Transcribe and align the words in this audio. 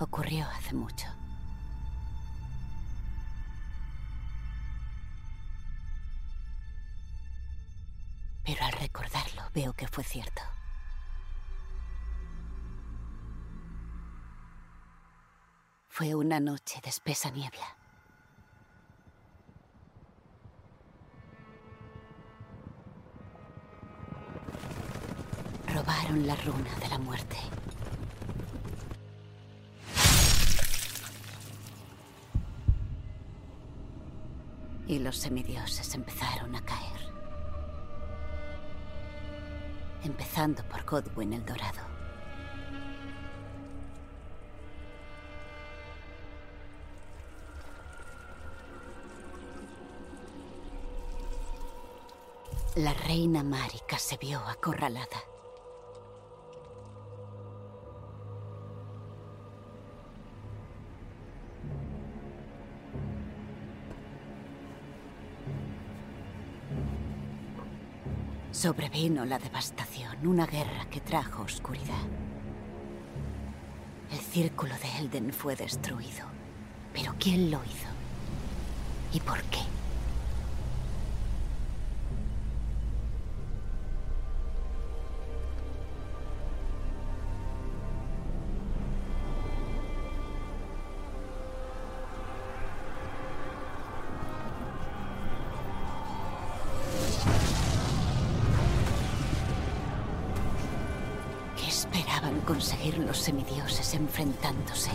ocurrió 0.00 0.46
hace 0.46 0.74
mucho. 0.74 1.06
Pero 8.44 8.64
al 8.64 8.72
recordarlo 8.72 9.42
veo 9.54 9.72
que 9.72 9.88
fue 9.88 10.04
cierto. 10.04 10.42
Fue 15.88 16.14
una 16.14 16.40
noche 16.40 16.80
de 16.82 16.90
espesa 16.90 17.30
niebla. 17.30 17.76
Robaron 25.72 26.26
la 26.26 26.34
runa 26.36 26.74
de 26.80 26.88
la 26.88 26.98
muerte. 26.98 27.36
Y 34.94 35.00
los 35.00 35.16
semidioses 35.16 35.92
empezaron 35.96 36.54
a 36.54 36.64
caer. 36.64 37.00
Empezando 40.04 40.62
por 40.68 40.84
Godwin 40.84 41.32
el 41.32 41.44
Dorado. 41.44 41.80
La 52.76 52.94
reina 52.94 53.42
Marika 53.42 53.98
se 53.98 54.16
vio 54.16 54.38
acorralada. 54.46 55.33
Sobrevino 68.64 69.26
la 69.26 69.38
devastación, 69.38 70.26
una 70.26 70.46
guerra 70.46 70.86
que 70.90 70.98
trajo 70.98 71.42
oscuridad. 71.42 72.00
El 74.10 74.18
círculo 74.18 74.72
de 74.82 75.00
Elden 75.00 75.34
fue 75.34 75.54
destruido. 75.54 76.24
Pero 76.94 77.14
¿quién 77.18 77.50
lo 77.50 77.62
hizo? 77.62 77.88
¿Y 79.12 79.20
por 79.20 79.42
qué? 79.42 79.58
Enfrentándose? 104.14 104.93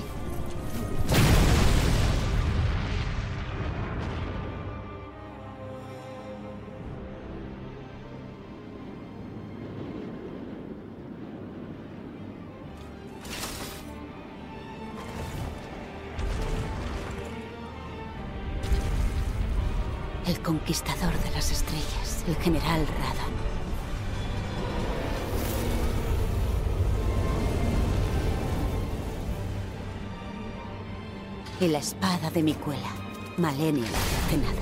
Y 31.62 31.68
la 31.68 31.80
espada 31.80 32.30
de 32.30 32.42
Micuela, 32.42 32.90
Malenia 33.38 33.84
la 33.84 33.98
Cercenada. 34.00 34.62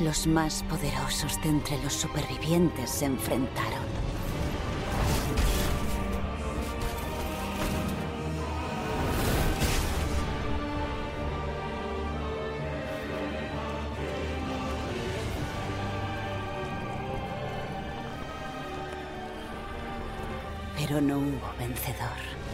Los 0.00 0.26
más 0.26 0.62
poderosos 0.62 1.40
de 1.42 1.50
entre 1.50 1.82
los 1.82 1.92
supervivientes 1.92 2.88
se 2.88 3.04
enfrentaron. 3.04 3.82
Pero 20.78 21.00
no 21.00 21.18
hubo 21.18 21.52
vencedor. 21.58 22.51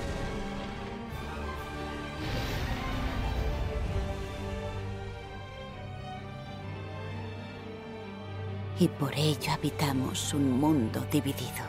Y 8.81 8.87
por 8.87 9.15
ello 9.17 9.53
habitamos 9.53 10.33
un 10.35 10.61
mundo 10.61 11.01
dividido, 11.11 11.65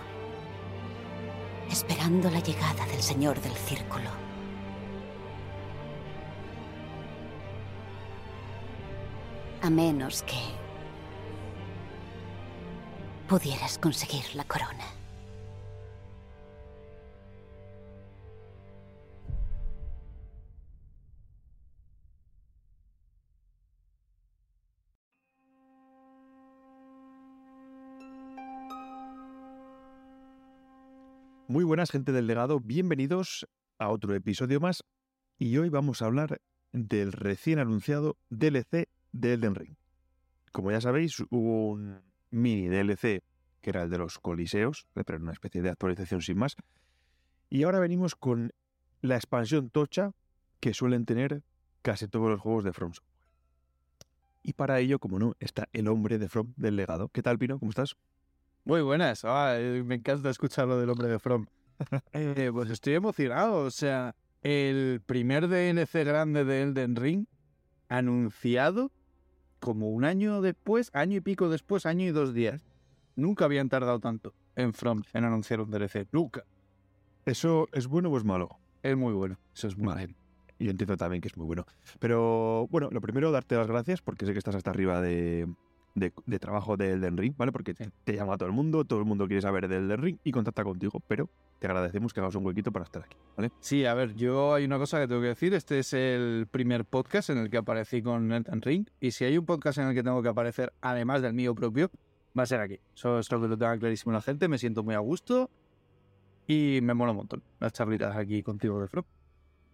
esperando 1.72 2.30
la 2.30 2.40
llegada 2.40 2.86
del 2.86 3.02
Señor 3.02 3.42
del 3.42 3.53
Círculo. 3.53 4.09
A 9.62 9.70
menos 9.70 10.24
que 10.24 10.40
pudieras 13.28 13.78
conseguir 13.78 14.24
la 14.36 14.44
corona. 14.44 14.98
Buenas, 31.69 31.91
gente 31.91 32.12
del 32.12 32.25
legado. 32.25 32.59
Bienvenidos 32.59 33.47
a 33.78 33.90
otro 33.90 34.16
episodio 34.16 34.59
más. 34.59 34.84
Y 35.38 35.56
hoy 35.57 35.69
vamos 35.69 36.02
a 36.02 36.07
hablar 36.07 36.41
del 36.72 37.12
recién 37.12 37.59
anunciado 37.59 38.18
DLC 38.31 38.90
de 39.12 39.34
Elden 39.34 39.53
Ring. 39.53 39.75
Como 40.52 40.72
ya 40.72 40.81
sabéis, 40.81 41.19
hubo 41.29 41.69
un 41.69 42.02
mini 42.31 42.69
DLC 42.69 43.22
que 43.62 43.69
era 43.69 43.84
el 43.84 43.91
de 43.91 44.00
los 44.00 44.18
Coliseos, 44.18 44.88
pero 44.96 45.19
una 45.19 45.31
especie 45.31 45.62
de 45.62 45.69
actualización 45.69 46.24
sin 46.24 46.40
más. 46.40 46.56
Y 47.52 47.62
ahora 47.62 47.78
venimos 47.78 48.16
con 48.16 48.52
la 49.02 49.18
expansión 49.18 49.69
tocha 49.69 50.13
que 50.59 50.74
suelen 50.74 51.06
tener 51.06 51.44
casi 51.84 52.08
todos 52.08 52.31
los 52.31 52.41
juegos 52.41 52.63
de 52.63 52.74
From 52.74 52.94
Software. 52.94 53.16
Y 54.41 54.53
para 54.53 54.79
ello, 54.79 54.97
como 54.97 55.19
no, 55.19 55.35
está 55.40 55.69
el 55.72 55.88
hombre 55.88 56.18
de 56.18 56.29
From 56.29 56.52
del 56.58 56.78
legado. 56.78 57.09
¿Qué 57.09 57.22
tal, 57.22 57.38
Pino? 57.38 57.59
¿Cómo 57.59 57.69
estás? 57.69 57.96
Muy 58.66 58.81
buenas, 58.81 59.24
ah, 59.24 59.59
eh, 59.59 59.84
me 59.85 59.96
encanta 59.96 60.31
escuchar 60.31 60.68
lo 60.68 60.79
del 60.79 60.90
hombre 60.90 61.08
de 61.08 61.19
From. 61.19 61.46
Eh, 62.13 62.50
pues 62.51 62.69
estoy 62.69 62.94
emocionado, 62.94 63.59
o 63.59 63.72
sea, 63.72 64.16
el 64.41 65.01
primer 65.06 65.47
DLC 65.47 66.06
grande 66.06 66.44
de 66.44 66.62
Elden 66.63 66.95
Ring 66.95 67.25
anunciado 67.88 68.91
como 69.59 69.90
un 69.90 70.06
año 70.06 70.41
después, 70.41 70.91
año 70.94 71.17
y 71.17 71.22
pico 71.22 71.50
después, 71.50 71.85
año 71.85 72.06
y 72.06 72.12
dos 72.12 72.34
días. 72.34 72.66
Nunca 73.16 73.46
habían 73.46 73.70
tardado 73.70 73.99
tanto 73.99 74.34
en 74.55 74.73
From 74.73 75.03
en 75.14 75.26
anunciar 75.26 75.61
un 75.61 75.72
DLC, 75.72 76.08
nunca. 76.11 76.46
¿Eso 77.26 77.67
es 77.73 77.87
bueno 77.87 78.09
o 78.09 78.17
es 78.17 78.23
malo? 78.23 78.59
Es 78.81 78.96
muy 78.96 79.14
bueno, 79.14 79.37
eso 79.53 79.67
es 79.67 79.78
muy 79.78 79.87
Vale. 79.87 80.16
yo 80.58 80.72
entiendo 80.72 80.96
también 80.96 81.22
que 81.22 81.28
es 81.28 81.37
muy 81.37 81.46
bueno. 81.46 81.66
Pero 81.99 82.67
bueno, 82.70 82.90
lo 82.91 83.02
primero, 83.02 83.31
darte 83.31 83.55
las 83.55 83.67
gracias 83.67 84.02
porque 84.02 84.26
sé 84.26 84.31
que 84.31 84.40
estás 84.40 84.55
hasta 84.55 84.72
arriba 84.72 85.02
de, 85.02 85.47
de, 85.96 86.14
de 86.26 86.40
trabajo 86.40 86.78
de 86.78 86.91
Elden 86.94 87.18
Ring, 87.18 87.34
¿vale? 87.38 87.52
Porque 87.52 87.74
Sí. 87.74 87.84
te 88.03 88.14
llama 88.16 88.38
todo 88.38 88.47
el 88.47 88.53
mundo, 88.56 88.86
todo 88.86 89.00
el 89.00 89.06
mundo 89.06 89.28
quiere 89.28 89.41
saber 89.41 89.68
de 89.68 89.78
Elden 89.78 90.02
Ring 90.02 90.18
y 90.24 90.32
contacta 90.32 90.64
contigo, 90.64 91.02
pero 91.08 91.30
te 91.59 91.68
agradecemos 91.68 92.14
que 92.14 92.20
hagas 92.22 92.36
un 92.36 92.46
huequito 92.46 92.72
para 92.72 92.86
estar 92.86 93.03
aquí, 93.03 93.18
¿vale? 93.36 93.52
Sí, 93.59 93.86
a 93.86 93.94
ver, 93.94 94.16
yo 94.16 94.53
hay 94.53 94.66
una 94.66 94.78
cosa 94.78 95.00
que 95.00 95.08
tengo 95.08 95.22
que 95.22 95.28
decir. 95.28 95.53
Este 95.53 95.80
es 95.80 95.94
el 95.94 96.47
primer 96.50 96.86
podcast 96.86 97.30
en 97.32 97.38
el 97.40 97.50
que 97.50 97.58
aparecí 97.58 98.02
con 98.02 98.32
Elden 98.32 98.62
Ring. 98.62 98.88
Y 99.02 99.12
si 99.12 99.26
hay 99.26 99.38
un 99.38 99.46
podcast 99.46 99.78
en 99.80 99.88
el 99.88 99.94
que 99.96 100.03
tengo 100.03 100.22
que 100.22 100.30
aparecer, 100.30 100.72
además 100.82 101.22
del 101.22 101.34
mío 101.34 101.53
propio, 101.56 101.90
va 102.38 102.44
a 102.44 102.46
ser 102.46 102.62
aquí. 102.62 102.80
Eso 102.96 103.20
es 103.20 103.30
lo 103.32 103.41
que 103.41 103.47
lo 103.50 103.58
tenga 103.58 103.78
clarísimo 103.78 104.14
la 104.14 104.22
gente. 104.22 104.47
Me 104.47 104.58
siento 104.58 104.84
muy 104.84 104.96
a 104.96 105.00
gusto. 105.00 105.50
Y 106.47 106.80
me 106.82 106.94
mola 106.96 107.12
un 107.12 107.18
montón 107.18 107.44
las 107.59 107.74
charlitas 107.74 108.16
aquí 108.16 108.41
contigo 108.41 108.82
de 108.82 108.88
From. 108.88 109.03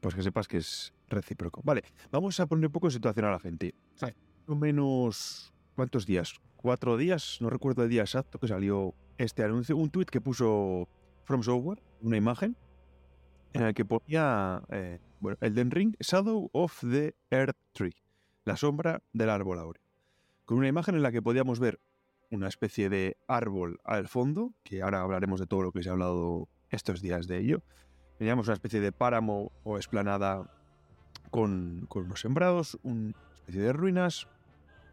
Pues 0.01 0.13
que 0.13 0.21
sepas 0.21 0.47
que 0.47 0.57
es 0.57 0.93
recíproco. 1.07 1.61
Vale, 1.63 1.83
vamos 2.11 2.37
a 2.39 2.45
poner 2.47 2.65
un 2.65 2.71
poco 2.71 2.87
en 2.87 2.91
situación 2.91 3.25
a 3.25 3.31
la 3.31 3.39
gente. 3.39 3.73
Sí. 3.95 4.05
Más 4.05 4.13
o 4.49 4.55
menos, 4.55 5.53
¿cuántos 5.75 6.05
días? 6.05 6.35
¿Cuatro 6.55 6.97
días? 6.97 7.37
No 7.41 7.49
recuerdo 7.49 7.83
el 7.83 7.89
día 7.89 8.01
exacto 8.01 8.39
que 8.39 8.47
salió 8.47 8.95
este 9.17 9.43
anuncio. 9.43 9.77
Un 9.77 9.89
tweet 9.89 10.05
que 10.05 10.21
puso 10.21 10.87
From 11.23 11.43
Software, 11.43 11.81
una 12.01 12.17
imagen, 12.17 12.55
en 13.53 13.63
el 13.63 13.73
que 13.73 13.85
ponía 13.85 14.63
eh, 14.69 14.99
bueno, 15.19 15.37
Elden 15.41 15.71
Ring 15.71 15.95
Shadow 15.99 16.49
of 16.53 16.81
the 16.81 17.15
Earth 17.29 17.57
Tree, 17.73 17.95
la 18.45 18.57
sombra 18.57 19.01
del 19.13 19.29
árbol 19.29 19.59
áureo, 19.59 19.83
con 20.45 20.57
una 20.57 20.67
imagen 20.67 20.95
en 20.95 21.03
la 21.03 21.11
que 21.11 21.21
podíamos 21.21 21.59
ver 21.59 21.79
una 22.31 22.47
especie 22.47 22.89
de 22.89 23.17
árbol 23.27 23.79
al 23.83 24.07
fondo, 24.07 24.53
que 24.63 24.81
ahora 24.81 25.01
hablaremos 25.01 25.39
de 25.39 25.47
todo 25.47 25.61
lo 25.61 25.71
que 25.71 25.83
se 25.83 25.89
ha 25.89 25.93
hablado 25.93 26.49
estos 26.69 27.01
días 27.01 27.27
de 27.27 27.39
ello. 27.39 27.63
Teníamos 28.17 28.47
una 28.47 28.55
especie 28.55 28.79
de 28.79 28.91
páramo 28.91 29.51
o 29.63 29.77
esplanada 29.77 30.49
con, 31.31 31.85
con 31.87 32.05
unos 32.05 32.21
sembrados, 32.21 32.77
una 32.83 33.13
especie 33.35 33.61
de 33.61 33.73
ruinas, 33.73 34.27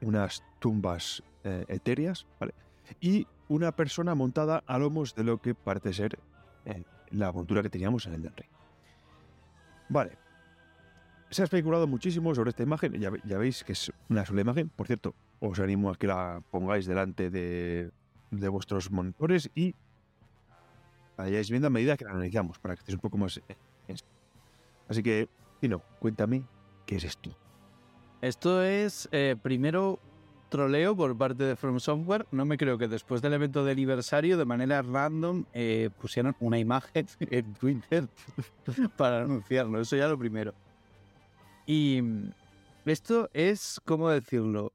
unas 0.00 0.42
tumbas 0.62 1.24
eh, 1.42 1.64
etéreas, 1.66 2.24
¿vale? 2.38 2.54
Y 3.00 3.26
una 3.48 3.72
persona 3.72 4.14
montada 4.14 4.62
a 4.66 4.78
lomos 4.78 5.14
de 5.14 5.24
lo 5.24 5.42
que 5.42 5.54
parece 5.54 5.92
ser 5.92 6.18
eh, 6.64 6.84
la 7.10 7.32
montura 7.32 7.62
que 7.62 7.68
teníamos 7.68 8.06
en 8.06 8.14
el 8.14 8.22
del 8.22 8.32
rey. 8.34 8.48
Vale. 9.88 10.16
Se 11.30 11.42
ha 11.42 11.44
especulado 11.44 11.86
muchísimo 11.86 12.34
sobre 12.34 12.50
esta 12.50 12.62
imagen. 12.62 12.92
Ya, 13.00 13.38
veis 13.38 13.64
que 13.64 13.72
es 13.72 13.90
una 14.08 14.24
sola 14.24 14.42
imagen. 14.42 14.68
Por 14.68 14.86
cierto, 14.86 15.14
os 15.40 15.58
animo 15.58 15.90
a 15.90 15.96
que 15.96 16.06
la 16.06 16.42
pongáis 16.50 16.86
delante 16.86 17.30
de, 17.30 17.90
de 18.30 18.48
vuestros 18.48 18.90
monitores 18.90 19.50
y 19.54 19.74
vayáis 21.16 21.50
viendo 21.50 21.66
a 21.66 21.70
medida 21.70 21.96
que 21.96 22.04
la 22.04 22.12
analizamos 22.12 22.58
para 22.58 22.74
que 22.74 22.80
estéis 22.80 22.96
un 22.96 23.00
poco 23.00 23.18
más. 23.18 23.40
Así 24.88 25.02
que, 25.02 25.28
Tino, 25.60 25.82
cuéntame 25.98 26.44
qué 26.86 26.96
es 26.96 27.04
esto. 27.04 27.30
Esto 28.20 28.62
es, 28.62 29.08
eh, 29.10 29.34
primero, 29.42 29.98
troleo 30.52 30.94
por 30.94 31.16
parte 31.16 31.44
de 31.44 31.56
From 31.56 31.80
Software. 31.80 32.26
No 32.30 32.44
me 32.44 32.58
creo 32.58 32.76
que 32.76 32.86
después 32.86 33.22
del 33.22 33.32
evento 33.32 33.64
de 33.64 33.72
aniversario, 33.72 34.36
de 34.36 34.44
manera 34.44 34.82
random, 34.82 35.46
eh, 35.54 35.88
pusieran 35.98 36.36
una 36.40 36.58
imagen 36.58 37.06
en 37.20 37.54
Twitter 37.54 38.06
para 38.98 39.22
anunciarlo. 39.22 39.80
Eso 39.80 39.96
ya 39.96 40.06
lo 40.08 40.18
primero. 40.18 40.52
Y 41.64 42.00
mm, 42.02 42.32
esto 42.84 43.30
es, 43.32 43.80
¿cómo 43.86 44.10
decirlo? 44.10 44.74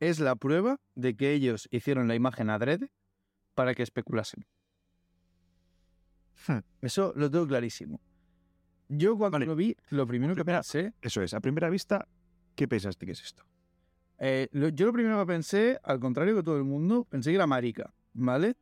Es 0.00 0.20
la 0.20 0.36
prueba 0.36 0.76
de 0.94 1.16
que 1.16 1.32
ellos 1.32 1.66
hicieron 1.70 2.06
la 2.06 2.14
imagen 2.14 2.50
adrede 2.50 2.92
para 3.54 3.74
que 3.74 3.82
especulasen. 3.82 4.44
Hmm. 6.46 6.58
Eso 6.82 7.14
lo 7.16 7.30
tengo 7.30 7.46
clarísimo. 7.46 8.00
Yo 8.88 9.16
cuando 9.16 9.36
Vale. 9.36 9.46
lo 9.46 9.56
vi, 9.56 9.76
lo 9.88 10.06
primero 10.06 10.34
que 10.34 10.44
pensé 10.44 10.92
Eso 11.00 11.22
es, 11.22 11.32
a 11.32 11.40
primera 11.40 11.70
vista, 11.70 12.06
¿qué 12.54 12.68
pensaste 12.68 13.06
que 13.06 13.12
es 13.12 13.22
esto? 13.22 13.44
Eh, 14.22 14.48
yo 14.52 14.86
lo 14.86 14.92
primero 14.92 15.18
que 15.18 15.26
pensé, 15.26 15.80
al 15.82 15.98
contrario 15.98 16.36
que 16.36 16.42
todo 16.42 16.58
el 16.58 16.64
mundo, 16.64 17.06
pensé 17.08 17.30
que 17.30 17.36
era 17.36 17.46
marica, 17.46 17.94
¿vale? 18.12 18.54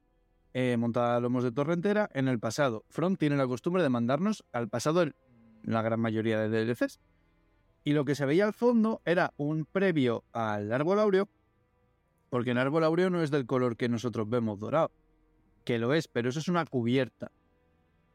Eh, 0.54 0.76
montada 0.78 1.16
a 1.16 1.20
lomos 1.20 1.42
de 1.42 1.50
torrentera 1.50 2.08
en 2.14 2.28
el 2.28 2.38
pasado. 2.38 2.84
Front 2.88 3.18
tiene 3.18 3.36
la 3.36 3.46
costumbre 3.46 3.82
de 3.82 3.88
mandarnos 3.88 4.44
al 4.52 4.68
pasado 4.68 5.02
en 5.02 5.14
la 5.64 5.82
gran 5.82 6.00
mayoría 6.00 6.38
de 6.38 6.48
DLCs. 6.64 7.00
Y 7.82 7.92
lo 7.92 8.04
que 8.04 8.14
se 8.14 8.24
veía 8.24 8.46
al 8.46 8.52
fondo 8.52 9.02
era 9.04 9.34
un 9.36 9.64
previo 9.64 10.24
al 10.32 10.72
árbol 10.72 11.00
áureo, 11.00 11.28
porque 12.30 12.52
el 12.52 12.58
árbol 12.58 12.84
áureo 12.84 13.10
no 13.10 13.22
es 13.22 13.30
del 13.30 13.46
color 13.46 13.76
que 13.76 13.88
nosotros 13.88 14.28
vemos 14.28 14.60
dorado, 14.60 14.92
que 15.64 15.78
lo 15.78 15.92
es, 15.92 16.06
pero 16.06 16.28
eso 16.28 16.38
es 16.38 16.48
una 16.48 16.66
cubierta. 16.66 17.32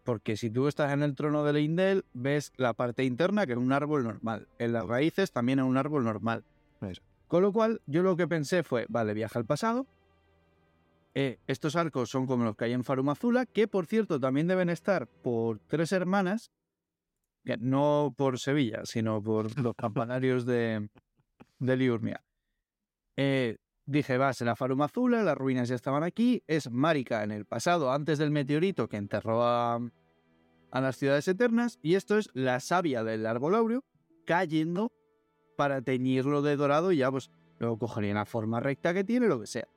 Porque 0.03 0.37
si 0.37 0.49
tú 0.49 0.67
estás 0.67 0.93
en 0.93 1.01
el 1.01 1.15
trono 1.15 1.43
de 1.43 1.53
Leindel, 1.53 2.05
ves 2.13 2.53
la 2.55 2.73
parte 2.73 3.03
interna 3.03 3.45
que 3.45 3.53
es 3.53 3.57
un 3.57 3.71
árbol 3.71 4.03
normal. 4.03 4.47
En 4.59 4.73
las 4.73 4.85
raíces 4.85 5.31
también 5.31 5.59
es 5.59 5.65
un 5.65 5.77
árbol 5.77 6.03
normal. 6.03 6.43
Con 7.33 7.41
lo 7.41 7.51
cual, 7.51 7.81
yo 7.87 8.03
lo 8.03 8.15
que 8.15 8.27
pensé 8.27 8.61
fue, 8.61 8.85
vale, 8.89 9.15
viaja 9.15 9.39
al 9.39 9.45
pasado. 9.47 9.87
Eh, 11.15 11.39
estos 11.47 11.75
arcos 11.75 12.11
son 12.11 12.27
como 12.27 12.43
los 12.43 12.55
que 12.55 12.65
hay 12.65 12.73
en 12.73 12.83
Farumazula, 12.83 13.47
que 13.47 13.67
por 13.67 13.87
cierto 13.87 14.19
también 14.19 14.47
deben 14.47 14.69
estar 14.69 15.07
por 15.07 15.57
tres 15.65 15.91
hermanas, 15.93 16.51
que 17.43 17.57
no 17.57 18.13
por 18.15 18.37
Sevilla, 18.37 18.81
sino 18.83 19.19
por 19.23 19.47
los 19.59 19.73
campanarios 19.73 20.45
de, 20.45 20.87
de 21.57 21.75
Liurnia. 21.75 22.23
Eh, 23.17 23.57
dije, 23.87 24.19
va, 24.19 24.31
será 24.33 24.55
Farumazula, 24.55 25.23
las 25.23 25.35
ruinas 25.35 25.69
ya 25.69 25.73
estaban 25.73 26.03
aquí, 26.03 26.43
es 26.45 26.69
Marika 26.69 27.23
en 27.23 27.31
el 27.31 27.45
pasado, 27.45 27.91
antes 27.91 28.19
del 28.19 28.29
meteorito 28.29 28.87
que 28.87 28.97
enterró 28.97 29.41
a, 29.43 29.79
a 30.69 30.81
las 30.81 30.97
ciudades 30.97 31.27
eternas, 31.27 31.79
y 31.81 31.95
esto 31.95 32.19
es 32.19 32.29
la 32.35 32.59
savia 32.59 33.03
del 33.03 33.25
árbol 33.25 33.55
áureo 33.55 33.83
cayendo 34.23 34.91
para 35.55 35.81
teñirlo 35.81 36.41
de 36.41 36.55
dorado 36.55 36.91
y 36.91 36.97
ya 36.97 37.11
pues 37.11 37.29
luego 37.59 37.77
cogería 37.77 38.13
la 38.13 38.25
forma 38.25 38.59
recta 38.59 38.93
que 38.93 39.03
tiene, 39.03 39.27
lo 39.27 39.39
que 39.39 39.47
sea. 39.47 39.67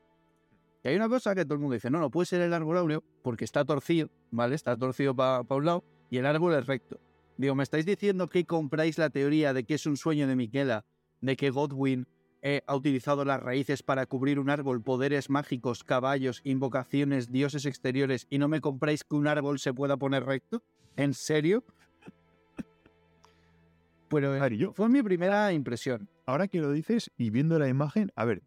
Y 0.82 0.88
hay 0.88 0.96
una 0.96 1.08
cosa 1.08 1.34
que 1.34 1.44
todo 1.44 1.54
el 1.54 1.60
mundo 1.60 1.74
dice, 1.74 1.90
no, 1.90 1.98
no 1.98 2.10
puede 2.10 2.26
ser 2.26 2.40
el 2.40 2.52
árbol 2.52 2.78
áureo 2.78 3.02
porque 3.22 3.44
está 3.44 3.64
torcido, 3.64 4.08
¿vale? 4.30 4.54
Está 4.54 4.76
torcido 4.76 5.14
para 5.14 5.42
un 5.48 5.64
lado 5.64 5.84
y 6.10 6.18
el 6.18 6.26
árbol 6.26 6.54
es 6.54 6.66
recto. 6.66 7.00
Digo, 7.36 7.54
¿me 7.54 7.62
estáis 7.62 7.84
diciendo 7.84 8.28
que 8.28 8.44
compráis 8.46 8.96
la 8.96 9.10
teoría 9.10 9.52
de 9.52 9.64
que 9.64 9.74
es 9.74 9.86
un 9.86 9.96
sueño 9.96 10.26
de 10.26 10.36
Miquela, 10.36 10.84
de 11.20 11.36
que 11.36 11.50
Godwin 11.50 12.06
eh, 12.42 12.62
ha 12.66 12.76
utilizado 12.76 13.24
las 13.24 13.42
raíces 13.42 13.82
para 13.82 14.06
cubrir 14.06 14.38
un 14.38 14.48
árbol, 14.48 14.82
poderes 14.82 15.28
mágicos, 15.28 15.84
caballos, 15.84 16.40
invocaciones, 16.44 17.30
dioses 17.30 17.66
exteriores 17.66 18.26
y 18.30 18.38
no 18.38 18.48
me 18.48 18.60
compráis 18.60 19.04
que 19.04 19.16
un 19.16 19.26
árbol 19.26 19.58
se 19.58 19.74
pueda 19.74 19.96
poner 19.96 20.24
recto? 20.24 20.62
¿En 20.96 21.12
serio? 21.12 21.64
Pero 24.08 24.32
A 24.32 24.38
ver, 24.38 24.52
y 24.52 24.58
yo, 24.58 24.72
fue 24.72 24.88
mi 24.88 25.02
primera 25.02 25.52
impresión. 25.52 26.08
ahora 26.26 26.48
que 26.48 26.60
lo 26.60 26.70
dices 26.72 27.10
y 27.16 27.30
viendo 27.30 27.58
la 27.58 27.68
imagen, 27.68 28.12
a 28.14 28.24
ver, 28.24 28.42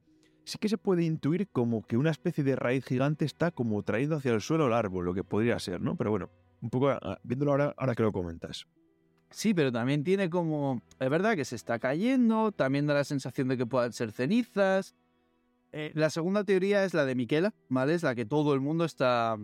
sí 0.46 0.58
que 0.58 0.70
se 0.70 0.78
puede 0.78 1.04
intuir 1.04 1.48
como 1.50 1.84
que 1.84 1.98
una 1.98 2.12
especie 2.12 2.44
de 2.44 2.56
raíz 2.56 2.86
gigante 2.86 3.26
está 3.26 3.52
como 3.52 3.84
trayendo 3.84 4.16
hacia 4.16 4.34
el 4.34 4.42
suelo 4.42 4.68
el 4.68 4.74
árbol, 4.74 5.06
lo 5.06 5.14
que 5.14 5.24
podría 5.24 5.60
ser, 5.60 5.82
¿no? 5.82 5.96
Pero 5.96 6.12
bueno, 6.12 6.30
un 6.62 6.70
poco 6.70 6.90
ah, 6.90 7.20
viéndolo 7.24 7.52
ahora, 7.52 7.74
ahora 7.78 7.96
que 7.96 8.04
lo 8.04 8.12
comentas. 8.12 8.68
Sí, 9.32 9.54
pero 9.54 9.72
también 9.72 10.04
tiene 10.04 10.30
como... 10.30 10.82
Es 11.00 11.10
verdad 11.10 11.36
que 11.36 11.46
se 11.46 11.56
está 11.56 11.78
cayendo, 11.78 12.52
también 12.52 12.88
da 12.88 12.96
la 12.96 13.04
sensación 13.04 13.48
de 13.48 13.58
que 13.58 13.66
puedan 13.66 13.94
ser 13.94 14.12
cenizas. 14.12 14.96
Eh, 15.72 15.92
la 15.94 16.10
segunda 16.10 16.44
teoría 16.44 16.84
es 16.84 16.96
la 16.96 17.06
de 17.06 17.14
Miquela, 17.14 17.54
¿vale? 17.70 17.94
Es 17.94 18.02
la 18.02 18.16
que 18.16 18.26
todo 18.26 18.56
el 18.56 18.60
mundo 18.60 18.86
está, 18.86 19.38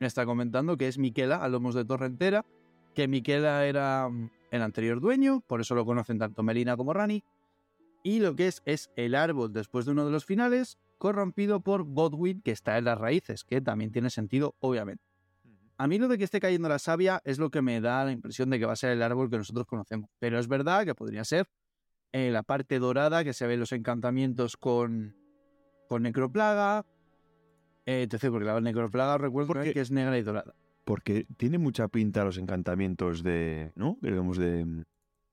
está 0.00 0.26
comentando, 0.26 0.76
que 0.76 0.86
es 0.86 0.98
Miquela 0.98 1.36
a 1.36 1.48
lomos 1.48 1.74
de 1.74 1.86
Torrentera, 1.86 2.44
que 2.94 3.08
Miquela 3.08 3.64
era 3.64 4.10
el 4.52 4.62
anterior 4.62 5.00
dueño, 5.00 5.40
por 5.40 5.60
eso 5.60 5.74
lo 5.74 5.84
conocen 5.84 6.18
tanto 6.18 6.42
Melina 6.44 6.76
como 6.76 6.92
Rani. 6.92 7.24
Y 8.04 8.20
lo 8.20 8.36
que 8.36 8.46
es 8.48 8.62
es 8.64 8.90
el 8.96 9.14
árbol 9.14 9.52
después 9.52 9.86
de 9.86 9.92
uno 9.92 10.04
de 10.04 10.12
los 10.12 10.24
finales, 10.24 10.78
corrompido 10.98 11.60
por 11.60 11.84
Godwin, 11.84 12.42
que 12.42 12.50
está 12.52 12.78
en 12.78 12.84
las 12.84 12.98
raíces, 12.98 13.44
que 13.44 13.60
también 13.60 13.90
tiene 13.92 14.10
sentido, 14.10 14.54
obviamente. 14.60 15.02
A 15.78 15.88
mí 15.88 15.98
lo 15.98 16.06
de 16.06 16.18
que 16.18 16.24
esté 16.24 16.38
cayendo 16.38 16.68
la 16.68 16.78
savia 16.78 17.20
es 17.24 17.38
lo 17.38 17.50
que 17.50 17.62
me 17.62 17.80
da 17.80 18.04
la 18.04 18.12
impresión 18.12 18.50
de 18.50 18.58
que 18.58 18.66
va 18.66 18.74
a 18.74 18.76
ser 18.76 18.90
el 18.90 19.02
árbol 19.02 19.30
que 19.30 19.38
nosotros 19.38 19.66
conocemos. 19.66 20.10
Pero 20.18 20.38
es 20.38 20.46
verdad 20.46 20.84
que 20.84 20.94
podría 20.94 21.24
ser 21.24 21.48
eh, 22.12 22.30
la 22.30 22.42
parte 22.42 22.78
dorada 22.78 23.24
que 23.24 23.32
se 23.32 23.46
ve 23.46 23.54
en 23.54 23.60
los 23.60 23.72
encantamientos 23.72 24.56
con, 24.56 25.16
con 25.88 26.02
necroplaga. 26.02 26.84
Eh, 27.86 28.02
etc. 28.08 28.30
Porque 28.30 28.44
la 28.44 28.60
necroplaga 28.60 29.18
recuerdo 29.18 29.54
Porque- 29.54 29.72
que 29.72 29.80
es 29.80 29.90
negra 29.90 30.16
y 30.18 30.22
dorada. 30.22 30.54
Porque 30.84 31.26
tiene 31.36 31.58
mucha 31.58 31.88
pinta 31.88 32.24
los 32.24 32.38
encantamientos 32.38 33.22
de, 33.22 33.72
¿no? 33.76 33.98
Digamos 34.02 34.36
de, 34.38 34.84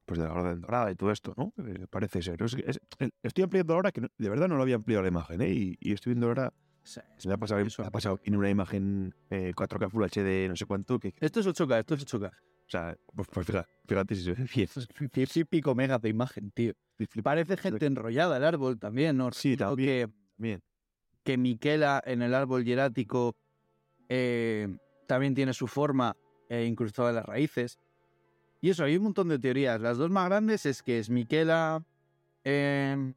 pues 0.06 0.20
de 0.20 0.26
la 0.26 0.34
Orden 0.34 0.62
Dorada 0.62 0.92
y 0.92 0.96
todo 0.96 1.12
esto, 1.12 1.34
¿no? 1.38 1.54
Eh, 1.66 1.88
parece 1.90 2.22
ser. 2.22 2.42
Es- 2.44 2.56
es- 2.56 2.80
estoy 3.24 3.44
ampliando 3.44 3.74
ahora 3.74 3.92
que 3.92 4.02
no- 4.02 4.10
de 4.18 4.30
verdad 4.30 4.48
no 4.48 4.56
lo 4.58 4.62
había 4.64 4.76
ampliado 4.76 5.02
la 5.04 5.10
imagen, 5.10 5.42
¿eh? 5.42 5.50
Y, 5.52 5.78
y 5.80 5.94
estoy 5.94 6.14
viendo 6.14 6.28
ahora, 6.28 6.54
se 6.84 7.02
me 7.28 7.34
ha 7.34 7.38
pasado, 7.38 7.64
me 7.64 7.86
ha 7.86 7.92
pasado 7.92 8.20
en 8.24 8.36
una 8.36 8.50
imagen 8.50 9.14
eh, 9.32 9.54
4K 9.56 9.90
Full 9.90 10.04
HD, 10.04 10.48
no 10.50 10.56
sé 10.56 10.66
cuánto, 10.66 11.00
que, 11.00 11.14
Esto 11.20 11.40
es 11.40 11.48
8K, 11.48 11.80
esto 11.80 11.96
es 11.96 12.06
8K. 12.06 12.28
o 12.32 12.70
sea, 12.72 12.96
pues, 13.16 13.28
pues 13.32 13.48
fíjate, 13.48 13.70
fíjate 13.88 14.16
si 14.16 14.24
se 14.24 14.34
ve 14.34 14.46
bien. 14.54 14.66
Esto 14.66 14.80
es 14.82 14.88
100 15.12 15.42
y 15.42 15.44
pico 15.46 15.74
megas 15.74 16.00
de 16.02 16.10
imagen, 16.10 16.52
tío. 16.52 16.74
Parece 17.24 17.58
gente 17.58 17.86
enrollada 17.88 18.38
el 18.38 18.44
árbol 18.44 18.78
también, 18.78 19.18
¿no? 19.18 19.32
Sí, 19.32 19.58
también. 19.58 20.10
que- 20.10 20.14
Bien. 20.38 20.62
que 21.24 21.38
Miquela 21.38 22.02
en 22.06 22.22
el 22.22 22.34
árbol 22.36 22.64
hierático 22.66 23.36
eh, 24.10 24.68
también 25.10 25.34
tiene 25.34 25.54
su 25.54 25.66
forma 25.66 26.16
eh, 26.50 26.66
incrustada 26.66 27.10
en 27.10 27.16
las 27.16 27.26
raíces. 27.26 27.80
Y 28.62 28.70
eso, 28.70 28.84
hay 28.84 28.96
un 28.96 29.06
montón 29.06 29.28
de 29.28 29.40
teorías. 29.40 29.82
Las 29.82 29.98
dos 29.98 30.12
más 30.12 30.30
grandes 30.30 30.68
es 30.68 30.84
que 30.84 31.00
es 31.00 31.10
Miquela 31.10 31.84
eh, 32.44 33.14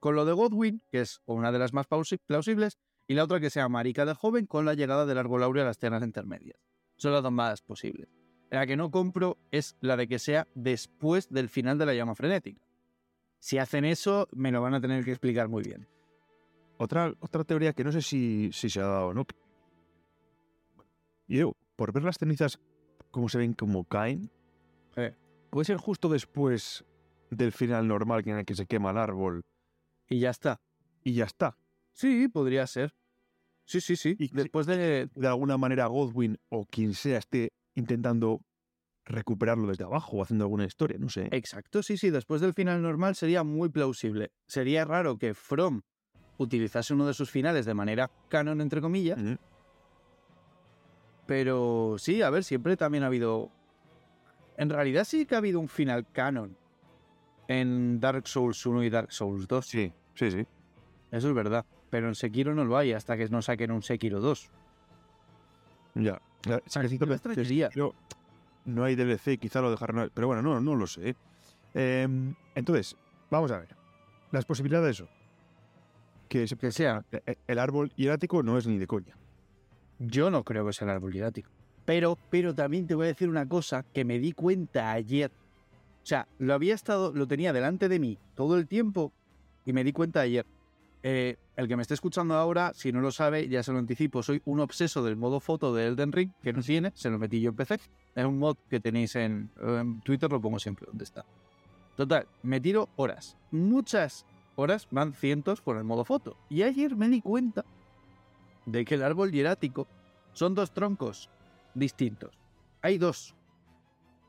con 0.00 0.14
lo 0.16 0.26
de 0.26 0.34
Godwin, 0.34 0.82
que 0.92 1.00
es 1.00 1.22
una 1.24 1.50
de 1.50 1.58
las 1.58 1.72
más 1.72 1.86
plausibles, 1.86 2.78
y 3.08 3.14
la 3.14 3.24
otra 3.24 3.40
que 3.40 3.48
sea 3.48 3.70
Marica 3.70 4.04
de 4.04 4.12
joven 4.12 4.44
con 4.44 4.66
la 4.66 4.74
llegada 4.74 5.06
del 5.06 5.16
árbol 5.16 5.42
áureo 5.42 5.62
a 5.62 5.66
las 5.66 5.78
tierras 5.78 6.02
intermedias. 6.02 6.58
Son 6.96 7.12
las 7.12 7.22
dos 7.22 7.32
más 7.32 7.62
posibles. 7.62 8.06
La 8.50 8.66
que 8.66 8.76
no 8.76 8.90
compro 8.90 9.38
es 9.50 9.76
la 9.80 9.96
de 9.96 10.06
que 10.06 10.18
sea 10.18 10.46
después 10.54 11.30
del 11.30 11.48
final 11.48 11.78
de 11.78 11.86
la 11.86 11.94
llama 11.94 12.14
frenética. 12.14 12.60
Si 13.38 13.56
hacen 13.56 13.86
eso, 13.86 14.28
me 14.32 14.52
lo 14.52 14.60
van 14.60 14.74
a 14.74 14.80
tener 14.80 15.06
que 15.06 15.12
explicar 15.12 15.48
muy 15.48 15.62
bien. 15.62 15.88
Otra, 16.76 17.14
otra 17.20 17.44
teoría 17.44 17.72
que 17.72 17.82
no 17.82 17.92
sé 17.92 18.02
si, 18.02 18.50
si 18.52 18.68
se 18.68 18.80
ha 18.80 18.86
dado 18.86 19.14
no. 19.14 19.24
Y 21.26 21.38
yo, 21.38 21.56
por 21.76 21.92
ver 21.92 22.04
las 22.04 22.18
cenizas, 22.18 22.60
cómo 23.10 23.28
se 23.28 23.38
ven, 23.38 23.54
como 23.54 23.84
caen, 23.84 24.30
Eh. 24.96 25.14
puede 25.50 25.64
ser 25.64 25.76
justo 25.78 26.08
después 26.08 26.84
del 27.30 27.52
final 27.52 27.88
normal 27.88 28.22
en 28.26 28.38
el 28.38 28.44
que 28.44 28.54
se 28.54 28.66
quema 28.66 28.90
el 28.90 28.98
árbol 28.98 29.42
Y 30.08 30.20
ya 30.20 30.30
está. 30.30 30.60
y 31.02 31.14
ya 31.14 31.24
está. 31.24 31.56
Sí, 31.92 32.28
podría 32.28 32.66
ser. 32.66 32.94
Sí, 33.64 33.80
sí, 33.80 33.96
sí. 33.96 34.14
Y- 34.18 34.28
Después 34.34 34.66
de... 34.66 35.08
De 35.14 35.26
alguna 35.26 35.56
manera 35.56 35.86
Godwin 35.86 36.38
o 36.50 36.66
quien 36.66 36.92
sea 36.94 37.18
esté 37.18 37.52
intentando 37.74 38.40
recuperarlo 39.06 39.66
desde 39.68 39.84
abajo 39.84 40.16
o 40.18 40.22
haciendo 40.22 40.44
alguna 40.44 40.64
historia, 40.64 40.98
no 40.98 41.08
sé. 41.08 41.28
Exacto, 41.30 41.82
sí, 41.82 41.96
sí. 41.96 42.10
Después 42.10 42.40
del 42.40 42.52
final 42.54 42.82
normal 42.82 43.14
sería 43.14 43.42
muy 43.42 43.68
plausible. 43.70 44.32
Sería 44.46 44.84
raro 44.84 45.18
que 45.18 45.34
From 45.34 45.82
utilizase 46.38 46.94
uno 46.94 47.06
de 47.06 47.14
sus 47.14 47.30
finales 47.30 47.64
de 47.66 47.74
manera 47.74 48.10
canon, 48.28 48.60
entre 48.60 48.80
comillas. 48.80 49.18
Pero 51.26 51.96
sí, 51.98 52.22
a 52.22 52.30
ver, 52.30 52.44
siempre 52.44 52.76
también 52.76 53.04
ha 53.04 53.06
habido. 53.08 53.50
En 54.56 54.70
realidad 54.70 55.04
sí 55.04 55.26
que 55.26 55.34
ha 55.34 55.38
habido 55.38 55.58
un 55.60 55.68
final 55.68 56.06
canon 56.12 56.56
en 57.48 57.98
Dark 58.00 58.26
Souls 58.28 58.64
1 58.64 58.84
y 58.84 58.90
Dark 58.90 59.12
Souls 59.12 59.48
2. 59.48 59.66
Sí, 59.66 59.92
sí, 60.14 60.30
sí. 60.30 60.46
Eso 61.10 61.28
es 61.28 61.34
verdad. 61.34 61.64
Pero 61.90 62.08
en 62.08 62.14
Sekiro 62.14 62.54
no 62.54 62.64
lo 62.64 62.76
hay 62.76 62.92
hasta 62.92 63.16
que 63.16 63.28
no 63.28 63.40
saquen 63.42 63.70
un 63.70 63.82
Sekiro 63.82 64.20
2. 64.20 64.50
Ya. 65.94 66.20
Ya, 66.42 66.60
que 66.60 66.88
que 66.88 66.98
que- 66.98 67.12
extrañaría. 67.14 67.70
pero 67.72 67.94
no 68.66 68.84
hay 68.84 68.96
DLC, 68.96 69.38
quizá 69.38 69.60
lo 69.60 69.70
dejaron. 69.70 70.10
Pero 70.12 70.26
bueno, 70.26 70.42
no, 70.42 70.60
no 70.60 70.74
lo 70.74 70.86
sé. 70.86 71.16
Em, 71.72 72.34
entonces, 72.54 72.96
vamos 73.30 73.50
a 73.50 73.58
ver. 73.58 73.74
Las 74.30 74.44
posibilidades 74.44 74.96
son 74.96 75.08
que 76.28 76.46
se- 76.46 76.56
Que 76.56 76.70
sea. 76.72 77.04
el 77.46 77.58
árbol 77.58 77.92
hierático 77.96 78.42
no 78.42 78.58
es 78.58 78.66
ni 78.66 78.78
de 78.78 78.86
coña. 78.86 79.16
Yo 79.98 80.30
no 80.30 80.44
creo 80.44 80.66
que 80.66 80.72
sea 80.72 80.86
el 80.86 80.94
árbol 80.94 81.12
hierático. 81.12 81.50
Pero, 81.84 82.18
pero 82.30 82.54
también 82.54 82.86
te 82.86 82.94
voy 82.94 83.04
a 83.06 83.08
decir 83.08 83.28
una 83.28 83.48
cosa 83.48 83.84
que 83.92 84.04
me 84.04 84.18
di 84.18 84.32
cuenta 84.32 84.92
ayer. 84.92 85.30
O 86.02 86.06
sea, 86.06 86.26
lo 86.38 86.54
había 86.54 86.74
estado, 86.74 87.12
lo 87.12 87.26
tenía 87.26 87.52
delante 87.52 87.88
de 87.88 87.98
mí 87.98 88.18
todo 88.34 88.56
el 88.56 88.66
tiempo 88.66 89.12
y 89.64 89.72
me 89.72 89.84
di 89.84 89.92
cuenta 89.92 90.20
ayer. 90.20 90.46
Eh, 91.02 91.36
el 91.56 91.68
que 91.68 91.76
me 91.76 91.82
esté 91.82 91.94
escuchando 91.94 92.34
ahora, 92.34 92.72
si 92.74 92.90
no 92.90 93.00
lo 93.00 93.10
sabe, 93.10 93.48
ya 93.48 93.62
se 93.62 93.72
lo 93.72 93.78
anticipo, 93.78 94.22
soy 94.22 94.40
un 94.46 94.60
obseso 94.60 95.02
del 95.04 95.16
modo 95.16 95.38
foto 95.38 95.74
de 95.74 95.86
Elden 95.86 96.12
Ring, 96.12 96.30
que 96.42 96.52
no 96.52 96.62
tiene, 96.62 96.92
se 96.94 97.10
lo 97.10 97.18
metí 97.18 97.40
yo 97.40 97.50
en 97.50 97.56
PC. 97.56 97.78
Es 98.14 98.24
un 98.24 98.38
mod 98.38 98.56
que 98.70 98.80
tenéis 98.80 99.14
en, 99.16 99.50
en 99.60 100.00
Twitter, 100.00 100.30
lo 100.30 100.40
pongo 100.40 100.58
siempre 100.58 100.86
donde 100.86 101.04
está. 101.04 101.24
Total, 101.96 102.26
me 102.42 102.60
tiro 102.60 102.88
horas. 102.96 103.36
Muchas 103.50 104.26
horas, 104.56 104.88
van 104.90 105.12
cientos 105.12 105.60
con 105.60 105.76
el 105.76 105.84
modo 105.84 106.04
foto. 106.04 106.36
Y 106.48 106.62
ayer 106.62 106.96
me 106.96 107.08
di 107.08 107.20
cuenta 107.20 107.64
de 108.66 108.84
que 108.84 108.94
el 108.94 109.02
árbol 109.02 109.32
hierático 109.32 109.86
son 110.32 110.54
dos 110.54 110.72
troncos 110.72 111.30
distintos. 111.74 112.38
Hay 112.82 112.98
dos. 112.98 113.34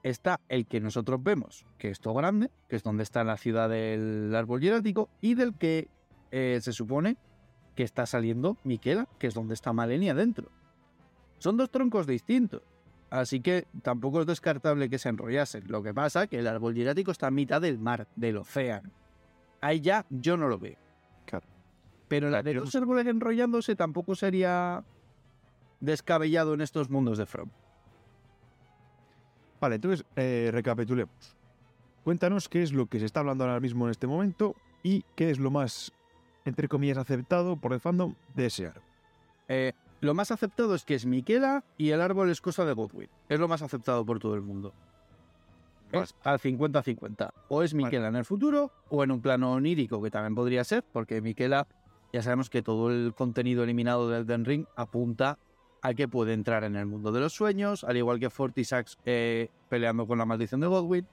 Está 0.04 0.40
el 0.50 0.68
que 0.68 0.80
nosotros 0.80 1.22
vemos, 1.24 1.66
que 1.78 1.90
es 1.90 2.00
todo 2.00 2.14
grande, 2.14 2.52
que 2.70 2.76
es 2.76 2.84
donde 2.84 3.04
está 3.04 3.24
la 3.24 3.38
ciudad 3.38 3.70
del 3.70 4.34
árbol 4.36 4.62
hierático, 4.62 5.10
y 5.20 5.34
del 5.34 5.56
que 5.56 5.88
eh, 6.32 6.60
se 6.62 6.74
supone 6.74 7.18
que 7.76 7.84
está 7.84 8.06
saliendo 8.06 8.58
Miquela, 8.64 9.08
que 9.20 9.28
es 9.28 9.34
donde 9.34 9.56
está 9.56 9.74
Malenia 9.74 10.14
dentro. 10.14 10.52
Son 11.40 11.58
dos 11.58 11.72
troncos 11.72 12.08
distintos. 12.08 12.62
Así 13.10 13.40
que 13.40 13.68
tampoco 13.82 14.22
es 14.22 14.28
descartable 14.28 14.90
que 14.90 15.00
se 15.00 15.10
enrollasen. 15.10 15.64
Lo 15.68 15.84
que 15.84 15.94
pasa 15.94 16.28
que 16.28 16.40
el 16.40 16.48
árbol 16.48 16.76
hierático 16.76 17.12
está 17.12 17.28
a 17.28 17.32
mitad 17.32 17.62
del 17.62 17.80
mar, 17.80 18.08
del 18.16 18.38
océano. 18.38 18.92
Ahí 19.62 19.82
ya 19.82 20.06
yo 20.10 20.38
no 20.38 20.48
lo 20.48 20.60
veo. 20.60 20.85
Pero 22.08 22.30
la 22.30 22.44
de 22.44 22.54
dos 22.54 22.76
árboles 22.76 23.08
enrollándose 23.08 23.76
tampoco 23.76 24.16
sería 24.16 24.84
descabellado 25.80 26.54
en 26.54 26.62
estos 26.62 26.90
mundos 26.90 27.18
de 27.18 27.26
From. 27.26 27.50
Vale, 29.60 29.76
entonces 29.76 30.06
eh, 30.16 30.50
recapitulemos. 30.52 31.36
Cuéntanos 32.04 32.50
qué 32.50 32.62
es 32.62 32.72
lo 32.72 32.86
que 32.86 33.00
se 33.00 33.06
está 33.06 33.22
hablando 33.22 33.46
ahora 33.46 33.60
mismo 33.60 33.86
en 33.86 33.92
este 33.92 34.06
momento 34.06 34.56
y 34.84 35.04
qué 35.16 35.32
es 35.32 35.40
lo 35.40 35.50
más, 35.50 35.92
entre 36.46 36.68
comillas, 36.68 36.98
aceptado 36.98 37.56
por 37.56 37.74
el 37.74 37.80
fandom 37.80 38.14
de 38.36 38.46
ese 38.46 38.68
árbol. 38.68 38.84
Eh, 39.48 39.74
lo 40.02 40.14
más 40.14 40.30
aceptado 40.30 40.76
es 40.76 40.84
que 40.84 40.94
es 40.94 41.06
Miquela 41.06 41.64
y 41.78 41.90
el 41.90 42.02
árbol 42.02 42.30
es 42.30 42.42
cosa 42.42 42.66
de 42.66 42.74
Godwin. 42.74 43.10
Es 43.28 43.40
lo 43.40 43.48
más 43.48 43.64
aceptado 43.64 44.06
por 44.06 44.20
todo 44.20 44.36
el 44.36 44.42
mundo. 44.42 44.74
Es 45.92 46.14
al 46.24 46.40
50-50. 46.40 47.32
O 47.48 47.64
es 47.64 47.74
Miquela 47.74 48.10
en 48.10 48.16
el 48.16 48.26
futuro 48.26 48.72
o 48.90 49.04
en 49.04 49.12
un 49.12 49.22
plano 49.22 49.54
onírico, 49.54 50.02
que 50.02 50.12
también 50.12 50.36
podría 50.36 50.64
ser, 50.64 50.84
porque 50.84 51.22
Miquela, 51.22 51.68
ya 52.16 52.22
sabemos 52.22 52.50
que 52.50 52.62
todo 52.62 52.92
el 52.92 53.14
contenido 53.14 53.66
eliminado 53.66 54.08
del 54.08 54.22
Elden 54.22 54.46
Ring 54.46 54.66
apunta 54.78 55.38
a 55.82 55.94
que 55.94 56.08
puede 56.08 56.32
entrar 56.32 56.64
en 56.64 56.78
el 56.78 56.86
mundo 56.86 57.12
de 57.12 57.20
los 57.20 57.34
sueños, 57.34 57.84
al 57.84 57.98
igual 57.98 58.22
que 58.22 58.30
Fortisax 58.30 58.98
eh, 59.04 59.50
peleando 59.68 60.08
con 60.08 60.18
la 60.18 60.26
maldición 60.26 60.62
de 60.62 60.68
Godwin. 60.68 61.06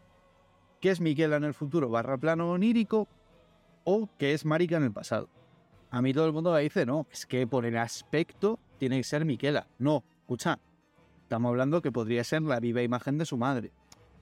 Que 0.81 0.91
es 0.91 1.01
Miquela 1.01 1.39
en 1.39 1.43
el 1.43 1.55
futuro 1.55 1.89
barra 1.89 2.19
plano 2.19 2.49
onírico 2.53 3.09
o 3.83 4.09
que 4.17 4.33
es 4.33 4.45
Marika 4.45 4.77
en 4.77 4.85
el 4.85 4.93
pasado. 4.93 5.29
A 5.91 6.01
mí 6.03 6.15
todo 6.15 6.27
el 6.27 6.33
mundo 6.33 6.53
me 6.53 6.61
dice, 6.61 6.87
no, 6.87 7.09
es 7.11 7.27
que 7.27 7.49
por 7.49 7.67
el 7.67 7.79
aspecto 7.79 8.61
tiene 8.79 8.99
que 8.99 9.05
ser 9.05 9.25
Miquela. 9.25 9.67
No, 9.81 10.05
escucha, 10.21 10.61
estamos 11.23 11.49
hablando 11.49 11.83
que 11.83 11.91
podría 11.91 12.23
ser 12.23 12.43
la 12.43 12.61
viva 12.61 12.81
imagen 12.81 13.19
de 13.19 13.27
su 13.27 13.37
madre. 13.37 13.73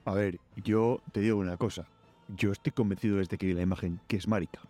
A 0.05 0.15
ver, 0.15 0.39
yo 0.55 0.99
te 1.11 1.19
digo 1.19 1.37
una 1.37 1.57
cosa. 1.57 1.85
Yo 2.35 2.51
estoy 2.51 2.71
convencido 2.71 3.17
desde 3.17 3.37
que 3.37 3.45
vi 3.45 3.53
la 3.53 3.61
imagen 3.61 3.99
que 4.07 4.17
es 4.17 4.27
Marika. 4.27 4.61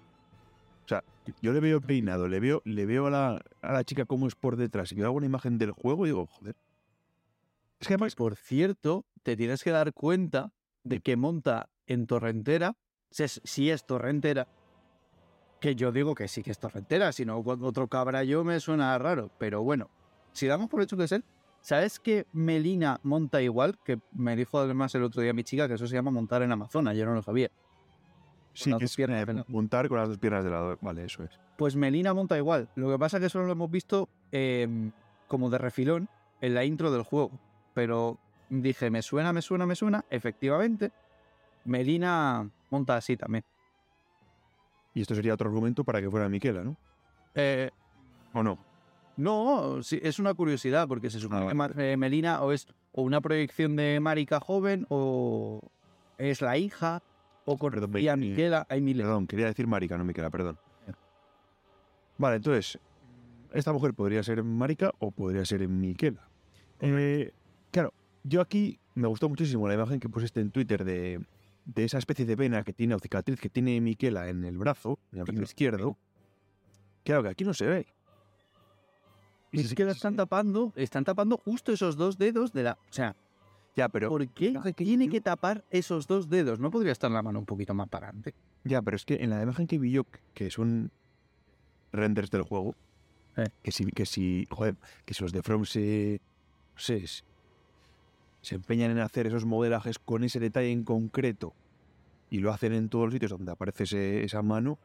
Yo 1.41 1.53
le 1.53 1.59
veo 1.59 1.81
peinado, 1.81 2.27
le 2.27 2.39
veo, 2.39 2.61
le 2.65 2.85
veo 2.85 3.07
a 3.07 3.09
la, 3.09 3.41
a 3.61 3.73
la 3.73 3.83
chica 3.83 4.05
como 4.05 4.27
es 4.27 4.35
por 4.35 4.55
detrás 4.55 4.91
y 4.91 4.95
veo 4.95 5.05
alguna 5.05 5.25
imagen 5.25 5.57
del 5.57 5.71
juego 5.71 6.05
y 6.05 6.09
digo, 6.09 6.27
joder. 6.27 6.55
Es 7.79 7.88
que 7.88 7.95
además, 7.95 8.15
Por 8.15 8.35
cierto, 8.35 9.05
te 9.23 9.35
tienes 9.35 9.63
que 9.63 9.71
dar 9.71 9.93
cuenta 9.93 10.51
de 10.83 11.00
que 11.00 11.15
monta 11.15 11.69
en 11.88 12.07
Torrentera, 12.07 12.75
si 13.09 13.23
es, 13.23 13.41
si 13.43 13.69
es 13.69 13.85
Torrentera, 13.85 14.47
que 15.59 15.75
yo 15.75 15.91
digo 15.91 16.15
que 16.15 16.27
sí 16.27 16.43
que 16.43 16.51
es 16.51 16.59
Torrentera, 16.59 17.11
si 17.11 17.25
no 17.25 17.41
cuando 17.43 17.67
otro 17.67 17.88
cabrallo 17.88 18.43
me 18.43 18.59
suena 18.59 18.97
raro, 18.97 19.29
pero 19.38 19.61
bueno, 19.63 19.89
si 20.31 20.47
damos 20.47 20.69
por 20.69 20.81
hecho 20.81 20.97
que 20.97 21.03
es 21.03 21.11
él, 21.11 21.23
¿sabes 21.61 22.00
que 22.00 22.25
Melina 22.33 23.00
monta 23.03 23.41
igual? 23.41 23.77
Que 23.83 24.00
me 24.11 24.35
dijo 24.35 24.59
además 24.59 24.93
el 24.95 25.03
otro 25.03 25.21
día 25.21 25.33
mi 25.33 25.43
chica 25.43 25.67
que 25.67 25.75
eso 25.75 25.88
se 25.88 25.95
llama 25.95 26.11
montar 26.11 26.41
en 26.41 26.51
Amazona, 26.51 26.93
yo 26.93 27.05
no 27.05 27.13
lo 27.13 27.21
sabía. 27.21 27.51
Sí, 28.53 28.70
las 28.70 28.79
que 28.79 28.84
dos 28.86 28.91
es 28.91 28.96
piernas, 28.96 29.27
eh, 29.27 29.43
montar 29.48 29.88
con 29.88 29.98
las 29.98 30.10
dos 30.10 30.17
piernas 30.17 30.43
de 30.43 30.50
lado. 30.50 30.77
Vale, 30.81 31.05
eso 31.05 31.24
es. 31.24 31.31
Pues 31.58 31.75
Melina 31.75 32.13
monta 32.13 32.38
igual. 32.38 32.70
Lo 32.75 32.89
que 32.89 32.98
pasa 33.00 33.17
es 33.17 33.24
que 33.24 33.29
solo 33.29 33.46
lo 33.46 33.51
hemos 33.51 33.70
visto 33.70 34.10
eh, 34.31 34.67
como 35.27 35.50
de 35.50 35.58
refilón 35.58 36.10
en 36.41 36.53
la 36.55 36.65
intro 36.65 36.91
del 36.91 37.03
juego. 37.03 37.31
Pero 37.74 38.17
dije, 38.50 38.89
me 38.89 39.01
suena, 39.01 39.31
me 39.34 39.41
suena, 39.41 39.65
me 39.65 39.75
suena. 39.75 40.03
Efectivamente, 40.10 40.91
Melina 41.65 42.50
monta 42.70 42.96
así 42.98 43.15
también. 43.17 43.43
Y 44.93 45.01
esto 45.01 45.15
sería 45.15 45.34
otro 45.34 45.50
argumento 45.50 45.84
para 45.84 46.01
que 46.01 46.10
fuera 46.10 46.27
Miquela, 46.27 46.63
¿no? 46.63 46.75
Eh, 47.36 47.70
¿O 48.34 48.43
no? 48.43 48.58
no, 49.17 49.84
sí, 49.84 50.00
es 50.01 50.20
una 50.20 50.34
curiosidad 50.34 50.88
porque 50.88 51.10
se 51.10 51.20
supone 51.20 51.46
Ah, 51.46 51.50
que 51.50 51.53
vale. 51.53 51.93
Eh, 51.93 51.98
Melina 51.98 52.41
o 52.41 52.51
es 52.51 52.67
o 52.91 53.03
una 53.03 53.22
proyección 53.22 53.75
de 53.75 54.00
Marika 54.00 54.39
joven 54.39 54.86
o 54.89 55.62
es 56.17 56.41
la 56.41 56.58
hija 56.58 57.01
o 57.45 57.57
Perdón, 57.57 57.57
correspondía 57.57 58.12
a 58.12 58.15
eh, 58.15 58.17
Miquela. 58.17 58.67
Hay 58.69 58.81
miles. 58.81 59.05
Perdón, 59.05 59.27
quería 59.27 59.48
decir 59.48 59.67
Marika, 59.67 59.98
no 59.98 60.03
Miquela, 60.03 60.29
perdón. 60.29 60.57
Vale, 62.17 62.36
entonces, 62.36 62.79
esta 63.51 63.74
mujer 63.74 63.93
podría 63.93 64.21
ser 64.24 64.43
Marika 64.43 64.91
o 65.00 65.12
podría 65.12 65.43
ser 65.45 65.67
Miquela. 65.67 66.27
Eh, 66.79 67.31
claro, 67.71 67.93
yo 68.24 68.41
aquí 68.41 68.79
me 68.95 69.07
gustó 69.07 69.27
muchísimo 69.27 69.67
la 69.67 69.74
imagen 69.74 70.00
que 70.00 70.10
pusiste 70.10 70.39
en 70.39 70.51
Twitter 70.51 70.83
de, 70.83 71.25
de 71.65 71.83
esa 71.83 71.98
especie 71.98 72.25
de 72.25 72.36
vena 72.36 72.63
que 72.63 72.74
tiene 72.74 72.95
o 72.95 73.00
cicatriz 73.00 73.39
que 73.39 73.50
tiene 73.50 73.79
Miquela 73.81 74.29
en 74.29 74.43
el 74.43 74.57
brazo, 74.57 75.00
en 75.12 75.19
el 75.19 75.25
brazo 75.25 75.41
izquierdo. 75.41 75.98
Claro 77.03 77.24
que 77.24 77.29
aquí 77.29 77.43
no 77.43 77.53
se 77.53 77.65
ve. 77.65 77.88
Y 79.51 79.62
Es 79.62 79.74
que 79.74 79.83
la 79.83 79.91
están 79.91 80.15
tapando, 80.15 80.71
están 80.75 81.03
tapando 81.03 81.38
justo 81.38 81.74
esos 81.74 81.98
dos 81.98 82.17
dedos 82.17 82.53
de 82.53 82.63
la. 82.63 82.74
O 82.74 82.93
sea, 82.93 83.15
Ya, 83.75 83.87
pero, 83.89 84.09
¿Por 84.09 84.27
qué 84.27 84.53
tiene 84.75 85.07
que 85.07 85.21
tapar 85.21 85.63
esos 85.69 86.05
dos 86.05 86.29
dedos? 86.29 86.59
¿No 86.59 86.71
podría 86.71 86.91
estar 86.91 87.09
la 87.09 87.21
mano 87.21 87.39
un 87.39 87.45
poquito 87.45 87.73
más 87.73 87.87
para 87.87 88.07
adelante? 88.07 88.33
ya, 88.63 88.81
pero 88.81 88.95
es 88.95 89.05
que 89.05 89.15
en 89.15 89.29
la 89.31 89.41
imagen 89.41 89.65
que 89.65 89.79
vi 89.79 89.91
yo, 89.91 90.03
que 90.33 90.51
son 90.51 90.91
renders 91.91 92.29
del 92.29 92.43
juego, 92.43 92.75
Eh. 93.37 93.47
que 93.63 93.71
si, 93.71 93.85
que 93.85 94.05
si, 94.05 94.45
joder, 94.51 94.75
que 95.05 95.13
si 95.13 95.23
los 95.23 95.31
de 95.31 95.41
From 95.41 95.63
se, 95.65 96.19
se- 96.75 97.05
se 98.41 98.55
empeñan 98.55 98.91
en 98.91 98.99
hacer 98.99 99.25
esos 99.27 99.45
modelajes 99.45 99.99
con 99.99 100.23
ese 100.25 100.39
detalle 100.39 100.71
en 100.71 100.83
concreto 100.83 101.53
y 102.29 102.39
lo 102.39 102.51
hacen 102.51 102.73
en 102.73 102.89
todos 102.89 103.05
los 103.05 103.13
sitios 103.13 103.31
donde 103.31 103.51
aparece 103.53 103.85
ese- 103.85 104.23
esa 104.23 104.41
mano, 104.41 104.77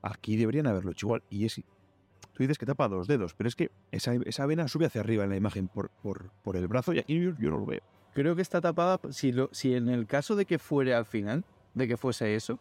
aquí 0.00 0.36
deberían 0.36 0.66
haberlo 0.68 0.92
hecho 0.92 1.06
igual. 1.08 1.22
Y 1.28 1.44
es, 1.44 1.56
tú 1.56 2.38
dices 2.42 2.56
que 2.56 2.66
tapa 2.66 2.86
dos 2.88 3.08
dedos, 3.08 3.34
pero 3.34 3.48
es 3.48 3.56
que 3.56 3.70
esa, 3.90 4.14
esa 4.14 4.46
vena 4.46 4.68
sube 4.68 4.86
hacia 4.86 5.00
arriba 5.00 5.24
en 5.24 5.30
la 5.30 5.36
imagen 5.36 5.66
por, 5.68 5.90
por, 6.02 6.30
por 6.42 6.56
el 6.56 6.68
brazo 6.68 6.92
y 6.94 7.00
aquí 7.00 7.20
yo, 7.20 7.32
yo 7.38 7.50
no 7.50 7.58
lo 7.58 7.66
veo. 7.66 7.82
Creo 8.14 8.36
que 8.36 8.42
está 8.42 8.60
tapada, 8.60 9.00
si, 9.10 9.32
lo, 9.32 9.48
si 9.52 9.74
en 9.74 9.88
el 9.88 10.06
caso 10.06 10.36
de 10.36 10.44
que 10.44 10.58
fuere 10.58 10.94
al 10.94 11.06
final, 11.06 11.44
de 11.74 11.88
que 11.88 11.96
fuese 11.96 12.34
eso, 12.34 12.58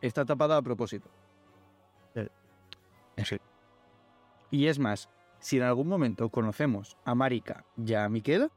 está 0.00 0.24
tapada 0.24 0.56
a 0.56 0.62
propósito. 0.62 1.08
No 2.14 3.24
sé. 3.24 3.40
Y 4.50 4.66
es 4.66 4.78
más, 4.78 5.08
si 5.40 5.56
en 5.56 5.64
algún 5.64 5.88
momento 5.88 6.28
conocemos 6.30 6.96
a 7.04 7.14
Marika 7.16 7.64
y 7.76 7.94
a 7.94 8.08
Miquela, 8.08 8.48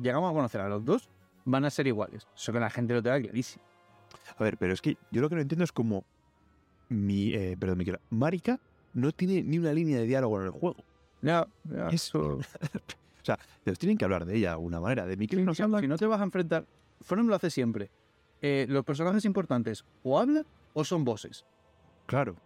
llegamos 0.00 0.30
a 0.30 0.34
conocer 0.34 0.60
a 0.62 0.68
los 0.68 0.84
dos, 0.84 1.08
van 1.44 1.64
a 1.66 1.70
ser 1.70 1.86
iguales. 1.86 2.26
Eso 2.34 2.52
que 2.52 2.60
la 2.60 2.70
gente 2.70 2.94
lo 2.94 3.02
tenga 3.02 3.20
clarísimo. 3.20 3.62
A 4.38 4.42
ver, 4.42 4.56
pero 4.56 4.72
es 4.72 4.80
que 4.80 4.96
yo 5.10 5.20
lo 5.20 5.28
que 5.28 5.34
no 5.36 5.40
entiendo 5.42 5.64
es 5.64 5.72
como 5.72 6.04
mi, 6.88 7.34
eh, 7.34 7.56
perdón, 7.60 7.78
Miquela, 7.78 8.00
Marika 8.10 8.58
no 8.94 9.12
tiene 9.12 9.42
ni 9.42 9.58
una 9.58 9.72
línea 9.72 9.98
de 9.98 10.06
diálogo 10.06 10.40
en 10.40 10.46
el 10.46 10.50
juego. 10.52 10.82
Ya, 11.22 11.46
Es- 11.92 12.12
O 12.14 12.38
sea, 13.36 13.38
te 13.64 13.72
tienen 13.74 13.98
que 13.98 14.04
hablar 14.04 14.24
de 14.24 14.36
ella 14.36 14.48
de 14.48 14.54
alguna 14.54 14.80
manera. 14.80 15.06
De 15.06 15.16
Miquel. 15.16 15.46
Si 15.54 15.62
no 15.88 15.96
te 15.96 16.06
vas 16.06 16.20
a 16.20 16.24
enfrentar, 16.24 16.66
From 17.00 17.26
lo 17.26 17.34
hace 17.34 17.50
siempre. 17.50 17.90
Eh, 18.42 18.66
los 18.68 18.84
personajes 18.84 19.24
importantes 19.24 19.84
o 20.02 20.18
hablan 20.18 20.46
o 20.72 20.84
son 20.84 21.04
voces. 21.04 21.44
Claro. 22.06 22.36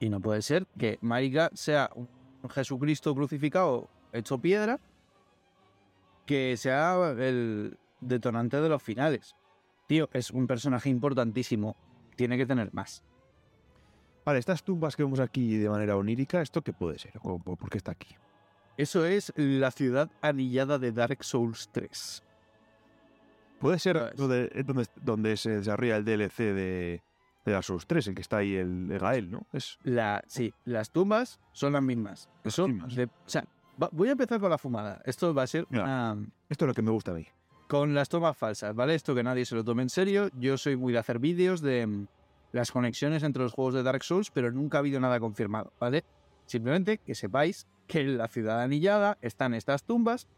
Y 0.00 0.08
no 0.08 0.20
puede 0.20 0.42
ser 0.42 0.66
que 0.78 0.98
Marica 1.00 1.50
sea 1.54 1.90
un 1.94 2.08
Jesucristo 2.50 3.14
crucificado 3.14 3.88
hecho 4.12 4.38
piedra 4.38 4.80
que 6.26 6.56
sea 6.56 7.14
el 7.18 7.78
detonante 8.00 8.60
de 8.60 8.68
los 8.68 8.82
finales. 8.82 9.34
Tío, 9.86 10.08
es 10.12 10.30
un 10.30 10.46
personaje 10.46 10.88
importantísimo. 10.88 11.76
Tiene 12.16 12.36
que 12.36 12.46
tener 12.46 12.72
más. 12.72 13.02
Vale, 14.24 14.38
estas 14.38 14.62
tumbas 14.62 14.96
que 14.96 15.02
vemos 15.02 15.20
aquí 15.20 15.56
de 15.56 15.68
manera 15.68 15.96
onírica, 15.96 16.40
¿esto 16.40 16.62
qué 16.62 16.72
puede 16.72 16.98
ser? 16.98 17.12
¿O 17.22 17.38
¿Por 17.38 17.68
qué 17.68 17.76
está 17.76 17.92
aquí? 17.92 18.16
Eso 18.76 19.04
es 19.06 19.32
la 19.36 19.70
ciudad 19.70 20.10
anillada 20.20 20.78
de 20.78 20.92
Dark 20.92 21.22
Souls 21.24 21.68
3. 21.72 22.22
Puede 23.60 23.78
ser 23.78 24.14
donde, 24.16 24.48
donde, 24.66 24.86
donde 25.02 25.36
se 25.36 25.50
desarrolla 25.50 25.96
el 25.96 26.04
DLC 26.04 26.36
de, 26.38 27.02
de 27.44 27.52
Dark 27.52 27.64
Souls 27.64 27.86
3, 27.86 28.08
el 28.08 28.14
que 28.14 28.20
está 28.22 28.38
ahí 28.38 28.54
el, 28.56 28.90
el 28.90 28.98
Gael, 28.98 29.30
¿no? 29.30 29.46
Es, 29.52 29.78
La, 29.84 30.22
sí, 30.26 30.52
las 30.64 30.90
tumbas 30.90 31.40
son 31.52 31.72
las 31.72 31.82
mismas. 31.82 32.28
Son 32.46 32.72
mismas. 32.74 32.94
de- 32.94 33.04
o 33.04 33.10
sea, 33.28 33.44
va- 33.82 33.88
voy 33.92 34.08
a 34.08 34.12
empezar 34.12 34.40
con 34.40 34.50
la 34.50 34.58
fumada. 34.58 35.00
Esto 35.06 35.32
va 35.32 35.44
a 35.44 35.46
ser 35.46 35.66
esto 35.70 36.64
es 36.64 36.68
lo 36.68 36.74
que 36.74 36.82
me 36.82 36.90
gusta 36.90 37.12
a 37.12 37.14
mí. 37.14 37.26
con 37.68 37.94
las 37.94 38.08
tomas 38.08 38.36
falsas, 38.36 38.74
¿vale? 38.74 38.94
Esto 38.94 39.14
que 39.14 39.22
nadie 39.22 39.46
se 39.46 39.54
lo 39.54 39.64
tome 39.64 39.82
en 39.82 39.88
serio. 39.88 40.28
Yo 40.38 40.58
soy 40.58 40.76
muy 40.76 40.92
de 40.92 40.98
hacer 40.98 41.18
vídeos 41.18 41.62
de 41.62 41.86
mm, 41.86 42.06
las 42.52 42.70
conexiones 42.70 43.22
entre 43.22 43.42
los 43.44 43.52
juegos 43.52 43.72
de 43.74 43.82
Dark 43.82 44.02
Souls, 44.04 44.30
pero 44.30 44.50
nunca 44.52 44.78
ha 44.78 44.80
habido 44.80 45.00
nada 45.00 45.18
confirmado, 45.20 45.72
¿vale? 45.80 46.04
Simplemente 46.46 46.98
que 46.98 47.14
sepáis 47.14 47.66
que 47.86 48.00
en 48.00 48.18
la 48.18 48.28
ciudad 48.28 48.62
anillada 48.62 49.18
están 49.20 49.54
estas 49.54 49.84
tumbas 49.84 50.28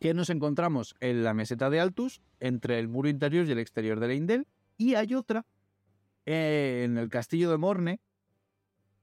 que 0.00 0.14
nos 0.14 0.30
encontramos 0.30 0.96
en 1.00 1.24
la 1.24 1.34
meseta 1.34 1.70
de 1.70 1.80
Altus, 1.80 2.20
entre 2.40 2.78
el 2.78 2.88
muro 2.88 3.08
interior 3.08 3.46
y 3.46 3.52
el 3.52 3.58
exterior 3.58 4.00
de 4.00 4.08
Leindel, 4.08 4.46
y 4.76 4.94
hay 4.96 5.14
otra 5.14 5.46
eh, 6.26 6.82
en 6.84 6.98
el 6.98 7.08
castillo 7.08 7.50
de 7.50 7.56
Morne, 7.56 8.00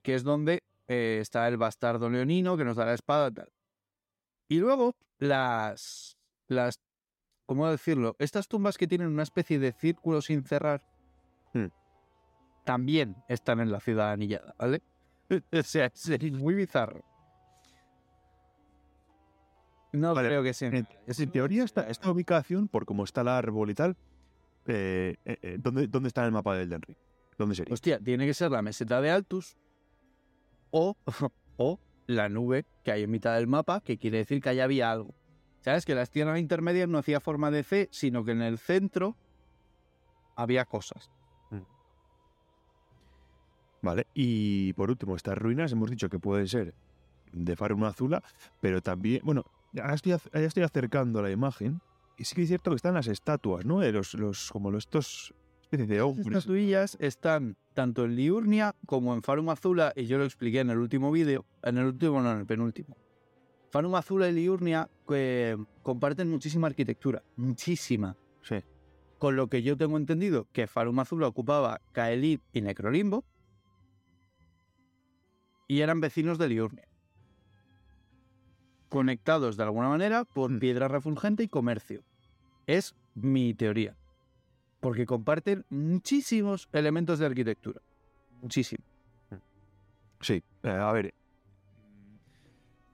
que 0.03 0.15
es 0.15 0.23
donde 0.23 0.63
eh, 0.87 1.19
está 1.21 1.47
el 1.47 1.57
bastardo 1.57 2.09
leonino 2.09 2.57
que 2.57 2.65
nos 2.65 2.75
da 2.75 2.85
la 2.85 2.93
espada 2.93 3.29
y 3.29 3.33
tal. 3.33 3.49
Y 4.49 4.59
luego 4.59 4.95
las, 5.17 6.17
las, 6.47 6.79
¿cómo 7.45 7.69
decirlo? 7.69 8.15
Estas 8.19 8.47
tumbas 8.47 8.77
que 8.77 8.87
tienen 8.87 9.07
una 9.07 9.23
especie 9.23 9.59
de 9.59 9.71
círculo 9.71 10.21
sin 10.21 10.43
cerrar, 10.43 10.83
Hmm. 11.53 11.67
también 12.63 13.17
están 13.27 13.59
en 13.59 13.71
la 13.71 13.81
ciudad 13.81 14.11
anillada, 14.11 14.55
¿vale? 14.57 14.81
o 15.51 15.63
sea, 15.63 15.85
es 15.85 16.31
muy 16.33 16.53
bizarro. 16.53 17.03
No 19.93 20.13
Vale, 20.13 20.29
creo 20.29 20.43
que 20.43 20.53
sea. 20.53 20.69
En, 20.69 20.87
en 21.05 21.31
teoría, 21.31 21.63
esta, 21.63 21.89
esta 21.89 22.09
ubicación, 22.09 22.67
por 22.67 22.85
cómo 22.85 23.03
está 23.03 23.21
el 23.21 23.27
árbol 23.27 23.69
y 23.69 23.75
tal, 23.75 23.97
eh, 24.67 25.15
eh, 25.25 25.37
eh, 25.41 25.57
¿dónde, 25.59 25.87
¿dónde 25.87 26.07
está 26.07 26.25
el 26.25 26.31
mapa 26.31 26.55
del 26.55 26.69
Ring? 26.69 26.97
¿Dónde 27.37 27.55
sería? 27.55 27.73
Hostia, 27.73 27.99
tiene 27.99 28.25
que 28.25 28.33
ser 28.33 28.51
la 28.51 28.61
meseta 28.61 29.01
de 29.01 29.11
Altus 29.11 29.57
o, 30.69 30.95
o 31.57 31.79
la 32.07 32.29
nube 32.29 32.65
que 32.83 32.91
hay 32.91 33.03
en 33.03 33.11
mitad 33.11 33.35
del 33.35 33.47
mapa, 33.47 33.81
que 33.81 33.97
quiere 33.97 34.19
decir 34.19 34.41
que 34.41 34.49
allá 34.49 34.63
había 34.63 34.91
algo. 34.91 35.13
¿Sabes? 35.59 35.85
Que 35.85 35.93
las 35.93 36.09
tierras 36.09 36.39
intermedias 36.39 36.87
no 36.87 36.97
hacía 36.97 37.19
forma 37.19 37.51
de 37.51 37.63
C, 37.63 37.89
sino 37.91 38.23
que 38.23 38.31
en 38.31 38.41
el 38.41 38.57
centro 38.57 39.15
había 40.35 40.65
cosas. 40.65 41.11
Vale, 43.81 44.07
y 44.13 44.73
por 44.73 44.91
último, 44.91 45.15
estas 45.15 45.37
ruinas 45.37 45.71
hemos 45.71 45.89
dicho 45.89 46.09
que 46.09 46.19
pueden 46.19 46.47
ser 46.47 46.73
de 47.31 47.55
Farum 47.55 47.83
Azula, 47.83 48.23
pero 48.59 48.81
también, 48.81 49.21
bueno, 49.23 49.45
ya 49.73 49.85
estoy, 49.85 50.11
ya 50.11 50.39
estoy 50.39 50.63
acercando 50.63 51.21
la 51.21 51.31
imagen 51.31 51.81
y 52.17 52.25
sí 52.25 52.35
que 52.35 52.43
es 52.43 52.49
cierto 52.49 52.71
que 52.71 52.75
están 52.75 52.93
las 52.93 53.07
estatuas, 53.07 53.65
¿no? 53.65 53.79
De 53.79 53.91
los, 53.91 54.13
los 54.13 54.51
como 54.51 54.69
los, 54.69 54.83
estos 54.83 55.33
especies 55.61 55.87
de 55.87 55.95
Las 55.95 56.05
hombres. 56.05 56.37
estatuillas 56.37 56.97
están 56.99 57.57
tanto 57.73 58.05
en 58.05 58.15
Liurnia 58.15 58.75
como 58.85 59.13
en 59.15 59.23
Farum 59.23 59.49
Azula, 59.49 59.93
y 59.95 60.05
yo 60.05 60.17
lo 60.17 60.25
expliqué 60.25 60.59
en 60.59 60.69
el 60.69 60.77
último 60.77 61.11
vídeo, 61.11 61.45
en 61.63 61.77
el 61.77 61.85
último, 61.85 62.21
no, 62.21 62.31
en 62.33 62.39
el 62.39 62.45
penúltimo. 62.45 62.95
Farum 63.71 63.95
Azula 63.95 64.27
y 64.27 64.33
Liurnia 64.33 64.89
eh, 65.09 65.57
comparten 65.81 66.29
muchísima 66.29 66.67
arquitectura, 66.67 67.23
muchísima. 67.37 68.17
Sí. 68.43 68.57
Con 69.17 69.35
lo 69.35 69.47
que 69.47 69.63
yo 69.63 69.77
tengo 69.77 69.97
entendido 69.97 70.47
que 70.51 70.67
Farum 70.67 70.99
Azula 70.99 71.27
ocupaba 71.27 71.79
Kaelid 71.93 72.41
y 72.51 72.61
Necrolimbo, 72.61 73.23
y 75.71 75.79
eran 75.79 76.01
vecinos 76.01 76.37
de 76.37 76.49
Liurnia. 76.49 76.83
Conectados 78.89 79.55
de 79.55 79.63
alguna 79.63 79.87
manera 79.87 80.25
por 80.25 80.51
Mm. 80.51 80.59
piedra 80.59 80.89
refulgente 80.89 81.43
y 81.43 81.47
comercio. 81.47 82.01
Es 82.67 82.93
mi 83.15 83.53
teoría. 83.53 83.95
Porque 84.81 85.05
comparten 85.05 85.63
muchísimos 85.69 86.67
elementos 86.73 87.19
de 87.19 87.25
arquitectura. 87.27 87.79
Muchísimo. 88.41 88.83
Sí, 90.19 90.43
eh, 90.63 90.69
a 90.69 90.91
ver. 90.91 91.13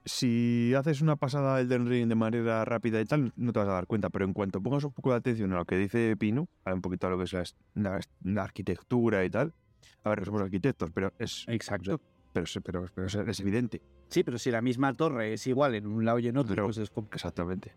Si 0.04 0.72
haces 0.74 1.00
una 1.02 1.16
pasada 1.16 1.56
del 1.56 1.66
Elden 1.66 1.88
Ring 1.88 2.08
de 2.08 2.14
manera 2.14 2.64
rápida 2.64 3.00
y 3.00 3.04
tal, 3.06 3.32
no 3.34 3.52
te 3.52 3.58
vas 3.58 3.68
a 3.68 3.72
dar 3.72 3.86
cuenta, 3.88 4.08
pero 4.08 4.24
en 4.24 4.32
cuanto 4.32 4.62
pongas 4.62 4.84
un 4.84 4.92
poco 4.92 5.10
de 5.10 5.16
atención 5.16 5.52
a 5.52 5.56
lo 5.56 5.64
que 5.64 5.76
dice 5.76 6.16
Pino, 6.16 6.46
a 6.64 6.72
un 6.74 6.80
poquito 6.80 7.08
a 7.08 7.10
lo 7.10 7.18
que 7.18 7.24
es 7.24 7.32
la, 7.32 7.42
la- 7.74 8.00
la 8.22 8.42
arquitectura 8.44 9.24
y 9.24 9.30
tal, 9.30 9.52
a 10.04 10.10
ver, 10.10 10.24
somos 10.24 10.42
arquitectos, 10.42 10.90
pero 10.94 11.12
es, 11.18 11.44
Exacto. 11.48 12.00
Pero, 12.64 12.86
pero 12.94 13.06
es, 13.06 13.14
es 13.14 13.40
evidente. 13.40 13.80
Sí, 14.08 14.22
pero 14.24 14.38
si 14.38 14.50
la 14.50 14.60
misma 14.62 14.92
torre 14.94 15.32
es 15.34 15.46
igual 15.46 15.74
en 15.74 15.86
un 15.86 16.04
lado 16.04 16.18
y 16.18 16.28
en 16.28 16.36
otro, 16.36 16.54
Pero- 16.54 16.66
pues 16.66 16.78
es 16.78 16.90
como- 16.90 17.08
Exactamente. 17.12 17.72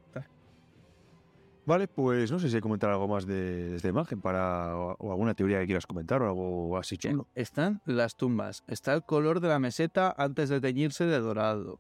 Vale, 1.64 1.88
pues 1.88 2.32
no 2.32 2.40
sé 2.40 2.50
si 2.50 2.56
hay 2.56 2.58
que 2.58 2.64
comentar 2.64 2.90
algo 2.90 3.08
más 3.08 3.26
de, 3.28 3.70
de 3.70 3.76
esta 3.76 3.88
imagen 3.88 4.20
para, 4.20 4.76
o, 4.76 4.96
o 4.98 5.12
alguna 5.12 5.36
teoría 5.36 5.60
que 5.60 5.68
quieras 5.68 5.86
comentar 5.86 6.22
o 6.22 6.26
algo 6.28 6.78
así 6.78 6.98
chulo. 6.98 7.28
Están 7.36 7.82
las 7.86 8.16
tumbas. 8.18 8.64
Está 8.68 8.94
el 8.94 9.04
color 9.04 9.40
de 9.42 9.48
la 9.50 9.60
meseta 9.60 10.14
antes 10.18 10.50
de 10.50 10.60
teñirse 10.60 11.06
de 11.06 11.20
dorado. 11.20 11.80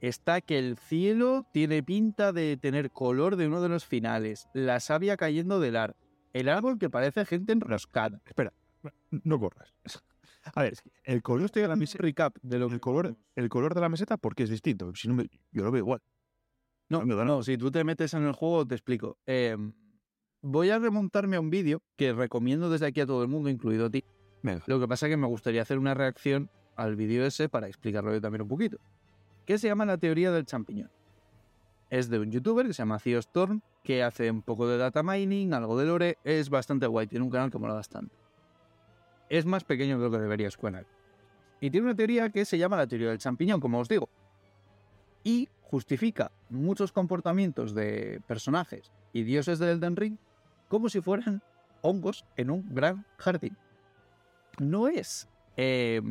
Está 0.00 0.40
que 0.40 0.58
el 0.58 0.76
cielo 0.78 1.46
tiene 1.52 1.82
pinta 1.82 2.32
de 2.32 2.56
tener 2.56 2.90
color 2.90 3.36
de 3.36 3.46
uno 3.46 3.62
de 3.62 3.68
los 3.68 3.84
finales. 3.86 4.48
La 4.52 4.80
savia 4.80 5.16
cayendo 5.16 5.60
del 5.60 5.76
ar. 5.76 5.94
El 6.32 6.48
árbol 6.48 6.78
que 6.78 6.90
parece 6.90 7.24
gente 7.24 7.52
enroscada. 7.52 8.20
Espera, 8.26 8.52
no 9.10 9.38
corras. 9.38 9.72
A 10.54 10.62
ver, 10.62 10.74
el 11.04 11.22
color, 11.22 11.46
Estoy 11.46 11.62
a 11.62 11.68
la 11.68 11.76
misma 11.76 11.98
recap 11.98 12.36
de 12.42 12.58
lo 12.58 12.68
que 12.68 12.74
el 12.74 12.80
color, 12.80 13.16
el 13.36 13.48
color 13.48 13.74
de 13.74 13.80
la 13.80 13.88
meseta, 13.88 14.16
¿por 14.16 14.34
qué 14.34 14.44
es 14.44 14.50
distinto? 14.50 14.94
Si 14.94 15.08
no 15.08 15.14
me- 15.14 15.28
yo 15.52 15.64
lo 15.64 15.70
veo 15.70 15.80
igual. 15.80 16.00
No, 16.88 17.04
da 17.04 17.24
no, 17.24 17.42
si 17.42 17.56
tú 17.56 17.70
te 17.70 17.84
metes 17.84 18.14
en 18.14 18.24
el 18.24 18.32
juego 18.32 18.66
te 18.66 18.74
explico. 18.74 19.18
Eh, 19.26 19.56
voy 20.42 20.70
a 20.70 20.78
remontarme 20.78 21.36
a 21.36 21.40
un 21.40 21.50
vídeo 21.50 21.82
que 21.96 22.12
recomiendo 22.12 22.68
desde 22.68 22.86
aquí 22.86 23.00
a 23.00 23.06
todo 23.06 23.22
el 23.22 23.28
mundo, 23.28 23.48
incluido 23.48 23.86
a 23.86 23.90
ti. 23.90 24.04
Venga. 24.42 24.64
Lo 24.66 24.80
que 24.80 24.88
pasa 24.88 25.06
es 25.06 25.10
que 25.10 25.16
me 25.16 25.26
gustaría 25.26 25.62
hacer 25.62 25.78
una 25.78 25.94
reacción 25.94 26.50
al 26.76 26.96
vídeo 26.96 27.24
ese 27.24 27.48
para 27.48 27.68
explicarlo 27.68 28.12
yo 28.12 28.20
también 28.20 28.42
un 28.42 28.48
poquito. 28.48 28.78
Que 29.46 29.58
se 29.58 29.68
llama 29.68 29.84
la 29.84 29.98
teoría 29.98 30.32
del 30.32 30.46
champiñón. 30.46 30.90
Es 31.90 32.08
de 32.08 32.18
un 32.18 32.30
youtuber 32.30 32.66
que 32.66 32.72
se 32.72 32.78
llama 32.82 32.98
Theo 32.98 33.18
Storm, 33.18 33.60
que 33.84 34.02
hace 34.02 34.30
un 34.30 34.42
poco 34.42 34.66
de 34.66 34.78
data 34.78 35.02
mining, 35.02 35.52
algo 35.52 35.76
de 35.78 35.86
lore, 35.86 36.18
es 36.24 36.48
bastante 36.48 36.86
guay, 36.86 37.06
tiene 37.06 37.24
un 37.24 37.30
canal 37.30 37.50
que 37.50 37.58
mola 37.58 37.74
bastante. 37.74 38.14
Es 39.30 39.46
más 39.46 39.64
pequeño 39.64 39.96
de 39.98 40.04
lo 40.04 40.10
que 40.10 40.18
debería 40.18 40.50
canal. 40.50 40.86
Y 41.60 41.70
tiene 41.70 41.86
una 41.86 41.96
teoría 41.96 42.28
que 42.30 42.44
se 42.44 42.58
llama 42.58 42.76
la 42.76 42.86
teoría 42.86 43.08
del 43.08 43.18
champiñón, 43.18 43.60
como 43.60 43.78
os 43.78 43.88
digo. 43.88 44.10
Y 45.24 45.48
justifica 45.62 46.32
muchos 46.50 46.92
comportamientos 46.92 47.74
de 47.74 48.20
personajes 48.26 48.90
y 49.12 49.22
dioses 49.22 49.58
del 49.58 49.70
Elden 49.70 49.96
Ring 49.96 50.16
como 50.68 50.88
si 50.88 51.00
fueran 51.00 51.42
hongos 51.82 52.24
en 52.36 52.50
un 52.50 52.74
gran 52.74 53.06
jardín. 53.16 53.56
No 54.58 54.88
es 54.88 55.28
eh, 55.56 56.02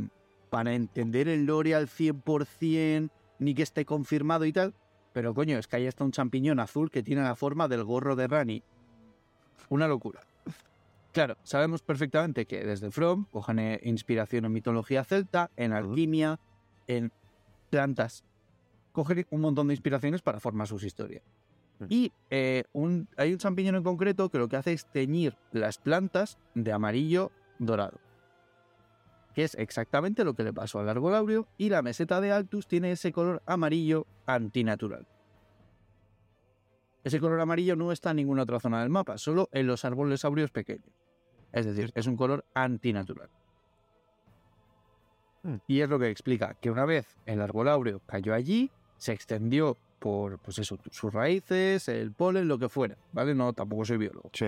para 0.50 0.74
entender 0.74 1.28
el 1.28 1.46
lore 1.46 1.76
al 1.76 1.88
100%, 1.88 3.10
ni 3.40 3.54
que 3.54 3.64
esté 3.64 3.86
confirmado 3.86 4.46
y 4.46 4.54
tal, 4.54 4.74
pero 5.14 5.34
coño, 5.34 5.58
es 5.58 5.68
que 5.68 5.78
ahí 5.78 5.88
está 5.88 6.04
un 6.04 6.12
champiñón 6.12 6.60
azul 6.60 6.92
que 6.92 7.04
tiene 7.04 7.24
la 7.24 7.36
forma 7.36 7.68
del 7.68 7.84
gorro 7.84 8.16
de 8.16 8.28
Rani. 8.28 8.64
Una 9.70 9.88
locura. 9.88 10.22
Claro, 11.20 11.36
sabemos 11.44 11.82
perfectamente 11.82 12.46
que 12.46 12.66
desde 12.66 12.92
From 12.92 13.26
cojan 13.26 13.60
eh, 13.60 13.82
inspiración 13.84 14.46
en 14.46 14.54
mitología 14.54 15.04
celta, 15.04 15.52
en 15.58 15.74
alquimia, 15.74 16.40
en 16.88 17.12
plantas. 17.70 18.24
Cogen 18.94 19.28
un 19.30 19.42
montón 19.42 19.68
de 19.68 19.74
inspiraciones 19.74 20.22
para 20.22 20.40
formar 20.40 20.68
sus 20.68 20.82
historias. 20.86 21.22
Mm. 21.80 21.86
Y 21.90 22.14
eh, 22.30 22.64
un- 22.72 23.10
hay 23.18 23.34
un 23.34 23.38
champiñón 23.38 23.76
en 23.76 23.84
concreto 23.84 24.30
que 24.30 24.38
lo 24.38 24.48
que 24.48 24.56
hace 24.56 24.72
es 24.72 24.86
teñir 24.86 25.36
las 25.52 25.78
plantas 25.78 26.38
de 26.56 26.72
amarillo 26.72 27.34
dorado. 27.58 28.00
Que 29.36 29.44
es 29.44 29.56
exactamente 29.56 30.24
lo 30.24 30.36
que 30.36 30.46
le 30.46 30.54
pasó 30.54 30.80
al 30.80 30.88
árbol 30.88 31.16
áureo 31.16 31.50
y 31.58 31.68
la 31.68 31.82
meseta 31.82 32.22
de 32.22 32.32
Altus 32.32 32.66
tiene 32.66 32.94
ese 32.94 33.12
color 33.12 33.44
amarillo 33.46 34.08
antinatural. 34.26 35.06
Ese 37.04 37.20
color 37.20 37.42
amarillo 37.42 37.76
no 37.76 37.92
está 37.92 38.12
en 38.12 38.16
ninguna 38.16 38.44
otra 38.44 38.62
zona 38.62 38.80
del 38.80 38.90
mapa, 38.90 39.18
solo 39.18 39.50
en 39.52 39.68
los 39.68 39.84
árboles 39.84 40.24
áureos 40.24 40.52
pequeños. 40.52 40.94
Es 41.52 41.66
decir, 41.66 41.92
es 41.96 42.08
un 42.08 42.16
color 42.16 42.46
antinatural. 42.54 43.30
Hmm. 45.44 45.56
Y 45.68 45.82
es 45.82 45.90
lo 45.90 46.00
que 46.00 46.10
explica 46.10 46.56
que 46.56 46.70
una 46.70 46.86
vez 46.86 47.18
el 47.26 47.42
árbol 47.42 47.70
áureo 47.70 48.02
cayó 48.06 48.34
allí, 48.34 48.72
se 48.98 49.14
extendió 49.14 49.78
por, 50.00 50.40
pues 50.40 50.60
eso, 50.60 50.78
sus 50.92 51.14
raíces, 51.14 51.88
el 51.88 52.12
polen, 52.12 52.48
lo 52.48 52.58
que 52.58 52.70
fuera, 52.70 52.98
¿vale? 53.12 53.36
No, 53.36 53.54
tampoco 53.54 53.86
soy 53.86 53.98
biólogo. 53.98 54.30
Sí. 54.34 54.48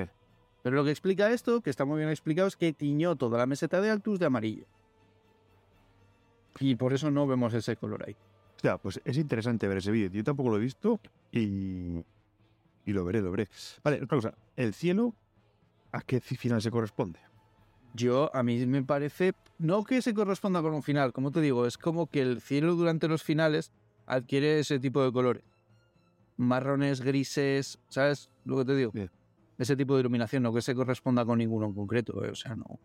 Pero 0.64 0.76
lo 0.76 0.84
que 0.84 0.92
explica 0.92 1.32
esto, 1.32 1.62
que 1.62 1.70
está 1.70 1.86
muy 1.86 1.98
bien 1.98 2.10
explicado, 2.10 2.48
es 2.48 2.56
que 2.56 2.72
tiñó 2.74 3.16
toda 3.16 3.38
la 3.38 3.46
meseta 3.46 3.82
de 3.82 3.90
Altus 3.90 4.20
de 4.20 4.28
amarillo. 4.28 4.66
Y 6.60 6.76
por 6.76 6.94
eso 6.94 7.10
no 7.10 7.26
vemos 7.28 7.54
ese 7.54 7.76
color 7.76 8.04
ahí. 8.06 8.16
Ya, 8.62 8.78
pues 8.78 9.02
es 9.04 9.18
interesante 9.18 9.68
ver 9.68 9.78
ese 9.78 9.92
vídeo. 9.92 10.12
Yo 10.12 10.24
tampoco 10.24 10.50
lo 10.50 10.58
he 10.58 10.60
visto 10.60 11.00
y, 11.32 12.04
y 12.86 12.94
lo 12.94 13.04
veré, 13.04 13.22
lo 13.22 13.32
veré. 13.32 13.50
Vale, 13.84 13.98
otra 13.98 14.18
cosa. 14.18 14.34
¿El 14.56 14.74
cielo 14.74 15.16
a 15.91 16.01
qué 16.01 16.21
final 16.21 16.62
se 16.62 16.71
corresponde? 16.71 17.19
Yo, 17.93 18.34
a 18.34 18.41
mí 18.43 18.65
me 18.65 18.84
parece, 18.84 19.34
no 19.58 19.84
que 19.84 20.01
se 20.01 20.13
corresponda 20.13 20.62
con 20.62 20.73
un 20.73 20.84
final, 20.84 21.12
como 21.12 21.32
te 21.32 21.41
digo, 21.41 21.65
es 21.65 21.77
como 21.77 22.08
que 22.08 22.21
el 22.21 22.41
cielo 22.41 22.75
durante 22.75 23.08
los 23.08 23.21
finales 23.23 23.73
adquiere 24.06 24.60
ese 24.60 24.80
tipo 24.80 25.04
de 25.04 25.12
colores. 25.12 25.43
Marrones, 26.38 27.01
grises, 27.01 27.80
¿sabes 27.89 28.30
lo 28.45 28.58
que 28.58 28.65
te 28.65 28.75
digo? 28.75 28.91
Bien. 28.91 29.12
Ese 29.58 29.75
tipo 29.75 29.95
de 29.95 30.01
iluminación, 30.01 30.43
no 30.43 30.54
que 30.54 30.62
se 30.62 30.73
corresponda 30.73 31.25
con 31.25 31.38
ninguno 31.38 31.67
en 31.67 31.73
concreto, 31.73 32.23
¿eh? 32.23 32.30
o 32.32 32.36
sea, 32.36 32.56
no. 32.56 32.80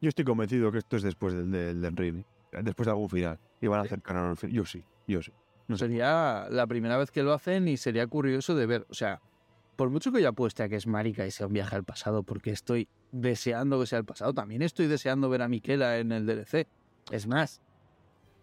Yo 0.00 0.08
estoy 0.08 0.24
convencido 0.24 0.70
que 0.70 0.78
esto 0.78 0.96
es 0.96 1.02
después 1.02 1.32
del, 1.32 1.50
del, 1.50 1.80
del 1.80 1.96
Ring, 1.96 2.24
después 2.62 2.86
de 2.86 2.90
algún 2.90 3.08
final. 3.08 3.38
Y 3.60 3.68
van 3.68 3.80
a 3.80 3.82
hacer 3.84 4.02
canal. 4.02 4.36
Yo 4.50 4.64
sí, 4.64 4.84
yo 5.06 5.22
sí. 5.22 5.32
No 5.68 5.76
sé. 5.76 5.86
Sería 5.86 6.48
la 6.50 6.66
primera 6.66 6.96
vez 6.96 7.10
que 7.10 7.22
lo 7.22 7.32
hacen 7.32 7.68
y 7.68 7.76
sería 7.76 8.06
curioso 8.06 8.54
de 8.54 8.66
ver, 8.66 8.86
o 8.90 8.94
sea, 8.94 9.20
por 9.82 9.90
mucho 9.90 10.12
que 10.12 10.22
yo 10.22 10.28
apueste 10.28 10.62
a 10.62 10.68
que 10.68 10.76
es 10.76 10.86
marica 10.86 11.26
y 11.26 11.32
sea 11.32 11.48
un 11.48 11.54
viaje 11.54 11.74
al 11.74 11.82
pasado, 11.82 12.22
porque 12.22 12.52
estoy 12.52 12.86
deseando 13.10 13.80
que 13.80 13.86
sea 13.86 13.98
el 13.98 14.04
pasado, 14.04 14.32
también 14.32 14.62
estoy 14.62 14.86
deseando 14.86 15.28
ver 15.28 15.42
a 15.42 15.48
Miquela 15.48 15.98
en 15.98 16.12
el 16.12 16.24
DLC. 16.24 16.68
Es 17.10 17.26
más, 17.26 17.60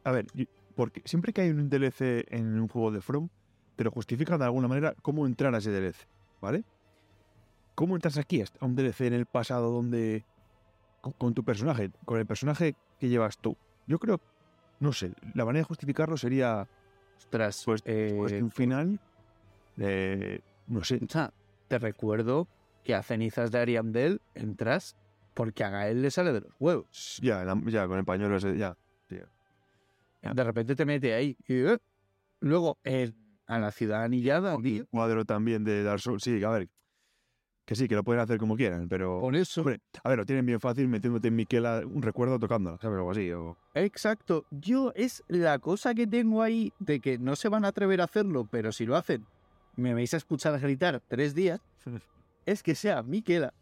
A 0.03 0.11
ver, 0.11 0.27
porque 0.75 1.01
siempre 1.05 1.31
que 1.31 1.39
hay 1.39 1.51
un 1.51 1.69
DLC 1.69 2.25
en 2.27 2.59
un 2.59 2.67
juego 2.67 2.91
de 2.91 2.99
From, 2.99 3.29
te 3.77 3.85
lo 3.85 3.91
justifican 3.91 4.37
de 4.37 4.43
alguna 4.43 4.67
manera 4.67 4.93
cómo 5.01 5.25
entrar 5.25 5.55
a 5.55 5.59
ese 5.59 5.71
DLC, 5.71 6.09
¿vale? 6.41 6.65
¿Cómo 7.73 7.95
entras 7.95 8.17
aquí 8.17 8.41
a 8.41 8.65
un 8.65 8.75
DLC 8.75 8.99
en 9.03 9.13
el 9.13 9.25
pasado 9.25 9.71
donde... 9.71 10.25
con, 10.99 11.13
con 11.13 11.33
tu 11.33 11.45
personaje, 11.45 11.89
con 12.03 12.19
el 12.19 12.25
personaje 12.25 12.75
que 12.99 13.07
llevas 13.07 13.37
tú? 13.37 13.55
Yo 13.87 13.97
creo, 13.97 14.19
no 14.81 14.91
sé, 14.91 15.13
la 15.35 15.45
manera 15.45 15.61
de 15.61 15.67
justificarlo 15.67 16.17
sería 16.17 16.67
ostras, 17.17 17.63
pues, 17.63 17.81
eh, 17.85 18.11
de 18.27 18.43
un 18.43 18.51
final, 18.51 18.99
no 20.69 20.83
sé, 20.83 20.99
o 21.03 21.09
sea, 21.09 21.33
te 21.67 21.77
recuerdo 21.79 22.47
que 22.83 22.95
a 22.95 23.03
cenizas 23.03 23.51
de 23.51 23.59
Ariandel 23.59 24.21
entras 24.35 24.95
porque 25.33 25.63
a 25.63 25.69
Gael 25.69 26.01
le 26.01 26.11
sale 26.11 26.31
de 26.33 26.41
los 26.41 26.51
huevos. 26.59 27.19
ya, 27.21 27.43
la- 27.43 27.61
ya 27.67 27.87
con 27.87 27.97
el 27.99 28.05
pañuelo 28.05 28.37
ese, 28.37 28.57
ya. 28.57 28.75
De 30.21 30.43
repente 30.43 30.75
te 30.75 30.85
mete 30.85 31.13
ahí. 31.13 31.37
Y, 31.47 31.53
eh, 31.65 31.77
luego, 32.41 32.77
a 33.47 33.59
la 33.59 33.71
ciudad 33.71 34.03
anillada, 34.03 34.57
tío, 34.61 34.85
Cuadro 34.91 35.23
también 35.25 35.63
de 35.63 35.81
Dark 35.83 36.01
Souls, 36.01 36.21
sí, 36.23 36.43
a 36.43 36.49
ver, 36.49 36.67
que 37.65 37.75
sí, 37.75 37.87
que 37.87 37.95
lo 37.95 38.03
pueden 38.03 38.21
hacer 38.21 38.37
como 38.37 38.57
quieran, 38.57 38.89
pero... 38.89 39.21
con 39.21 39.35
eso. 39.35 39.61
Hombre, 39.61 39.79
a 40.03 40.09
ver, 40.09 40.17
lo 40.17 40.25
tienen 40.25 40.45
bien 40.45 40.59
fácil 40.59 40.87
metiéndote 40.89 41.29
en 41.29 41.35
Miquela 41.37 41.83
un 41.85 42.01
recuerdo 42.01 42.37
tocándola, 42.37 42.77
¿sabes? 42.79 42.95
O 42.95 42.99
algo 42.99 43.11
así. 43.11 43.31
O... 43.31 43.55
Exacto. 43.75 44.45
Yo 44.51 44.91
es 44.95 45.23
la 45.29 45.57
cosa 45.59 45.93
que 45.95 46.05
tengo 46.05 46.41
ahí 46.43 46.73
de 46.79 46.99
que 46.99 47.17
no 47.17 47.35
se 47.37 47.47
van 47.47 47.63
a 47.63 47.69
atrever 47.69 48.01
a 48.01 48.05
hacerlo, 48.05 48.45
pero 48.49 48.71
si 48.73 48.85
lo 48.85 48.97
hacen, 48.97 49.25
me 49.79 49.93
vais 49.93 50.13
a 50.13 50.17
escuchar 50.17 50.59
gritar 50.59 51.01
tres 51.07 51.33
días, 51.33 51.61
es 52.45 52.63
que 52.63 52.75
sea 52.75 53.03
Miquela 53.03 53.53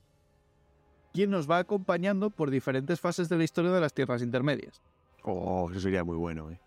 quien 1.17 1.31
nos 1.31 1.49
va 1.49 1.57
acompañando 1.57 2.29
por 2.29 2.51
diferentes 2.51 2.99
fases 2.99 3.27
de 3.27 3.37
la 3.37 3.43
historia 3.43 3.71
de 3.71 3.81
las 3.81 3.91
tierras 3.91 4.21
intermedias. 4.21 4.83
Oh, 5.23 5.67
eso 5.71 5.79
sería 5.79 6.03
muy 6.03 6.15
bueno, 6.15 6.51
¿eh? 6.51 6.59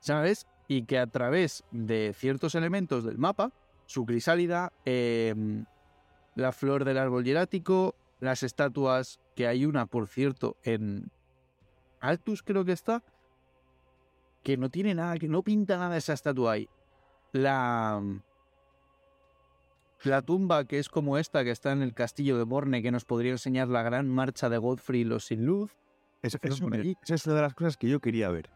¿Sabes? 0.00 0.46
Y 0.68 0.84
que 0.84 0.98
a 0.98 1.06
través 1.06 1.64
de 1.70 2.14
ciertos 2.16 2.54
elementos 2.54 3.04
del 3.04 3.18
mapa, 3.18 3.52
su 3.84 4.06
crisálida, 4.06 4.72
em, 4.86 5.66
la 6.34 6.52
flor 6.52 6.86
del 6.86 6.96
árbol 6.96 7.24
hierático, 7.24 7.94
las 8.20 8.42
estatuas, 8.42 9.20
que 9.36 9.46
hay 9.46 9.66
una, 9.66 9.84
por 9.84 10.06
cierto, 10.06 10.56
en 10.62 11.10
Altus 12.00 12.42
creo 12.42 12.64
que 12.64 12.72
está, 12.72 13.02
que 14.42 14.56
no 14.56 14.70
tiene 14.70 14.94
nada, 14.94 15.18
que 15.18 15.28
no 15.28 15.42
pinta 15.42 15.76
nada 15.76 15.98
esa 15.98 16.14
estatua 16.14 16.52
ahí. 16.52 16.68
La, 17.32 18.02
la 20.04 20.22
tumba 20.22 20.64
que 20.64 20.78
es 20.78 20.88
como 20.88 21.18
esta, 21.18 21.44
que 21.44 21.50
está 21.50 21.72
en 21.72 21.82
el 21.82 21.94
castillo 21.94 22.38
de 22.38 22.44
Borne, 22.44 22.82
que 22.82 22.90
nos 22.90 23.04
podría 23.04 23.32
enseñar 23.32 23.68
la 23.68 23.82
gran 23.82 24.08
marcha 24.08 24.48
de 24.48 24.58
Godfrey 24.58 25.02
y 25.02 25.04
los 25.04 25.26
sin 25.26 25.44
luz. 25.44 25.76
Esa, 26.22 26.38
Pero 26.38 26.54
esa- 26.54 27.14
es 27.14 27.26
una 27.26 27.36
de 27.36 27.42
las 27.42 27.54
cosas 27.54 27.76
que 27.76 27.88
yo 27.88 28.00
quería 28.00 28.30
ver. 28.30 28.50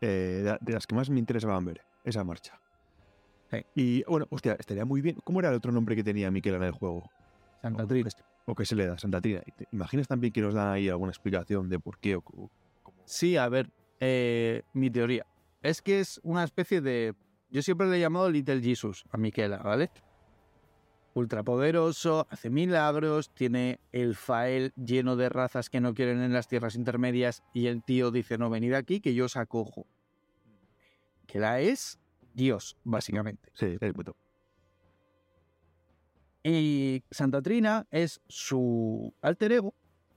Eh, 0.00 0.56
de, 0.60 0.72
las 0.72 0.86
que 0.86 0.94
más 0.94 1.08
me 1.10 1.18
interesaban 1.18 1.64
ver, 1.64 1.82
esa 2.04 2.24
marcha. 2.24 2.60
Sí. 3.50 3.58
Y 3.74 4.04
bueno, 4.04 4.26
hostia, 4.30 4.56
estaría 4.58 4.84
muy 4.84 5.00
bien. 5.00 5.18
¿Cómo 5.24 5.40
era 5.40 5.50
el 5.50 5.54
otro 5.54 5.70
nombre 5.72 5.94
que 5.94 6.02
tenía 6.02 6.30
Miquela 6.30 6.56
en 6.56 6.64
el 6.64 6.72
juego? 6.72 7.08
Santa 7.60 7.86
Trina. 7.86 8.10
O 8.46 8.54
que 8.54 8.64
se 8.66 8.74
le 8.74 8.86
da, 8.86 8.98
Santa 8.98 9.20
Trina. 9.20 9.42
¿Te 9.56 9.68
imaginas 9.70 10.08
también 10.08 10.32
que 10.32 10.40
nos 10.40 10.54
dan 10.54 10.68
ahí 10.72 10.88
alguna 10.88 11.10
explicación 11.12 11.68
de 11.68 11.78
por 11.78 11.98
qué 11.98 12.16
o 12.16 12.22
cómo? 12.22 12.50
Sí, 13.04 13.36
a 13.36 13.48
ver, 13.48 13.70
eh, 14.00 14.62
mi 14.72 14.90
teoría. 14.90 15.24
Es 15.62 15.80
que 15.80 16.00
es 16.00 16.20
una 16.24 16.42
especie 16.42 16.80
de... 16.80 17.14
Yo 17.50 17.62
siempre 17.62 17.86
le 17.86 17.98
he 17.98 18.00
llamado 18.00 18.28
Little 18.30 18.60
Jesus 18.60 19.04
a 19.12 19.16
Miquela, 19.16 19.58
¿vale? 19.58 19.90
Ultrapoderoso, 21.14 22.26
hace 22.30 22.48
milagros, 22.48 23.34
tiene 23.34 23.80
el 23.92 24.16
fael 24.16 24.72
lleno 24.76 25.16
de 25.16 25.28
razas 25.28 25.68
que 25.68 25.80
no 25.80 25.92
quieren 25.92 26.22
en 26.22 26.32
las 26.32 26.48
tierras 26.48 26.74
intermedias 26.74 27.42
y 27.52 27.66
el 27.66 27.82
tío 27.82 28.10
dice, 28.10 28.38
no, 28.38 28.48
venid 28.48 28.72
aquí 28.72 29.00
que 29.00 29.14
yo 29.14 29.26
os 29.26 29.36
acojo. 29.36 29.86
Que 31.26 31.38
la 31.38 31.60
es 31.60 31.98
Dios, 32.32 32.76
básicamente. 32.84 33.50
Sí, 33.52 33.76
es 33.78 33.94
muy 33.94 34.04
top. 34.04 34.16
Y 36.44 37.04
Santa 37.10 37.42
Trina 37.42 37.86
es 37.90 38.20
su 38.26 39.14
alter 39.20 39.52
ego. 39.52 39.74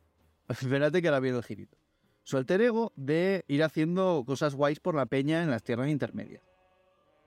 Espérate 0.48 1.02
que 1.02 1.08
ahora 1.10 1.20
viene 1.20 1.38
el 1.38 1.44
girito. 1.44 1.78
Su 2.24 2.38
alter 2.38 2.62
ego 2.62 2.92
de 2.96 3.44
ir 3.48 3.64
haciendo 3.64 4.24
cosas 4.26 4.56
guays 4.56 4.80
por 4.80 4.96
la 4.96 5.06
peña 5.06 5.44
en 5.44 5.52
las 5.52 5.64
tierras 5.64 5.90
intermedias. 5.90 6.42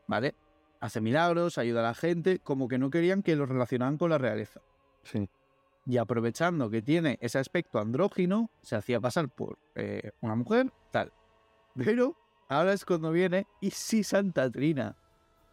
¿Vale? 0.09 0.35
Hace 0.81 1.01
milagros, 1.01 1.59
ayuda 1.59 1.81
a 1.81 1.85
la 1.85 1.95
gente, 1.95 2.39
como 2.39 2.69
que 2.69 2.79
no 2.79 2.91
querían 2.91 3.23
que 3.23 3.37
lo 3.37 3.47
relacionaran 3.47 3.99
con 3.99 4.11
la 4.11 4.19
realeza. 4.19 4.61
Sí. 5.03 5.29
Y 5.87 5.97
aprovechando 5.97 6.71
que 6.71 6.83
tiene 6.83 7.19
ese 7.21 7.39
aspecto 7.39 7.79
andrógino, 7.79 8.51
se 8.63 8.77
hacía 8.77 9.01
pasar 9.01 9.29
por 9.29 9.59
eh, 9.75 10.13
una 10.21 10.35
mujer, 10.35 10.73
tal. 10.91 11.13
Pero 11.75 12.17
ahora 12.49 12.73
es 12.73 12.85
cuando 12.85 13.11
viene, 13.11 13.47
y 13.61 13.71
si 13.71 14.05
Santa 14.05 14.51
Trina 14.51 14.97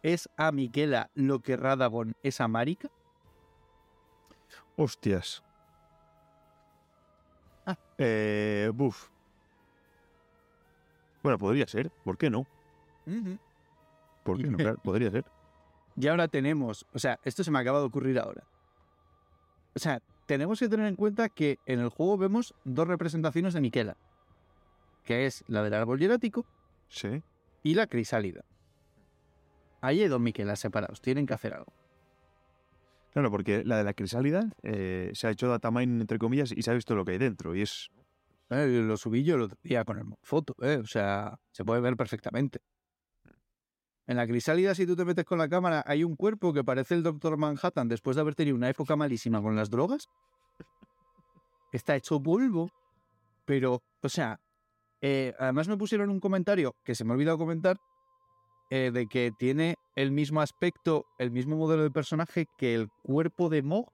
es 0.02 0.28
a 0.36 0.52
Miquela 0.52 1.10
lo 1.14 1.40
que 1.40 1.56
Radagon 1.56 2.14
es 2.22 2.40
a 2.40 2.48
Marika, 2.48 2.90
Hostias. 4.76 5.42
Ah. 7.64 7.78
Eh, 7.98 8.70
buf. 8.74 9.08
Bueno, 11.22 11.38
podría 11.38 11.66
ser. 11.66 11.90
¿Por 12.04 12.18
qué 12.18 12.30
no? 12.30 12.46
¿Por 14.26 14.38
qué 14.38 14.48
no? 14.48 14.56
Claro, 14.58 14.78
podría 14.82 15.10
ser. 15.10 15.24
Y 15.96 16.06
ahora 16.08 16.28
tenemos, 16.28 16.86
o 16.92 16.98
sea, 16.98 17.18
esto 17.24 17.42
se 17.42 17.50
me 17.50 17.58
acaba 17.58 17.78
de 17.80 17.86
ocurrir 17.86 18.18
ahora. 18.18 18.44
O 19.74 19.78
sea, 19.78 20.02
tenemos 20.26 20.58
que 20.58 20.68
tener 20.68 20.86
en 20.86 20.96
cuenta 20.96 21.28
que 21.28 21.58
en 21.66 21.80
el 21.80 21.88
juego 21.88 22.18
vemos 22.18 22.54
dos 22.64 22.86
representaciones 22.88 23.54
de 23.54 23.60
Miquela, 23.60 23.96
que 25.04 25.26
es 25.26 25.44
la 25.48 25.62
del 25.62 25.74
árbol 25.74 25.98
hierático 25.98 26.44
Sí. 26.88 27.22
y 27.62 27.74
la 27.74 27.86
crisálida. 27.86 28.44
Ahí 29.80 30.02
hay 30.02 30.08
dos 30.08 30.20
Miquelas 30.20 30.58
separados, 30.58 31.00
tienen 31.00 31.26
que 31.26 31.34
hacer 31.34 31.54
algo. 31.54 31.72
Claro, 33.12 33.30
porque 33.30 33.64
la 33.64 33.78
de 33.78 33.84
la 33.84 33.94
crisálida 33.94 34.50
eh, 34.62 35.10
se 35.14 35.26
ha 35.26 35.30
hecho 35.30 35.48
datamine, 35.48 36.00
entre 36.02 36.18
comillas, 36.18 36.52
y 36.52 36.60
se 36.60 36.70
ha 36.70 36.74
visto 36.74 36.94
lo 36.94 37.04
que 37.04 37.12
hay 37.12 37.18
dentro. 37.18 37.54
Y 37.54 37.62
es. 37.62 37.88
Eh, 38.50 38.82
lo 38.84 38.96
subí 38.96 39.24
yo 39.24 39.36
el 39.36 39.42
otro 39.42 39.58
día 39.62 39.84
con 39.84 39.98
el 39.98 40.04
foto, 40.22 40.54
eh, 40.60 40.78
o 40.82 40.86
sea, 40.86 41.38
se 41.50 41.64
puede 41.64 41.80
ver 41.80 41.96
perfectamente. 41.96 42.60
En 44.06 44.16
la 44.16 44.26
crisálida, 44.26 44.74
si 44.74 44.86
tú 44.86 44.94
te 44.94 45.04
metes 45.04 45.24
con 45.24 45.38
la 45.38 45.48
cámara, 45.48 45.82
hay 45.86 46.04
un 46.04 46.14
cuerpo 46.14 46.52
que 46.52 46.62
parece 46.62 46.94
el 46.94 47.02
Doctor 47.02 47.36
Manhattan 47.36 47.88
después 47.88 48.14
de 48.14 48.22
haber 48.22 48.34
tenido 48.36 48.56
una 48.56 48.68
época 48.68 48.94
malísima 48.94 49.42
con 49.42 49.56
las 49.56 49.68
drogas. 49.68 50.08
Está 51.72 51.96
hecho 51.96 52.22
polvo, 52.22 52.70
pero, 53.44 53.82
o 54.02 54.08
sea, 54.08 54.38
eh, 55.00 55.34
además 55.38 55.68
me 55.68 55.76
pusieron 55.76 56.10
un 56.10 56.20
comentario 56.20 56.74
que 56.84 56.94
se 56.94 57.04
me 57.04 57.10
ha 57.10 57.14
olvidado 57.14 57.36
comentar, 57.38 57.76
eh, 58.70 58.90
de 58.92 59.06
que 59.06 59.32
tiene 59.36 59.76
el 59.96 60.12
mismo 60.12 60.40
aspecto, 60.40 61.04
el 61.18 61.30
mismo 61.30 61.56
modelo 61.56 61.82
de 61.82 61.90
personaje 61.90 62.46
que 62.58 62.74
el 62.74 62.88
cuerpo 63.02 63.48
de 63.48 63.62
Mog, 63.62 63.92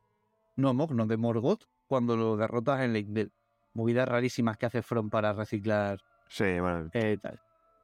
no 0.57 0.75
Mog, 0.75 0.95
no 0.95 1.07
de 1.07 1.17
Morgoth, 1.17 1.65
cuando 1.87 2.17
lo 2.17 2.37
derrotas 2.37 2.81
en 2.83 2.93
Leyndell. 2.93 3.33
Movidas 3.75 4.09
rarísimas 4.09 4.59
que 4.59 4.67
hace 4.67 4.83
From 4.83 5.09
para 5.09 5.33
reciclar 5.33 5.99
Sí, 6.29 6.61
bueno. 6.61 6.91
eh, 6.93 7.17
tal. 7.21 7.41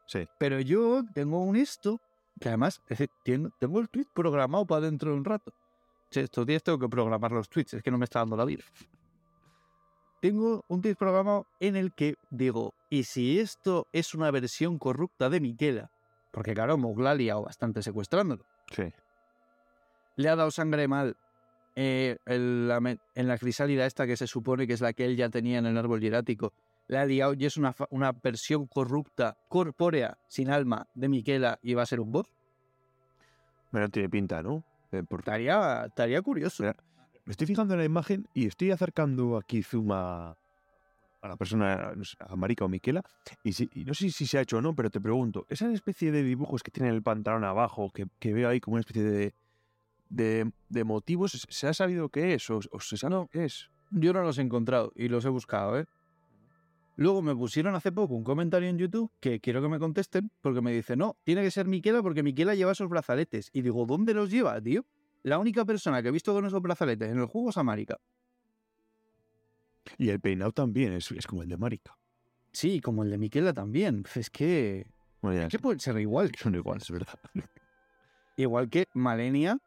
Sí. 0.07 0.27
Pero 0.39 0.61
yo 0.61 1.03
tengo 1.15 1.43
un 1.43 1.57
esto, 1.57 2.01
que 2.41 2.49
además 2.49 2.83
tengo, 3.25 3.81
el 3.81 3.89
tweet 3.89 4.07
programado 4.15 4.67
para 4.67 4.83
dentro 4.83 5.11
de 5.11 5.17
un 5.17 5.25
rato. 5.25 5.53
Estos 6.11 6.47
días 6.47 6.63
tengo 6.63 6.79
que 6.79 6.89
programar 6.89 7.33
los 7.33 7.49
tweets, 7.49 7.75
es 7.75 7.83
que 7.83 7.91
no 7.91 7.99
me 7.99 8.05
está 8.05 8.21
dando 8.21 8.37
la 8.37 8.45
vida. 8.45 8.65
Tengo 10.21 10.65
un 10.69 10.81
tweet 10.83 10.97
programado 10.97 11.47
en 11.61 11.77
el 11.77 11.93
que 11.93 12.17
digo, 12.31 12.75
¿y 12.91 13.05
si 13.05 13.39
esto 13.39 13.87
es 13.93 14.15
una 14.15 14.31
versión 14.31 14.79
corrupta 14.79 15.31
de 15.31 15.41
Miquela? 15.41 15.91
Porque 16.33 16.55
claro, 16.55 16.77
Mog 16.77 16.99
la 17.01 17.13
ha 17.13 17.15
liado 17.15 17.43
bastante 17.45 17.83
secuestrándolo. 17.83 18.45
Sí. 18.73 18.93
Le 20.17 20.29
ha 20.29 20.35
dado 20.37 20.51
sangre 20.51 20.89
mal 20.89 21.17
eh, 21.77 22.17
el- 22.27 22.67
la 22.67 22.79
en 22.79 23.29
la 23.29 23.39
crisálida 23.39 23.87
esta 23.87 24.07
que 24.07 24.17
se 24.17 24.27
supone 24.27 24.67
que 24.67 24.73
es 24.73 24.81
la 24.81 24.93
que 24.93 25.05
él 25.05 25.17
ya 25.17 25.29
tenía 25.29 25.59
en 25.59 25.67
el 25.67 25.79
árbol 25.79 26.01
hierático. 26.01 26.53
Le 26.89 26.99
ha 26.99 27.05
liado 27.07 27.35
y 27.35 27.45
es 27.47 27.57
una, 27.57 27.75
una 27.91 28.13
versión 28.13 28.67
corrupta, 28.67 29.37
corpórea, 29.49 30.19
sin 30.27 30.51
alma, 30.51 30.87
de 30.95 31.09
Miquela 31.09 31.59
y 31.63 31.75
va 31.75 31.83
a 31.83 31.87
ser 31.87 32.01
un 32.01 32.11
boss. 32.13 32.27
Bueno, 33.71 33.89
tiene 33.91 34.09
pinta, 34.09 34.43
¿no? 34.43 34.65
Eh, 34.93 35.03
por- 35.03 35.21
Estaría, 35.21 35.85
estaría 35.87 36.23
curioso. 36.23 36.63
Mira, 36.63 36.77
Me 37.27 37.33
estoy 37.33 37.47
fijando 37.47 37.75
en 37.75 37.81
la 37.81 37.85
imagen 37.85 38.27
y 38.33 38.47
estoy 38.47 38.71
acercando 38.71 39.37
aquí 39.37 39.63
zoom 39.63 39.93
a, 39.93 40.31
a 41.21 41.29
la 41.29 41.37
persona, 41.37 41.93
no 41.95 42.03
sé, 42.05 42.17
a 42.21 42.35
Marica 42.37 42.65
o 42.65 42.69
Miquela, 42.69 43.03
y, 43.43 43.53
si- 43.53 43.69
y 43.75 43.85
no 43.85 43.93
sé 43.93 44.09
si 44.11 44.27
se 44.27 44.39
ha 44.39 44.41
hecho 44.41 44.57
o 44.57 44.63
no, 44.63 44.75
pero 44.75 44.89
te 44.89 44.99
pregunto, 44.99 45.45
esa 45.51 45.71
especie 45.71 46.11
de 46.11 46.23
dibujos 46.23 46.63
que 46.63 46.71
tiene 46.71 46.89
el 46.89 47.03
pantalón 47.03 47.45
abajo, 47.45 47.91
que, 47.93 48.07
que 48.19 48.33
veo 48.33 48.49
ahí 48.49 48.61
como 48.61 48.77
una 48.77 48.81
especie 48.81 49.03
de, 49.03 49.35
de, 50.09 50.51
de 50.71 50.85
motivos, 50.85 51.47
¿se 51.51 51.67
ha 51.69 51.75
sabido 51.75 52.09
qué 52.09 52.33
es 52.33 52.49
o, 52.49 52.61
o 52.71 52.81
se 52.81 52.97
sabe 52.97 53.27
qué 53.31 53.45
es? 53.45 53.69
Yo 53.91 54.15
no 54.15 54.23
los 54.23 54.39
he 54.39 54.43
encontrado 54.43 54.91
y 54.97 55.09
los 55.09 55.27
he 55.27 55.29
buscado, 55.29 55.79
¿eh? 55.79 55.85
Luego 56.99 57.23
me 57.23 57.33
pusieron 57.33 57.77
hace 57.77 57.93
poco 57.93 58.17
un 58.17 58.25
comentario 58.25 58.69
en 58.69 58.77
YouTube 58.77 59.13
que 59.21 59.39
quiero 59.39 59.63
que 59.63 59.69
me 59.69 59.79
contesten 59.79 60.33
porque 60.41 60.61
me 60.61 60.73
dice, 60.73 60.97
no, 60.97 61.17
tiene 61.23 61.43
que 61.43 61.53
ser 61.53 61.69
Miquela 61.69 62.03
porque 62.03 62.25
Miquela 62.25 62.57
lleva 62.57 62.73
esos 62.73 62.89
brazaletes. 62.89 63.51
Y 63.53 63.63
digo, 63.63 63.87
¿dónde 63.87 64.15
los 64.15 64.33
lleva, 64.33 64.61
tío? 64.61 64.85
La 65.23 65.39
única 65.39 65.65
persona 65.65 66.03
que 66.03 66.09
he 66.09 66.11
visto 66.11 66.35
con 66.35 66.45
esos 66.45 66.61
brazaletes 66.61 67.09
en 67.09 67.19
el 67.21 67.27
juego 67.27 67.51
es 67.51 67.57
América. 67.57 68.01
Y 69.97 70.09
el 70.09 70.19
peinado 70.19 70.51
también 70.51 70.93
es, 70.93 71.09
es 71.13 71.29
como 71.29 71.45
el 71.45 71.49
de 71.49 71.57
Marica. 71.57 71.97
Sí, 72.51 72.81
como 72.81 73.05
el 73.05 73.11
de 73.11 73.19
Miquela 73.19 73.53
también. 73.53 74.03
Es 74.17 74.29
que... 74.29 74.91
Bueno, 75.23 75.43
Es 75.43 75.47
que 75.47 75.59
sé, 75.59 75.59
puede 75.61 75.79
ser 75.79 75.97
igual. 76.01 76.33
son 76.37 76.57
iguales, 76.57 76.83
es 76.83 76.91
verdad. 76.91 77.21
Igual 78.37 78.71
que 78.71 78.89
Malenia, 78.93 79.59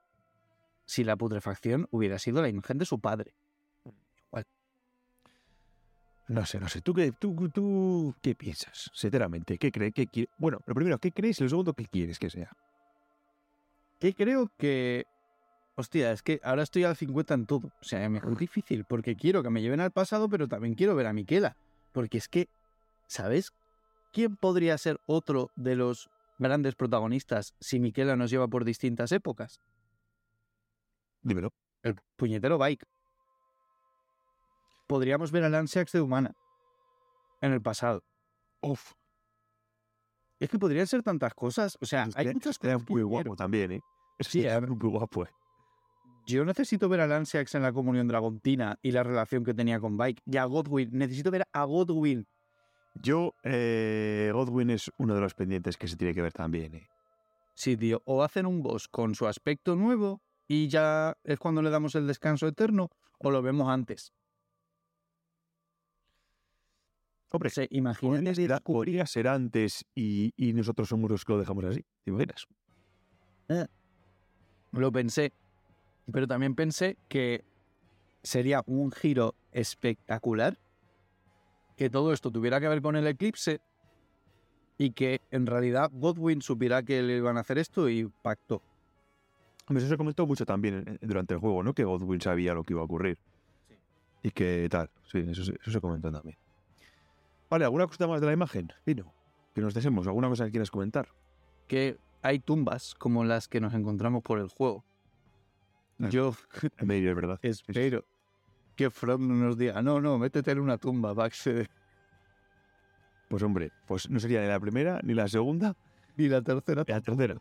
si 0.84 1.06
la 1.06 1.16
putrefacción 1.16 1.88
hubiera 1.92 2.20
sido 2.20 2.42
la 2.42 2.50
imagen 2.50 2.78
de 2.78 2.86
su 2.86 3.00
padre. 3.00 3.36
No 6.32 6.46
sé, 6.46 6.62
no 6.62 6.70
sé. 6.70 6.80
¿Tú 6.80 6.94
qué, 6.94 7.12
tú, 7.12 7.50
tú, 7.50 8.16
qué 8.22 8.36
piensas, 8.36 8.90
sinceramente? 8.94 9.58
¿Qué 9.58 9.70
crees? 9.70 9.94
¿Qué 9.94 10.08
quiere- 10.08 10.30
Bueno, 10.38 10.60
lo 10.66 10.74
primero, 10.74 10.98
¿qué 10.98 11.12
crees? 11.12 11.42
Y 11.42 11.44
lo 11.44 11.50
segundo, 11.50 11.74
¿qué 11.74 11.86
quieres 11.88 12.20
que 12.20 12.30
sea? 12.30 12.50
Que 14.00 14.14
creo 14.14 14.50
que... 14.58 15.06
Hostia, 15.76 16.14
es 16.14 16.22
que 16.24 16.40
ahora 16.44 16.64
estoy 16.64 16.86
al 16.86 16.96
50 16.96 17.34
en 17.34 17.46
todo. 17.48 17.68
O 17.68 17.84
sea, 17.84 18.08
me 18.08 18.20
es 18.20 18.38
difícil 18.38 18.86
porque 18.86 19.18
quiero 19.18 19.44
que 19.44 19.50
me 19.50 19.62
lleven 19.62 19.82
al 19.82 19.92
pasado, 19.92 20.30
pero 20.30 20.48
también 20.48 20.74
quiero 20.76 20.96
ver 20.96 21.08
a 21.08 21.12
Miquela. 21.14 21.58
Porque 21.92 22.18
es 22.18 22.30
que, 22.30 22.48
¿sabes? 23.08 23.52
¿Quién 24.14 24.38
podría 24.38 24.78
ser 24.78 25.02
otro 25.08 25.52
de 25.58 25.76
los 25.76 26.10
grandes 26.40 26.76
protagonistas 26.76 27.56
si 27.60 27.82
Miquela 27.82 28.16
nos 28.16 28.32
lleva 28.32 28.48
por 28.48 28.64
distintas 28.64 29.12
épocas? 29.12 29.60
Dímelo. 31.24 31.50
El 31.84 31.96
puñetero 32.16 32.58
Bike. 32.58 32.86
Podríamos 34.92 35.32
ver 35.32 35.46
a 35.46 35.50
Lanceax 35.50 35.94
de 35.94 36.02
Humana 36.02 36.34
en 37.40 37.54
el 37.54 37.62
pasado. 37.62 38.04
Uf, 38.62 38.92
Es 40.38 40.50
que 40.50 40.60
podrían 40.60 40.86
ser 40.86 41.02
tantas 41.02 41.34
cosas. 41.34 41.78
O 41.80 41.86
sea, 41.86 42.10
hay 42.14 42.34
muchas 42.34 42.60
cosas 42.60 42.84
que 42.84 42.92
muy 42.92 43.02
guapo 43.04 43.24
quiero. 43.24 43.36
también, 43.38 43.72
¿eh? 43.72 43.82
Eso 44.20 44.30
Sí, 44.32 44.42
ver. 44.42 44.68
muy 44.68 44.90
guapo, 44.90 45.24
¿eh? 45.24 45.30
Yo 46.28 46.44
necesito 46.44 46.90
ver 46.90 47.00
a 47.00 47.08
Lanceax 47.08 47.56
en 47.56 47.62
la 47.62 47.72
comunión 47.72 48.10
dragontina 48.10 48.80
y 48.82 48.92
la 48.92 49.04
relación 49.04 49.46
que 49.46 49.54
tenía 49.54 49.80
con 49.80 49.96
Bike. 49.96 50.24
Y 50.26 50.36
a 50.36 50.44
Godwin. 50.44 50.90
Necesito 50.92 51.32
ver 51.32 51.46
a 51.54 51.64
Godwin. 51.64 52.28
Yo, 52.96 53.34
eh, 53.46 54.30
Godwin 54.34 54.72
es 54.72 54.92
uno 54.98 55.16
de 55.16 55.22
los 55.22 55.34
pendientes 55.36 55.78
que 55.78 55.88
se 55.88 55.96
tiene 55.96 56.14
que 56.14 56.22
ver 56.22 56.34
también, 56.34 56.76
¿eh? 56.76 56.88
Sí, 57.56 57.78
tío. 57.78 58.02
O 58.04 58.24
hacen 58.24 58.46
un 58.46 58.62
boss 58.62 58.90
con 58.90 59.16
su 59.16 59.26
aspecto 59.26 59.78
nuevo 59.78 60.22
y 60.50 60.68
ya 60.68 61.16
es 61.24 61.40
cuando 61.40 61.62
le 61.62 61.70
damos 61.70 61.96
el 61.96 62.08
descanso 62.08 62.46
eterno, 62.46 62.90
o 63.20 63.32
lo 63.32 63.42
vemos 63.42 63.70
antes. 63.70 64.12
Hombre, 67.32 67.50
Se 67.50 67.62
podría 67.68 67.78
imagínate 67.80 68.36
ser, 68.36 68.62
podría 68.62 69.06
ser 69.06 69.28
antes 69.28 69.86
y, 69.96 70.34
y 70.36 70.54
nosotros 70.54 70.90
somos 70.90 71.10
los 71.10 71.24
que 71.24 71.34
lo 71.34 71.40
dejamos 71.40 71.64
así. 71.64 71.86
¿Te 72.04 72.12
imaginas? 72.12 72.46
Lo 74.72 74.92
pensé, 74.92 75.34
pero 76.12 76.28
también 76.28 76.56
pensé 76.56 76.98
que 77.08 77.44
sería 78.24 78.64
un 78.66 78.92
giro 78.92 79.36
espectacular 79.52 80.58
que 81.76 81.90
todo 81.90 82.14
esto 82.14 82.32
tuviera 82.32 82.60
que 82.60 82.68
ver 82.68 82.82
con 82.82 82.96
el 82.96 83.08
eclipse 83.08 83.60
y 84.78 84.92
que 84.92 85.22
en 85.32 85.46
realidad 85.46 85.90
Godwin 85.94 86.42
supiera 86.42 86.84
que 86.84 87.02
le 87.02 87.18
iban 87.18 87.38
a 87.38 87.42
hacer 87.42 87.58
esto 87.58 87.90
y 87.90 88.10
pactó. 88.22 88.62
Hombre, 89.68 89.84
Eso 89.84 89.90
se 89.90 89.98
comentó 89.98 90.28
mucho 90.28 90.46
también 90.46 90.84
eh, 90.88 90.98
durante 91.02 91.34
el 91.34 91.40
juego, 91.40 91.64
¿no? 91.64 91.74
Que 91.74 91.84
Godwin 91.84 92.20
sabía 92.20 92.54
lo 92.54 92.64
que 92.64 92.74
iba 92.74 92.82
a 92.82 92.86
ocurrir. 92.86 93.18
Sí. 93.68 93.76
Y 94.24 94.32
que 94.32 94.68
tal. 94.70 94.90
Sí, 95.04 95.20
eso 95.30 95.44
se 95.44 95.82
comentó 95.82 96.12
también. 96.12 96.38
Vale, 97.52 97.66
¿alguna 97.66 97.86
cosa 97.86 98.08
más 98.08 98.22
de 98.22 98.28
la 98.28 98.34
imagen? 98.34 98.72
Pino, 98.86 99.14
que 99.54 99.60
nos 99.60 99.74
desemos. 99.74 100.08
¿Alguna 100.08 100.30
cosa 100.30 100.46
que 100.46 100.52
quieras 100.52 100.72
comentar? 100.72 101.10
Que 101.68 101.98
hay 102.22 102.40
tumbas 102.40 102.96
como 102.96 103.26
las 103.26 103.50
que 103.50 103.60
nos 103.60 103.74
encontramos 103.74 104.24
por 104.24 104.40
el 104.40 104.48
juego. 104.48 104.86
Ah. 106.00 106.08
Yo 106.08 106.34
medio, 106.80 107.10
es 107.10 107.16
verdad. 107.18 107.40
espero 107.44 108.06
que 108.78 108.90
From 108.90 109.28
no 109.28 109.34
nos 109.34 109.58
diga, 109.58 109.82
no, 109.82 110.00
no, 110.00 110.18
métete 110.18 110.52
en 110.52 110.62
una 110.62 110.78
tumba 110.78 111.14
para 111.14 111.26
acceder. 111.26 111.70
Pues 113.28 113.44
hombre, 113.44 113.74
pues 113.86 114.10
no 114.10 114.22
sería 114.22 114.40
ni 114.40 114.48
la 114.48 114.60
primera, 114.62 115.02
ni 115.04 115.14
la 115.14 115.28
segunda, 115.28 115.76
Y 116.16 116.30
la 116.30 116.42
tercera. 116.42 116.86
ni 116.88 116.94
la 116.94 117.02
tercera. 117.02 117.36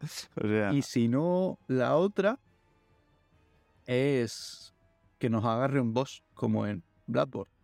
o 0.36 0.48
sea, 0.48 0.72
Y 0.72 0.80
si 0.80 1.06
no, 1.06 1.58
la 1.66 1.96
otra 1.96 2.38
es 3.84 4.74
que 5.18 5.28
nos 5.28 5.44
agarre 5.44 5.82
un 5.82 5.92
boss 5.92 6.24
como 6.32 6.66
en 6.66 6.82
Bloodborne. 7.06 7.57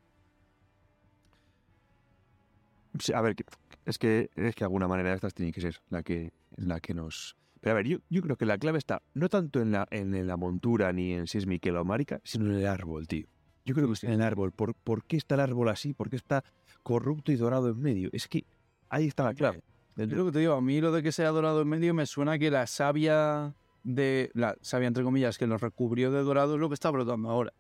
A 3.15 3.21
ver, 3.21 3.37
es 3.85 3.99
que 3.99 4.31
es 4.37 4.55
que 4.55 4.61
de 4.61 4.65
alguna 4.65 4.89
manera 4.89 5.13
estas 5.15 5.35
tiene 5.35 5.53
que 5.53 5.61
ser 5.61 5.81
la 5.91 6.03
que, 6.03 6.33
la 6.57 6.81
que 6.81 6.95
nos... 6.95 7.37
Pero 7.61 7.73
a 7.73 7.77
ver, 7.77 7.87
yo, 7.87 7.99
yo 8.11 8.23
creo 8.23 8.37
que 8.37 8.45
la 8.45 8.59
clave 8.59 8.79
está 8.79 9.03
no 9.15 9.29
tanto 9.29 9.61
en 9.61 9.73
la, 9.73 9.87
en 9.91 10.27
la 10.27 10.37
montura 10.37 10.93
ni 10.93 11.13
en 11.13 11.27
si 11.27 11.39
es 11.39 11.47
Miquel 11.47 11.77
o 11.77 11.85
Marica, 11.85 12.21
sino 12.23 12.47
en 12.47 12.59
el 12.59 12.67
árbol, 12.67 13.07
tío. 13.09 13.27
Yo 13.65 13.75
creo 13.75 13.87
que 13.87 13.95
está 13.95 14.09
en 14.09 14.15
el 14.15 14.23
árbol. 14.23 14.53
¿Por, 14.53 14.75
¿Por 14.75 15.05
qué 15.05 15.17
está 15.17 15.37
el 15.37 15.41
árbol 15.41 15.71
así? 15.71 15.95
¿Por 15.95 16.11
qué 16.11 16.17
está 16.17 16.45
corrupto 16.83 17.33
y 17.33 17.37
dorado 17.37 17.71
en 17.71 17.81
medio? 17.81 18.11
Es 18.13 18.29
que 18.29 18.45
ahí 18.91 19.07
está 19.07 19.25
la 19.25 19.35
clave. 19.35 19.63
Es 19.97 20.09
lo 20.09 20.27
que 20.27 20.33
te 20.33 20.39
digo, 20.41 20.55
a 20.55 20.61
mí 20.61 20.81
lo 20.81 20.93
de 20.93 21.03
que 21.03 21.13
sea 21.13 21.31
dorado 21.31 21.63
en 21.63 21.69
medio 21.69 21.95
me 21.95 22.05
suena 22.05 22.39
que 22.39 22.51
la 22.51 22.67
savia 22.67 23.55
de. 23.85 24.31
La 24.35 24.57
savia, 24.61 24.89
entre 24.89 25.05
comillas, 25.05 25.39
que 25.39 25.47
lo 25.47 25.57
recubrió 25.57 26.11
de 26.11 26.23
dorado 26.23 26.55
es 26.55 26.61
lo 26.61 26.69
que 26.69 26.75
está 26.75 26.91
brotando 26.91 27.31
ahora. 27.31 27.53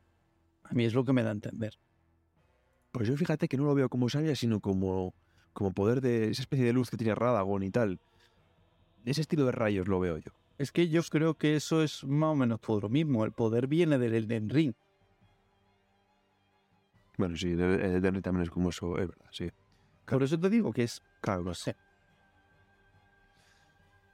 A 0.65 0.75
mí 0.75 0.85
es 0.85 0.95
lo 0.95 1.05
que 1.05 1.13
me 1.13 1.23
da 1.23 1.31
a 1.31 1.33
entender. 1.33 1.79
Pues 2.91 3.09
yo 3.09 3.17
fíjate 3.17 3.49
que 3.49 3.57
no 3.57 3.65
lo 3.65 3.75
veo 3.75 3.89
como 3.89 4.09
sabia, 4.09 4.35
sino 4.35 4.61
como, 4.61 5.15
como 5.55 5.73
poder 5.73 6.01
de 6.03 6.31
esa 6.31 6.43
especie 6.43 6.67
de 6.67 6.73
luz 6.75 6.91
que 6.91 6.97
tiene 6.99 7.15
Radagon 7.15 7.63
y 7.63 7.71
tal. 7.71 7.99
Ese 9.07 9.23
estilo 9.23 9.47
de 9.47 9.53
rayos 9.53 9.89
lo 9.89 10.01
veo 10.01 10.19
yo. 10.19 10.31
Es 10.59 10.71
que 10.73 10.89
yo 10.89 11.01
creo 11.11 11.35
que 11.35 11.57
eso 11.57 11.83
es 11.83 12.05
más 12.05 12.33
o 12.33 12.35
menos 12.37 12.61
todo 12.61 12.83
lo 12.83 12.89
mismo. 12.89 13.25
El 13.25 13.33
poder 13.33 13.67
viene 13.67 13.99
del 13.99 14.15
Elden 14.15 14.49
Ring. 14.51 14.73
Bueno, 17.17 17.37
sí, 17.37 17.51
de, 17.55 17.79
de, 17.79 18.01
de- 18.01 18.23
también 18.23 18.43
es 18.43 18.51
como 18.51 18.71
eso, 18.71 18.99
es 18.99 19.09
verdad, 19.09 19.27
sí. 19.31 19.49
Por 20.07 20.23
eso 20.23 20.39
te 20.39 20.51
digo 20.51 20.73
que 20.73 20.83
es. 20.85 21.01
Claro, 21.21 21.41
No 21.41 21.45
claro. 21.45 21.55
sé. 21.55 21.77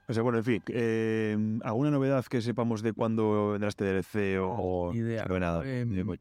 O 0.07 0.13
sea, 0.13 0.23
bueno, 0.23 0.39
en 0.39 0.43
fin, 0.43 0.63
eh, 0.67 1.37
¿alguna 1.63 1.89
novedad 1.89 2.25
que 2.25 2.41
sepamos 2.41 2.81
de 2.81 2.91
cuándo 2.91 3.51
vendrá 3.51 3.69
este 3.69 3.85
DLC 3.85 4.39
o, 4.39 4.49
o 4.89 4.93
idea. 4.93 5.25
no 5.25 5.39
nada? 5.39 5.63
Em, 5.65 6.11
Eh, 6.11 6.17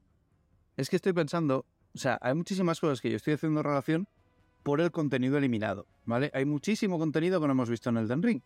Es 0.76 0.88
que 0.88 0.96
estoy 0.96 1.12
pensando, 1.12 1.66
o 1.94 1.98
sea, 1.98 2.16
hay 2.22 2.34
muchísimas 2.34 2.78
cosas 2.78 3.00
que 3.00 3.10
yo 3.10 3.16
estoy 3.16 3.34
haciendo 3.34 3.62
relación 3.62 4.06
por 4.62 4.80
el 4.80 4.90
contenido 4.90 5.38
eliminado, 5.38 5.86
¿vale? 6.04 6.30
Hay 6.34 6.44
muchísimo 6.44 6.98
contenido 6.98 7.40
que 7.40 7.46
no 7.46 7.52
hemos 7.52 7.70
visto 7.70 7.90
en 7.90 7.96
Elden 7.96 8.22
Ring. 8.22 8.42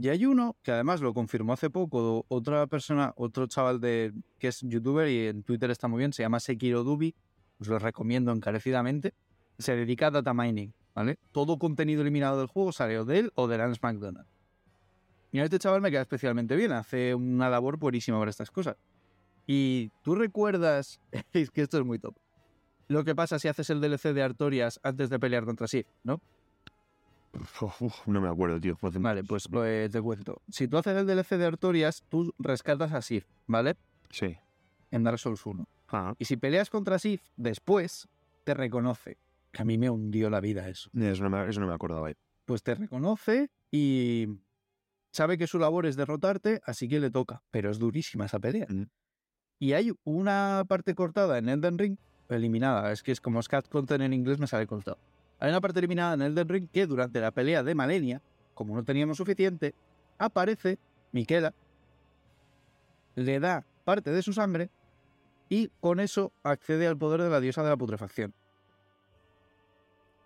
Y 0.00 0.10
hay 0.10 0.26
uno 0.26 0.56
que 0.62 0.70
además 0.70 1.00
lo 1.00 1.12
confirmó 1.12 1.52
hace 1.52 1.70
poco 1.70 2.24
otra 2.28 2.66
persona, 2.68 3.12
otro 3.16 3.48
chaval 3.48 3.80
de 3.80 4.12
que 4.38 4.48
es 4.48 4.60
youtuber 4.62 5.08
y 5.08 5.26
en 5.26 5.42
Twitter 5.42 5.70
está 5.70 5.88
muy 5.88 5.98
bien, 5.98 6.12
se 6.12 6.22
llama 6.22 6.38
Sekiro 6.38 6.84
Dubi, 6.84 7.14
os 7.58 7.66
lo 7.66 7.78
recomiendo 7.80 8.30
encarecidamente. 8.30 9.12
Se 9.58 9.74
dedica 9.74 10.06
a 10.06 10.10
data 10.12 10.32
mining, 10.32 10.72
¿vale? 10.94 11.18
Todo 11.32 11.58
contenido 11.58 12.02
eliminado 12.02 12.38
del 12.38 12.46
juego 12.46 12.70
sale 12.70 12.96
o 12.98 13.04
de 13.04 13.18
él 13.18 13.32
o 13.34 13.48
de 13.48 13.58
Lance 13.58 13.80
McDonald. 13.82 14.28
Y 15.32 15.40
a 15.40 15.44
este 15.44 15.58
chaval 15.58 15.80
me 15.80 15.90
queda 15.90 16.02
especialmente 16.02 16.54
bien, 16.54 16.72
hace 16.72 17.14
una 17.14 17.50
labor 17.50 17.76
buenísima 17.76 18.18
para 18.18 18.30
estas 18.30 18.52
cosas. 18.52 18.76
Y 19.48 19.90
tú 20.02 20.14
recuerdas, 20.14 21.00
es 21.32 21.50
que 21.50 21.62
esto 21.62 21.78
es 21.78 21.84
muy 21.84 21.98
top, 21.98 22.14
lo 22.88 23.04
que 23.04 23.14
pasa 23.14 23.38
si 23.38 23.48
haces 23.48 23.70
el 23.70 23.80
DLC 23.80 24.12
de 24.14 24.22
Artorias 24.22 24.80
antes 24.82 25.10
de 25.10 25.18
pelear 25.18 25.44
contra 25.44 25.68
Sif, 25.68 25.86
¿no? 26.02 26.20
uf, 27.80 28.06
no 28.06 28.20
me 28.20 28.28
acuerdo, 28.28 28.60
tío. 28.60 28.76
hace 28.80 28.98
Vale, 28.98 29.24
pues 29.24 29.48
pues, 29.48 29.90
te 29.90 30.00
cuento. 30.00 30.40
Si 30.48 30.66
tú 30.68 30.78
haces 30.78 30.96
el 30.96 31.06
DLC 31.06 31.36
de 31.36 31.46
Artorias, 31.46 32.02
tú 32.08 32.34
rescatas 32.38 32.92
a 32.92 33.02
Sif, 33.02 33.26
¿vale? 33.46 33.76
Sí. 34.10 34.36
En 34.90 35.04
Dark 35.04 35.18
Souls 35.18 35.44
1. 35.44 35.66
Ah, 35.90 36.14
Y 36.18 36.24
si 36.24 36.36
peleas 36.36 36.70
contra 36.70 36.98
Sif, 36.98 37.22
después 37.36 38.08
te 38.44 38.54
reconoce. 38.54 39.18
Que 39.52 39.62
a 39.62 39.64
mí 39.64 39.78
me 39.78 39.90
hundió 39.90 40.30
la 40.30 40.40
vida 40.40 40.68
eso. 40.68 40.90
eso, 40.94 41.22
no 41.22 41.30
me, 41.30 41.48
eso 41.48 41.60
no 41.60 41.66
me 41.66 41.74
acordaba. 41.74 42.10
pues 42.44 42.62
te 42.62 42.74
reconoce 42.74 43.50
y 43.70 44.26
sabe 45.12 45.38
que 45.38 45.46
su 45.46 45.58
labor 45.58 45.86
es 45.86 45.96
derrotarte, 45.96 46.60
así 46.64 46.88
que 46.88 47.00
le 47.00 47.10
toca. 47.10 47.42
Pero 47.50 47.70
es 47.70 47.78
durísima 47.78 48.26
esa 48.26 48.38
pelea. 48.38 48.66
Mm. 48.68 48.84
Y 49.58 49.72
hay 49.72 49.92
una 50.04 50.64
parte 50.68 50.94
cortada 50.94 51.38
en 51.38 51.48
Elden 51.48 51.78
Ring, 51.78 51.98
eliminada, 52.36 52.92
es 52.92 53.02
que 53.02 53.12
es 53.12 53.20
como 53.20 53.42
Scat 53.42 53.68
Content 53.68 54.02
en 54.02 54.12
inglés 54.12 54.38
me 54.38 54.46
sale 54.46 54.66
cortado. 54.66 54.98
Hay 55.40 55.50
una 55.50 55.60
parte 55.60 55.78
eliminada 55.78 56.14
en 56.14 56.22
Elden 56.22 56.48
Ring 56.48 56.68
que 56.68 56.86
durante 56.86 57.20
la 57.20 57.30
pelea 57.30 57.62
de 57.62 57.74
Malenia, 57.74 58.20
como 58.54 58.74
no 58.74 58.84
teníamos 58.84 59.16
suficiente, 59.16 59.74
aparece 60.18 60.78
Miquela, 61.12 61.54
le 63.14 63.40
da 63.40 63.64
parte 63.84 64.10
de 64.10 64.22
su 64.22 64.32
sangre 64.32 64.70
y 65.48 65.70
con 65.80 66.00
eso 66.00 66.32
accede 66.42 66.86
al 66.86 66.98
poder 66.98 67.22
de 67.22 67.30
la 67.30 67.40
diosa 67.40 67.62
de 67.62 67.70
la 67.70 67.76
putrefacción. 67.76 68.34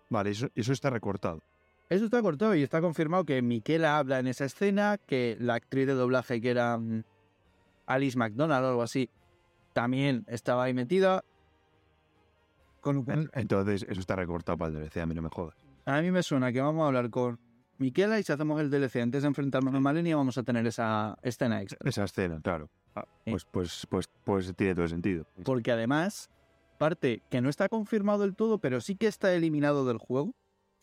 Vale, 0.09 0.31
eso, 0.31 0.47
eso 0.55 0.73
está 0.73 0.89
recortado. 0.89 1.41
Eso 1.89 2.05
está 2.05 2.21
cortado 2.21 2.55
y 2.55 2.63
está 2.63 2.81
confirmado 2.81 3.25
que 3.25 3.41
Miquela 3.41 3.97
habla 3.97 4.19
en 4.19 4.27
esa 4.27 4.45
escena, 4.45 4.97
que 4.97 5.37
la 5.39 5.55
actriz 5.55 5.87
de 5.87 5.93
doblaje 5.93 6.41
que 6.41 6.49
era 6.49 6.77
mm, 6.77 7.03
Alice 7.85 8.17
McDonald 8.17 8.65
o 8.65 8.69
algo 8.69 8.81
así, 8.81 9.09
también 9.73 10.25
estaba 10.27 10.63
ahí 10.63 10.73
metida. 10.73 11.23
Con 12.83 13.05
Entonces, 13.33 13.85
eso 13.89 13.99
está 14.01 14.15
recortado 14.17 14.57
para 14.57 14.69
el 14.71 14.79
DLC, 14.81 14.97
a 14.97 15.05
mí 15.05 15.15
no 15.15 15.21
me 15.21 15.29
jodas. 15.29 15.55
a 15.85 16.01
mí 16.01 16.11
me 16.11 16.21
suena 16.21 16.51
que 16.51 16.59
vamos 16.61 16.83
a 16.83 16.87
hablar 16.87 17.09
con 17.09 17.39
Miquela 17.77 18.19
y 18.19 18.23
si 18.23 18.31
hacemos 18.33 18.59
el 18.61 18.69
DLC 18.69 18.97
antes 18.97 19.21
de 19.23 19.29
enfrentarnos 19.29 19.73
a 19.73 19.79
Malenia 19.79 20.15
vamos 20.17 20.37
a 20.37 20.43
tener 20.43 20.67
esa 20.67 21.17
escena 21.23 21.61
extra. 21.61 21.79
Esa 21.89 22.03
escena, 22.03 22.39
claro. 22.41 22.69
Ah, 22.95 23.05
Sí. 23.25 23.31
pues, 23.31 23.45
pues, 23.45 23.87
pues, 23.89 24.09
pues 24.25 24.53
tiene 24.55 24.73
todo 24.75 24.83
el 24.83 24.89
sentido. 24.89 25.25
Porque 25.45 25.71
además, 25.71 26.29
parte 26.77 27.23
que 27.31 27.39
no 27.41 27.49
está 27.49 27.69
confirmado 27.69 28.19
del 28.23 28.35
todo, 28.35 28.59
pero 28.59 28.81
sí 28.81 28.95
que 28.95 29.07
está 29.07 29.33
eliminado 29.33 29.85
del 29.85 29.97
juego, 29.97 30.35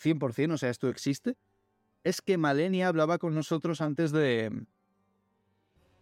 100%, 0.02 0.54
o 0.54 0.58
sea, 0.58 0.70
esto 0.70 0.88
existe, 0.88 1.36
es 2.02 2.22
que 2.22 2.38
Malenia 2.38 2.88
hablaba 2.88 3.18
con 3.18 3.34
nosotros 3.34 3.82
antes 3.82 4.10
de, 4.10 4.50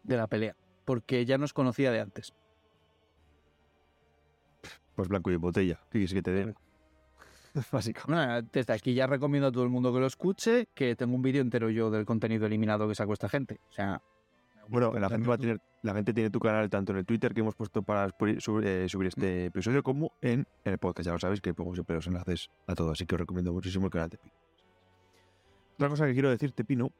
de 0.04 0.16
la 0.16 0.28
pelea, 0.28 0.56
porque 0.84 1.26
ya 1.26 1.36
nos 1.38 1.52
conocía 1.52 1.90
de 1.90 2.00
antes. 2.00 2.32
Pues 4.98 5.08
blanco 5.08 5.30
y 5.30 5.34
en 5.34 5.40
botella. 5.40 5.78
¿Qué 5.92 6.00
quieres 6.00 6.12
que 6.12 6.22
te 6.22 6.32
dé? 6.32 6.54
Básicamente. 7.70 8.26
Bueno, 8.26 8.48
desde 8.52 8.72
aquí 8.72 8.94
ya 8.94 9.06
recomiendo 9.06 9.46
a 9.46 9.52
todo 9.52 9.62
el 9.62 9.68
mundo 9.68 9.92
que 9.94 10.00
lo 10.00 10.06
escuche, 10.06 10.66
que 10.74 10.96
tengo 10.96 11.14
un 11.14 11.22
vídeo 11.22 11.40
entero 11.40 11.70
yo 11.70 11.88
del 11.88 12.04
contenido 12.04 12.46
eliminado 12.46 12.88
que 12.88 12.96
sacó 12.96 13.12
esta 13.12 13.28
gente. 13.28 13.60
O 13.70 13.72
sea, 13.72 14.02
Bueno, 14.66 14.92
la 14.94 15.08
gente 15.08 15.28
va 15.28 15.36
a 15.36 15.38
tener, 15.38 15.60
la 15.82 15.94
gente 15.94 16.12
tiene 16.12 16.30
tu 16.30 16.40
canal 16.40 16.68
tanto 16.68 16.90
en 16.90 16.98
el 16.98 17.06
Twitter 17.06 17.32
que 17.32 17.42
hemos 17.42 17.54
puesto 17.54 17.82
para 17.82 18.08
subir, 18.10 18.42
subir, 18.42 18.66
eh, 18.66 18.88
subir 18.88 19.06
este 19.06 19.44
episodio 19.44 19.84
como 19.84 20.10
en, 20.20 20.48
en 20.64 20.72
el 20.72 20.78
podcast. 20.78 21.06
Ya 21.06 21.12
lo 21.12 21.20
sabéis 21.20 21.40
que 21.40 21.54
pongo 21.54 21.74
siempre 21.74 21.94
los 21.94 22.08
enlaces 22.08 22.50
a 22.66 22.74
todo, 22.74 22.90
así 22.90 23.06
que 23.06 23.14
os 23.14 23.20
recomiendo 23.20 23.52
muchísimo 23.52 23.84
el 23.86 23.92
canal 23.92 24.10
de 24.10 24.18
Pino. 24.18 24.34
Otra 25.74 25.88
cosa 25.90 26.06
que 26.06 26.12
quiero 26.12 26.30
decirte, 26.30 26.64
Pino, 26.64 26.90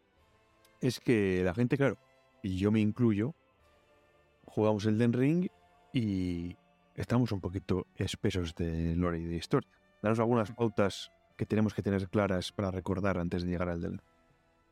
es 0.80 1.00
que 1.00 1.42
la 1.42 1.52
gente, 1.52 1.76
claro, 1.76 1.98
y 2.44 2.58
yo 2.58 2.70
me 2.70 2.78
incluyo, 2.78 3.34
jugamos 4.44 4.86
el 4.86 4.98
Den 4.98 5.12
Ring 5.12 5.48
y 5.92 6.56
estamos 6.98 7.30
un 7.32 7.40
poquito 7.40 7.86
espesos 7.94 8.54
de 8.54 8.96
lore 8.96 9.20
y 9.20 9.24
de 9.24 9.36
historia. 9.36 9.70
Danos 10.02 10.18
algunas 10.18 10.50
pautas 10.52 11.10
que 11.36 11.46
tenemos 11.46 11.72
que 11.72 11.82
tener 11.82 12.08
claras 12.08 12.52
para 12.52 12.70
recordar 12.70 13.18
antes 13.18 13.44
de 13.44 13.50
llegar 13.50 13.68
al 13.68 13.80
Den. 13.80 14.02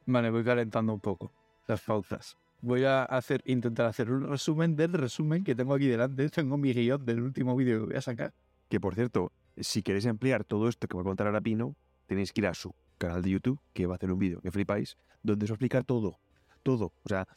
vale, 0.07 0.31
voy 0.31 0.45
calentando 0.45 0.93
un 0.93 1.01
poco 1.01 1.33
las 1.67 1.81
pautas. 1.81 2.37
Voy 2.61 2.85
a 2.85 3.05
hacer, 3.05 3.43
intentar 3.47 3.87
hacer 3.87 4.11
un 4.11 4.29
resumen 4.29 4.75
del 4.75 4.93
resumen 4.93 5.45
que 5.45 5.55
tengo 5.55 5.75
aquí 5.75 5.87
delante. 5.87 6.29
Tengo 6.29 6.57
mi 6.57 6.73
guion 6.73 7.05
del 7.05 7.21
último 7.23 7.55
vídeo 7.55 7.81
que 7.81 7.87
voy 7.87 7.97
a 7.97 8.01
sacar. 8.01 8.35
Que 8.69 8.81
por 8.81 8.95
cierto, 8.95 9.31
si 9.57 9.83
queréis 9.83 10.07
ampliar 10.07 10.45
todo 10.45 10.69
esto 10.69 10.89
que 10.89 10.97
va 10.97 11.03
a 11.03 11.05
contar 11.05 11.29
ahora 11.29 11.41
Pino, 11.41 11.77
tenéis 12.07 12.33
que 12.33 12.41
ir 12.41 12.47
a 12.49 12.55
su 12.55 12.75
canal 12.99 13.23
de 13.23 13.31
YouTube, 13.31 13.61
que 13.73 13.87
va 13.87 13.95
a 13.95 13.97
hacer 13.97 14.11
un 14.11 14.19
vídeo 14.19 14.41
que 14.41 14.51
flipáis, 14.51 14.97
donde 15.23 15.45
os 15.45 15.51
explica 15.51 15.83
todo. 15.83 16.19
Todo. 16.65 16.93
O 17.05 17.09
sea, 17.09 17.29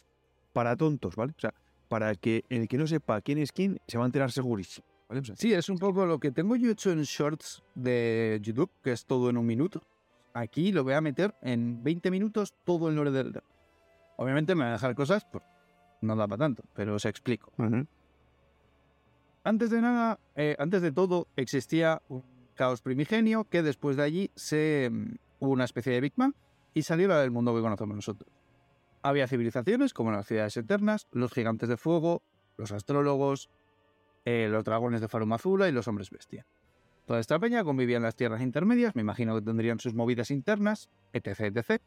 para 0.53 0.75
tontos, 0.75 1.15
¿vale? 1.15 1.33
O 1.37 1.39
sea, 1.39 1.53
para 1.89 2.15
que 2.15 2.45
el 2.49 2.67
que 2.67 2.77
no 2.77 2.87
sepa 2.87 3.19
quién 3.21 3.39
es 3.39 3.51
quién, 3.51 3.81
se 3.87 3.97
va 3.97 4.05
a 4.05 4.07
enterar 4.07 4.31
segurísimo. 4.31 4.87
¿vale? 5.09 5.21
O 5.21 5.25
sea, 5.25 5.35
Sí, 5.35 5.53
es 5.53 5.67
un 5.67 5.77
poco 5.77 6.05
lo 6.05 6.19
que 6.19 6.31
tengo 6.31 6.55
yo 6.55 6.71
hecho 6.71 6.91
en 6.91 7.01
shorts 7.01 7.63
de 7.75 8.39
YouTube, 8.41 8.71
que 8.81 8.93
es 8.93 9.05
todo 9.05 9.29
en 9.29 9.37
un 9.37 9.45
minuto. 9.45 9.81
Aquí 10.33 10.71
lo 10.71 10.83
voy 10.83 10.93
a 10.93 11.01
meter 11.01 11.35
en 11.41 11.83
20 11.83 12.11
minutos 12.11 12.53
todo 12.63 12.89
el 12.89 12.97
Elden. 12.97 13.41
Obviamente 14.15 14.55
me 14.55 14.63
va 14.63 14.69
a 14.69 14.73
dejar 14.73 14.95
cosas, 14.95 15.25
pues 15.29 15.43
no 16.01 16.15
da 16.15 16.27
para 16.27 16.39
tanto, 16.39 16.63
pero 16.73 16.95
os 16.95 17.05
explico. 17.05 17.51
Antes 19.43 19.69
de 19.69 19.81
nada, 19.81 20.19
eh, 20.35 20.55
antes 20.59 20.81
de 20.81 20.91
todo, 20.91 21.27
existía 21.35 22.01
un 22.07 22.23
caos 22.55 22.81
primigenio 22.81 23.45
que 23.45 23.63
después 23.63 23.95
de 23.95 24.03
allí 24.03 24.31
se 24.35 24.89
mm, 24.91 25.15
hubo 25.39 25.51
una 25.51 25.63
especie 25.63 25.93
de 25.93 26.01
Big 26.01 26.13
Bang 26.17 26.33
y 26.73 26.83
salió 26.83 27.07
la 27.07 27.21
del 27.21 27.31
mundo 27.31 27.55
que 27.55 27.61
conocemos 27.61 27.95
nosotros. 27.95 28.29
Había 29.01 29.27
civilizaciones 29.27 29.93
como 29.93 30.11
las 30.11 30.27
ciudades 30.27 30.57
eternas, 30.57 31.07
los 31.11 31.31
gigantes 31.31 31.69
de 31.69 31.77
fuego, 31.77 32.21
los 32.57 32.71
astrólogos, 32.71 33.49
eh, 34.25 34.47
los 34.49 34.63
dragones 34.63 35.01
de 35.01 35.07
Farum 35.07 35.33
Azula 35.33 35.69
y 35.69 35.71
los 35.71 35.87
hombres 35.87 36.09
bestia. 36.09 36.45
Toda 37.05 37.19
esta 37.19 37.39
peña 37.39 37.63
convivía 37.63 37.97
en 37.97 38.03
las 38.03 38.15
tierras 38.15 38.41
intermedias, 38.41 38.95
me 38.95 39.01
imagino 39.01 39.35
que 39.35 39.41
tendrían 39.41 39.79
sus 39.79 39.93
movidas 39.93 40.29
internas, 40.29 40.89
etc, 41.13 41.55
etc. 41.55 41.81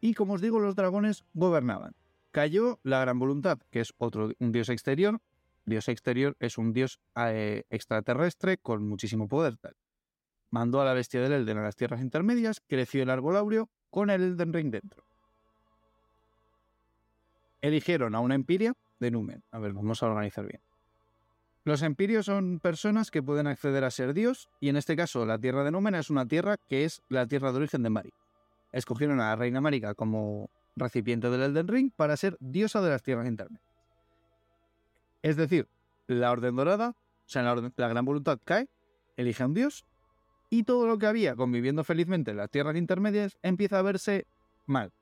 Y 0.00 0.14
como 0.14 0.34
os 0.34 0.40
digo, 0.40 0.58
los 0.58 0.74
dragones 0.74 1.24
gobernaban. 1.34 1.94
Cayó 2.32 2.80
la 2.82 3.00
gran 3.00 3.18
voluntad, 3.18 3.58
que 3.70 3.80
es 3.80 3.94
otro 3.98 4.32
un 4.38 4.52
dios 4.52 4.68
exterior, 4.68 5.20
Dios 5.68 5.88
exterior 5.88 6.34
es 6.40 6.56
un 6.56 6.72
dios 6.72 6.98
eh, 7.14 7.64
extraterrestre 7.70 8.56
con 8.56 8.88
muchísimo 8.88 9.28
poder. 9.28 9.58
Mandó 10.50 10.80
a 10.80 10.84
la 10.84 10.94
bestia 10.94 11.20
del 11.20 11.32
Elden 11.32 11.58
a 11.58 11.62
las 11.62 11.76
tierras 11.76 12.00
intermedias, 12.00 12.62
creció 12.66 13.02
el 13.02 13.10
árbol 13.10 13.36
áureo 13.36 13.68
con 13.90 14.08
el 14.08 14.22
Elden 14.22 14.52
Ring 14.52 14.70
dentro. 14.70 15.07
Eligieron 17.60 18.14
a 18.14 18.20
una 18.20 18.34
empiria 18.34 18.74
de 19.00 19.10
Numen. 19.10 19.42
A 19.50 19.58
ver, 19.58 19.72
vamos 19.72 20.02
a 20.02 20.06
organizar 20.06 20.46
bien. 20.46 20.60
Los 21.64 21.82
empirios 21.82 22.26
son 22.26 22.60
personas 22.60 23.10
que 23.10 23.22
pueden 23.22 23.46
acceder 23.46 23.84
a 23.84 23.90
ser 23.90 24.14
dios, 24.14 24.48
y 24.60 24.70
en 24.70 24.76
este 24.76 24.96
caso 24.96 25.26
la 25.26 25.38
tierra 25.38 25.64
de 25.64 25.70
Numen 25.70 25.94
es 25.94 26.08
una 26.08 26.26
tierra 26.26 26.56
que 26.68 26.84
es 26.84 27.02
la 27.08 27.26
tierra 27.26 27.52
de 27.52 27.58
origen 27.58 27.82
de 27.82 27.90
Mari. 27.90 28.14
Escogieron 28.72 29.20
a 29.20 29.30
la 29.30 29.36
reina 29.36 29.60
Marika 29.60 29.94
como 29.94 30.50
recipiente 30.76 31.28
del 31.28 31.42
Elden 31.42 31.68
Ring 31.68 31.90
para 31.94 32.16
ser 32.16 32.36
diosa 32.40 32.80
de 32.80 32.90
las 32.90 33.02
tierras 33.02 33.26
intermedias. 33.26 33.68
Es 35.22 35.36
decir, 35.36 35.68
la 36.06 36.30
Orden 36.30 36.56
Dorada, 36.56 36.90
o 36.90 37.28
sea, 37.28 37.42
la, 37.42 37.72
la 37.76 37.88
Gran 37.88 38.04
Voluntad 38.04 38.38
cae, 38.44 38.68
elige 39.16 39.42
a 39.42 39.46
un 39.46 39.54
dios, 39.54 39.84
y 40.50 40.62
todo 40.62 40.86
lo 40.86 40.96
que 40.96 41.06
había 41.06 41.36
conviviendo 41.36 41.84
felizmente 41.84 42.30
en 42.30 42.38
las 42.38 42.50
tierras 42.50 42.76
intermedias 42.76 43.36
empieza 43.42 43.78
a 43.78 43.82
verse 43.82 44.26
mal. 44.64 44.92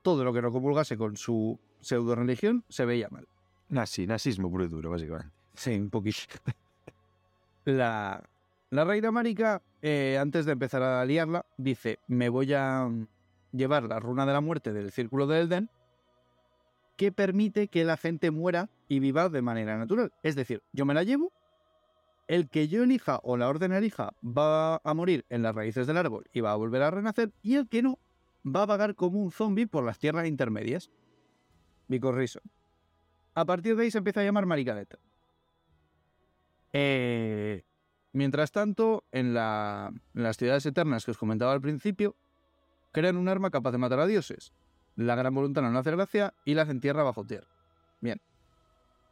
Todo 0.00 0.24
lo 0.24 0.32
que 0.32 0.40
no 0.40 0.50
comulgase 0.50 0.96
con 0.96 1.16
su 1.16 1.60
pseudo 1.82 2.14
religión 2.14 2.64
se 2.68 2.84
veía 2.84 3.08
mal. 3.10 3.28
Nazi, 3.68 4.06
nazismo 4.06 4.50
puro 4.50 4.64
y 4.64 4.68
duro, 4.68 4.90
básicamente. 4.90 5.32
Sí, 5.54 5.74
un 5.74 5.90
poquito. 5.90 6.18
La, 7.64 8.20
la 8.70 8.84
reina 8.84 9.12
Marika, 9.12 9.62
eh, 9.82 10.18
antes 10.20 10.46
de 10.46 10.52
empezar 10.52 10.82
a 10.82 11.04
liarla, 11.04 11.46
dice, 11.58 12.00
me 12.08 12.28
voy 12.28 12.52
a 12.54 12.88
mm, 12.88 13.06
llevar 13.52 13.84
la 13.84 14.00
runa 14.00 14.26
de 14.26 14.32
la 14.32 14.40
muerte 14.40 14.72
del 14.72 14.90
círculo 14.90 15.26
de 15.28 15.42
Elden, 15.42 15.70
que 16.96 17.12
permite 17.12 17.68
que 17.68 17.84
la 17.84 17.96
gente 17.96 18.30
muera 18.30 18.68
y 18.88 18.98
viva 18.98 19.28
de 19.28 19.42
manera 19.42 19.78
natural. 19.78 20.12
Es 20.22 20.34
decir, 20.36 20.62
yo 20.72 20.84
me 20.84 20.94
la 20.94 21.04
llevo, 21.04 21.32
el 22.28 22.48
que 22.48 22.66
yo 22.66 22.82
elija 22.82 23.20
o 23.22 23.36
la 23.36 23.48
orden 23.48 23.72
elija 23.72 24.14
va 24.24 24.76
a 24.76 24.94
morir 24.94 25.24
en 25.28 25.42
las 25.42 25.54
raíces 25.54 25.86
del 25.86 25.98
árbol 25.98 26.24
y 26.32 26.40
va 26.40 26.52
a 26.52 26.56
volver 26.56 26.82
a 26.82 26.90
renacer, 26.90 27.30
y 27.42 27.56
el 27.56 27.68
que 27.68 27.82
no 27.82 27.98
va 28.44 28.62
a 28.62 28.66
vagar 28.66 28.94
como 28.94 29.22
un 29.22 29.30
zombie 29.30 29.66
por 29.66 29.84
las 29.84 29.98
tierras 29.98 30.26
intermedias. 30.26 30.90
Bicorriso. 31.88 32.40
A 33.34 33.44
partir 33.44 33.76
de 33.76 33.84
ahí 33.84 33.90
se 33.90 33.98
empieza 33.98 34.20
a 34.20 34.24
llamar 34.24 34.46
Maricadeta. 34.46 34.98
Eh, 36.72 37.62
mientras 38.12 38.52
tanto, 38.52 39.04
en, 39.12 39.34
la- 39.34 39.92
en 40.14 40.22
las 40.22 40.36
ciudades 40.36 40.64
eternas 40.66 41.04
que 41.04 41.10
os 41.10 41.18
comentaba 41.18 41.52
al 41.52 41.60
principio, 41.60 42.16
crean 42.92 43.16
un 43.16 43.28
arma 43.28 43.50
capaz 43.50 43.72
de 43.72 43.78
matar 43.78 44.00
a 44.00 44.06
dioses. 44.06 44.52
La 44.96 45.14
gran 45.14 45.34
voluntad 45.34 45.62
no 45.62 45.78
hace 45.78 45.90
gracia 45.90 46.34
y 46.44 46.54
las 46.54 46.68
entierra 46.68 47.02
bajo 47.02 47.24
tierra. 47.24 47.46
Bien. 48.00 48.20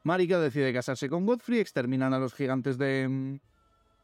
Marika 0.02 0.38
decide 0.38 0.72
casarse 0.72 1.08
con 1.08 1.26
Godfrey, 1.26 1.60
exterminan 1.60 2.14
a 2.14 2.18
los 2.18 2.34
gigantes 2.34 2.78
de, 2.78 3.40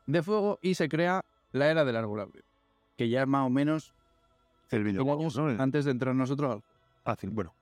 de 0.07 0.23
fuego 0.23 0.59
y 0.63 0.75
se 0.75 0.89
crea 0.89 1.23
la 1.53 1.71
era 1.71 1.85
del 1.85 1.97
árbol 1.97 2.31
que 2.97 3.09
ya 3.09 3.23
es 3.23 3.29
más 3.29 3.47
o 3.47 3.51
menos 3.51 3.95
El. 4.71 4.87
El- 4.87 5.61
antes 5.61 5.85
de 5.85 5.91
entrar 5.91 6.15
nosotros 6.15 6.63
al 7.05 7.17
sí, 7.19 7.27
bueno. 7.29 7.55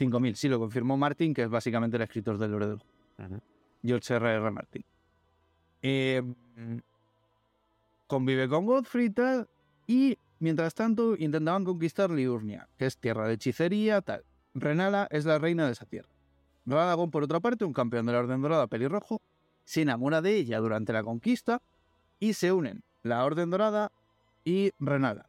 5000. 0.00 0.36
Sí, 0.36 0.48
lo 0.48 0.58
confirmó 0.58 0.96
Martin, 0.96 1.34
que 1.34 1.42
es 1.42 1.50
básicamente 1.50 1.96
el 1.96 2.02
escritor 2.02 2.38
del 2.38 2.52
lore 2.52 2.66
del 2.68 2.78
juego. 2.78 3.34
Ujú. 3.34 3.42
George 3.82 4.14
R. 4.14 4.34
R. 4.34 4.50
Martin. 4.50 4.84
Eh, 5.82 6.22
convive 8.06 8.48
con 8.48 8.64
Godfrey 8.66 9.06
y 9.06 9.10
tal, 9.10 9.48
y 9.86 10.18
mientras 10.38 10.74
tanto 10.74 11.16
intentaban 11.16 11.64
conquistar 11.64 12.10
Liurnia, 12.10 12.68
que 12.78 12.86
es 12.86 12.96
tierra 12.96 13.28
de 13.28 13.34
hechicería, 13.34 14.00
tal. 14.00 14.24
Renala 14.54 15.06
es 15.10 15.26
la 15.26 15.38
reina 15.38 15.66
de 15.66 15.72
esa 15.72 15.84
tierra. 15.84 16.08
Radagón, 16.66 17.10
por 17.10 17.22
otra 17.22 17.40
parte, 17.40 17.64
un 17.64 17.72
campeón 17.72 18.06
de 18.06 18.12
la 18.12 18.20
Orden 18.20 18.40
Dorada 18.42 18.66
pelirrojo, 18.66 19.20
se 19.64 19.82
enamora 19.82 20.20
de 20.22 20.36
ella 20.36 20.58
durante 20.58 20.92
la 20.92 21.02
conquista 21.02 21.62
y 22.18 22.32
se 22.32 22.52
unen 22.52 22.82
la 23.02 23.24
Orden 23.24 23.50
Dorada 23.50 23.92
y 24.44 24.72
Renala. 24.78 25.28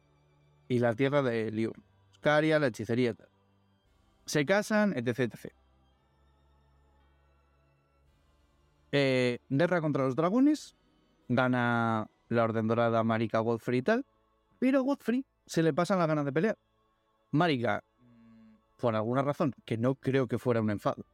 y 0.68 0.78
la 0.78 0.94
tierra 0.94 1.22
de 1.22 1.50
Liurn. 1.50 1.82
Scaria, 2.16 2.58
la 2.58 2.68
hechicería 2.68 3.12
tal. 3.14 3.31
Se 4.24 4.46
casan, 4.46 4.92
etc. 4.96 5.20
etc. 5.20 5.52
Eh, 8.92 9.38
guerra 9.48 9.80
contra 9.80 10.04
los 10.04 10.16
dragones. 10.16 10.76
Gana 11.28 12.08
la 12.28 12.44
Orden 12.44 12.68
Dorada 12.68 13.02
Marika 13.02 13.40
Godfrey 13.40 13.80
y 13.80 13.82
tal. 13.82 14.06
Pero 14.58 14.78
a 14.78 14.82
Godfrey 14.82 15.24
se 15.46 15.62
le 15.62 15.72
pasan 15.72 15.98
las 15.98 16.08
ganas 16.08 16.24
de 16.24 16.32
pelear. 16.32 16.58
Marika, 17.30 17.82
por 18.78 18.94
alguna 18.94 19.22
razón, 19.22 19.54
que 19.64 19.78
no 19.78 19.94
creo 19.94 20.26
que 20.26 20.38
fuera 20.38 20.60
un 20.60 20.70
enfado. 20.70 21.04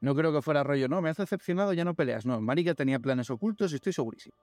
No 0.00 0.14
creo 0.14 0.32
que 0.32 0.42
fuera 0.42 0.62
rollo, 0.62 0.88
no, 0.88 1.00
me 1.00 1.08
has 1.08 1.16
decepcionado, 1.16 1.72
ya 1.72 1.84
no 1.84 1.94
peleas. 1.94 2.26
No, 2.26 2.40
Marika 2.40 2.74
tenía 2.74 2.98
planes 2.98 3.30
ocultos 3.30 3.72
y 3.72 3.76
estoy 3.76 3.92
segurísimo. 3.92 4.36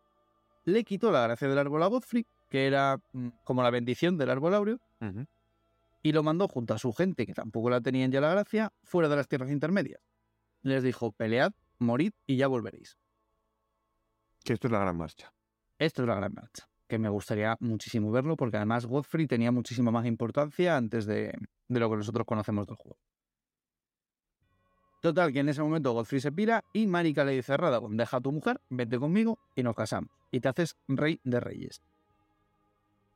Le 0.65 0.83
quitó 0.83 1.11
la 1.11 1.23
gracia 1.23 1.47
del 1.47 1.57
árbol 1.57 1.83
a 1.83 1.87
Godfrey, 1.87 2.25
que 2.49 2.67
era 2.67 2.99
mm, 3.13 3.27
como 3.43 3.63
la 3.63 3.69
bendición 3.69 4.17
del 4.17 4.29
árbol 4.29 4.53
áureo. 4.53 4.79
Y 6.03 6.11
lo 6.11 6.23
mandó 6.23 6.47
junto 6.47 6.73
a 6.73 6.77
su 6.77 6.93
gente, 6.93 7.25
que 7.25 7.33
tampoco 7.33 7.69
la 7.69 7.81
tenían 7.81 8.11
ya 8.11 8.21
la 8.21 8.31
gracia, 8.31 8.73
fuera 8.83 9.09
de 9.09 9.15
las 9.15 9.27
tierras 9.27 9.51
intermedias. 9.51 10.01
Les 10.61 10.83
dijo, 10.83 11.11
pelead, 11.11 11.53
morid 11.79 12.13
y 12.25 12.37
ya 12.37 12.47
volveréis. 12.47 12.97
Que 14.43 14.53
esto 14.53 14.67
es 14.67 14.71
la 14.71 14.79
gran 14.79 14.97
marcha. 14.97 15.33
Esto 15.77 16.03
es 16.03 16.07
la 16.07 16.15
gran 16.15 16.33
marcha, 16.33 16.69
que 16.87 16.99
me 16.99 17.09
gustaría 17.09 17.57
muchísimo 17.59 18.11
verlo, 18.11 18.35
porque 18.35 18.57
además 18.57 18.85
Godfrey 18.85 19.27
tenía 19.27 19.51
muchísima 19.51 19.91
más 19.91 20.05
importancia 20.05 20.77
antes 20.77 21.05
de, 21.05 21.33
de 21.67 21.79
lo 21.79 21.89
que 21.89 21.97
nosotros 21.97 22.25
conocemos 22.25 22.67
del 22.67 22.75
juego. 22.75 22.99
Total, 25.01 25.33
que 25.33 25.39
en 25.39 25.49
ese 25.49 25.63
momento 25.63 25.93
Godfrey 25.93 26.21
se 26.21 26.31
pira 26.31 26.63
y 26.73 26.85
Marika 26.85 27.23
le 27.23 27.31
dice 27.31 27.53
a 27.53 27.57
Radagon, 27.57 27.97
deja 27.97 28.17
a 28.17 28.21
tu 28.21 28.31
mujer, 28.31 28.61
vete 28.69 28.99
conmigo 28.99 29.39
y 29.55 29.63
nos 29.63 29.75
casamos. 29.75 30.11
Y 30.29 30.41
te 30.41 30.49
haces 30.49 30.77
rey 30.87 31.19
de 31.23 31.39
reyes. 31.39 31.81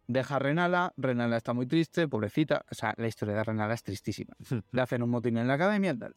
Deja 0.07 0.35
a 0.35 0.39
Renala, 0.39 0.93
Renala 0.97 1.37
está 1.37 1.53
muy 1.53 1.65
triste, 1.65 2.07
pobrecita. 2.07 2.63
O 2.71 2.75
sea, 2.75 2.93
la 2.97 3.07
historia 3.07 3.35
de 3.35 3.43
Renala 3.43 3.73
es 3.73 3.83
tristísima. 3.83 4.35
Le 4.71 4.81
hacen 4.81 5.01
un 5.01 5.09
motín 5.09 5.37
en 5.37 5.47
la 5.47 5.55
academia 5.55 5.97
tal. 5.97 6.15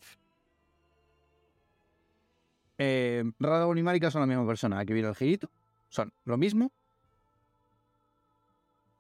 Eh, 2.77 3.25
Radagon 3.39 3.79
y 3.79 3.83
Marika 3.83 4.11
son 4.11 4.21
la 4.21 4.27
misma 4.27 4.47
persona. 4.47 4.79
Aquí 4.79 4.93
viene 4.93 5.09
el 5.09 5.15
girito. 5.15 5.51
Son 5.89 6.13
lo 6.25 6.37
mismo. 6.37 6.71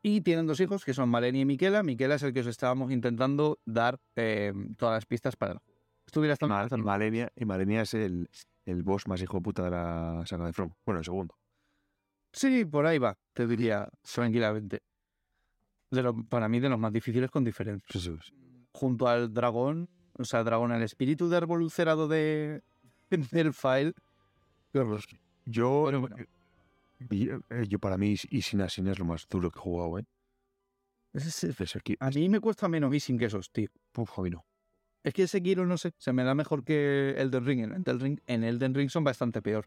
Y 0.02 0.22
tienen 0.22 0.46
dos 0.46 0.60
hijos 0.60 0.84
que 0.84 0.94
son 0.94 1.08
Malenia 1.08 1.42
y 1.42 1.44
Miquela. 1.44 1.82
Miquela 1.82 2.14
es 2.14 2.22
el 2.22 2.32
que 2.32 2.40
os 2.40 2.46
estábamos 2.46 2.90
intentando 2.90 3.58
dar 3.66 4.00
eh, 4.16 4.52
todas 4.76 4.94
las 4.94 5.06
pistas 5.06 5.36
para 5.36 5.52
el 5.52 5.58
juego. 5.58 5.78
Estuviera 6.06 6.36
Malenia, 6.78 7.30
y 7.36 7.44
Malenia 7.44 7.82
es 7.82 7.92
el, 7.92 8.30
el 8.64 8.82
boss 8.82 9.06
más 9.06 9.20
hijo 9.20 9.36
de 9.36 9.42
puta 9.42 9.64
de 9.64 9.70
la 9.70 10.22
saga 10.24 10.46
de 10.46 10.54
From. 10.54 10.72
Bueno, 10.86 11.00
el 11.00 11.04
segundo. 11.04 11.34
Sí, 12.38 12.64
por 12.64 12.86
ahí 12.86 12.98
va, 12.98 13.16
te 13.32 13.48
diría 13.48 13.88
tranquilamente. 14.14 14.78
De 15.90 16.02
lo- 16.04 16.24
para 16.28 16.48
mí, 16.48 16.60
de 16.60 16.68
los 16.68 16.78
más 16.78 16.92
difíciles 16.92 17.32
con 17.32 17.42
diferencia. 17.42 17.84
Sí, 17.90 17.98
sí, 17.98 18.16
sí. 18.22 18.32
Junto 18.72 19.08
al 19.08 19.34
dragón, 19.34 19.88
o 20.16 20.24
sea, 20.24 20.44
dragón, 20.44 20.70
el 20.70 20.82
espíritu 20.82 21.28
de 21.28 21.36
árbol 21.36 21.68
cerrado 21.68 22.06
de, 22.06 22.62
del 23.32 23.52
file. 23.52 23.92
Yo, 25.46 25.80
Bueno, 25.82 26.00
bueno. 26.02 26.16
y- 27.10 27.28
eh, 27.30 27.40
yo 27.68 27.80
para 27.80 27.96
mí, 27.98 28.14
y 28.30 28.42
sin 28.42 28.60
es 28.60 28.98
lo 29.00 29.04
más 29.04 29.26
duro 29.28 29.50
que 29.50 29.58
he 29.58 29.62
jugado, 29.62 29.98
¿eh? 29.98 30.04
Ese- 31.12 31.52
Es 31.58 31.74
aquí. 31.74 31.96
A 31.98 32.10
mí 32.10 32.28
me 32.28 32.38
cuesta 32.38 32.68
menos 32.68 32.88
Missing 32.90 33.18
que 33.18 33.24
esos, 33.24 33.50
tío. 33.50 33.68
Uf, 33.96 34.16
a 34.16 34.22
mí 34.22 34.30
no. 34.30 34.44
Es 35.02 35.12
que 35.12 35.26
Sekiro, 35.26 35.66
no 35.66 35.76
sé, 35.76 35.90
se 35.98 36.12
me 36.12 36.22
da 36.22 36.34
mejor 36.36 36.62
que 36.62 37.16
Elden 37.18 37.44
Ring. 37.44 37.60
En 37.64 37.72
Elden 37.72 37.98
Ring, 38.00 38.20
en 38.26 38.44
Elden 38.44 38.74
Ring 38.74 38.90
son 38.90 39.02
bastante 39.02 39.42
peor. 39.42 39.66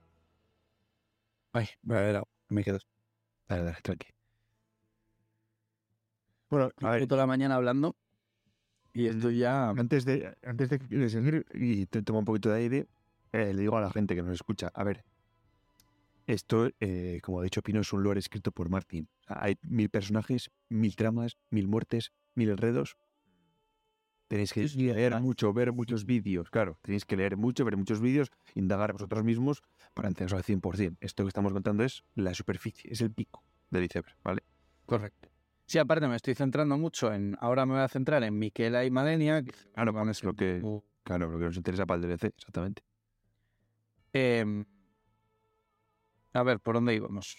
Ay, 1.53 1.67
voy 1.81 1.97
a 1.97 2.01
ver, 2.01 2.15
agua, 2.17 2.29
me 2.51 2.63
quedo. 2.63 2.79
Dale, 3.47 3.63
dale, 3.63 3.77
tranqui. 3.81 4.07
Bueno, 6.49 6.69
a 6.81 6.91
ver, 6.91 7.07
toda 7.07 7.21
la 7.21 7.27
mañana 7.27 7.55
hablando 7.55 7.95
y 8.93 9.07
esto 9.07 9.31
ya... 9.31 9.69
antes 9.69 10.03
de, 10.03 10.35
antes 10.43 10.69
de, 10.69 10.77
de 10.79 11.09
seguir 11.09 11.45
y 11.53 11.85
te 11.85 12.01
toma 12.01 12.19
un 12.19 12.25
poquito 12.25 12.49
de 12.49 12.57
aire, 12.57 12.87
eh, 13.31 13.53
le 13.53 13.61
digo 13.61 13.77
a 13.77 13.81
la 13.81 13.89
gente 13.89 14.15
que 14.15 14.21
nos 14.21 14.33
escucha, 14.33 14.69
a 14.73 14.83
ver, 14.83 15.05
esto, 16.27 16.69
eh, 16.79 17.19
como 17.23 17.39
ha 17.39 17.43
dicho 17.43 17.61
Pino, 17.61 17.81
es 17.81 17.93
un 17.93 18.03
lore 18.03 18.19
escrito 18.19 18.51
por 18.51 18.69
Martin. 18.69 19.07
O 19.21 19.23
sea, 19.27 19.37
hay 19.41 19.57
mil 19.61 19.89
personajes, 19.89 20.51
mil 20.69 20.95
tramas, 20.95 21.37
mil 21.49 21.67
muertes, 21.67 22.11
mil 22.35 22.49
enredos. 22.49 22.97
Tenéis 24.31 24.53
que 24.53 24.63
leer 24.63 25.19
mucho, 25.19 25.51
ver 25.51 25.73
muchos 25.73 26.05
vídeos, 26.05 26.49
claro. 26.49 26.77
Tenéis 26.83 27.03
que 27.03 27.17
leer 27.17 27.35
mucho, 27.35 27.65
ver 27.65 27.75
muchos 27.75 27.99
vídeos, 27.99 28.31
indagar 28.55 28.93
vosotros 28.93 29.25
mismos 29.25 29.61
para 29.93 30.07
entenderlo 30.07 30.37
al 30.37 30.45
100%. 30.45 30.95
Esto 31.01 31.25
que 31.25 31.27
estamos 31.27 31.51
contando 31.51 31.83
es 31.83 32.05
la 32.15 32.33
superficie, 32.33 32.89
es 32.93 33.01
el 33.01 33.11
pico 33.11 33.43
del 33.71 33.83
iceberg, 33.83 34.15
¿vale? 34.23 34.41
Correcto. 34.85 35.27
Sí, 35.65 35.79
aparte 35.79 36.07
me 36.07 36.15
estoy 36.15 36.33
centrando 36.35 36.77
mucho 36.77 37.11
en... 37.13 37.35
Ahora 37.41 37.65
me 37.65 37.73
voy 37.73 37.81
a 37.81 37.89
centrar 37.89 38.23
en 38.23 38.39
Miquela 38.39 38.85
y 38.85 38.89
Malenia. 38.89 39.43
que 39.43 39.51
Claro, 39.73 39.99
a 39.99 40.09
es 40.09 40.23
lo 40.23 40.33
que- 40.33 40.59
poco- 40.61 40.85
Claro, 41.03 41.29
lo 41.29 41.37
que 41.37 41.45
nos 41.45 41.57
interesa 41.57 41.85
para 41.85 41.97
el 42.01 42.07
DLC, 42.07 42.27
exactamente. 42.27 42.83
Em, 44.13 44.63
a 46.31 46.43
ver, 46.43 46.61
¿por 46.61 46.75
dónde 46.75 46.95
íbamos? 46.95 47.35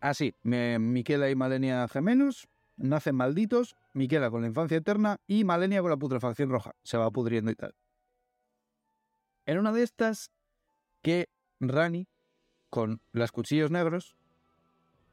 Ah, 0.00 0.12
sí. 0.12 0.34
me- 0.42 0.78
Miquela 0.78 1.30
y 1.30 1.34
Malenia 1.34 1.88
gemelos. 1.88 2.46
Nacen 2.76 3.14
malditos. 3.14 3.76
Miquela 3.92 4.30
con 4.30 4.42
la 4.42 4.48
infancia 4.48 4.76
eterna 4.76 5.18
y 5.26 5.44
Malenia 5.44 5.80
con 5.80 5.90
la 5.90 5.96
putrefacción 5.96 6.50
roja. 6.50 6.72
Se 6.82 6.96
va 6.96 7.10
pudriendo 7.10 7.50
y 7.50 7.54
tal. 7.54 7.74
En 9.46 9.58
una 9.58 9.72
de 9.72 9.82
estas, 9.82 10.30
que 11.02 11.28
Rani, 11.60 12.08
con 12.70 13.00
las 13.12 13.32
cuchillos 13.32 13.70
negros. 13.70 14.16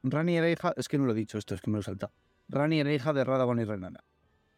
Rani 0.01 0.37
era 0.37 0.49
hija. 0.49 0.73
Es 0.75 0.87
que 0.87 0.97
no 0.97 1.05
lo 1.05 1.13
he 1.13 1.15
dicho 1.15 1.37
esto, 1.37 1.55
es 1.55 1.61
que 1.61 1.69
me 1.69 1.75
lo 1.75 1.81
he 1.81 1.83
saltado. 1.83 2.13
Rani 2.49 2.79
era 2.79 2.93
hija 2.93 3.13
de 3.13 3.23
Radagon 3.23 3.59
y 3.59 3.63
Renana. 3.63 4.03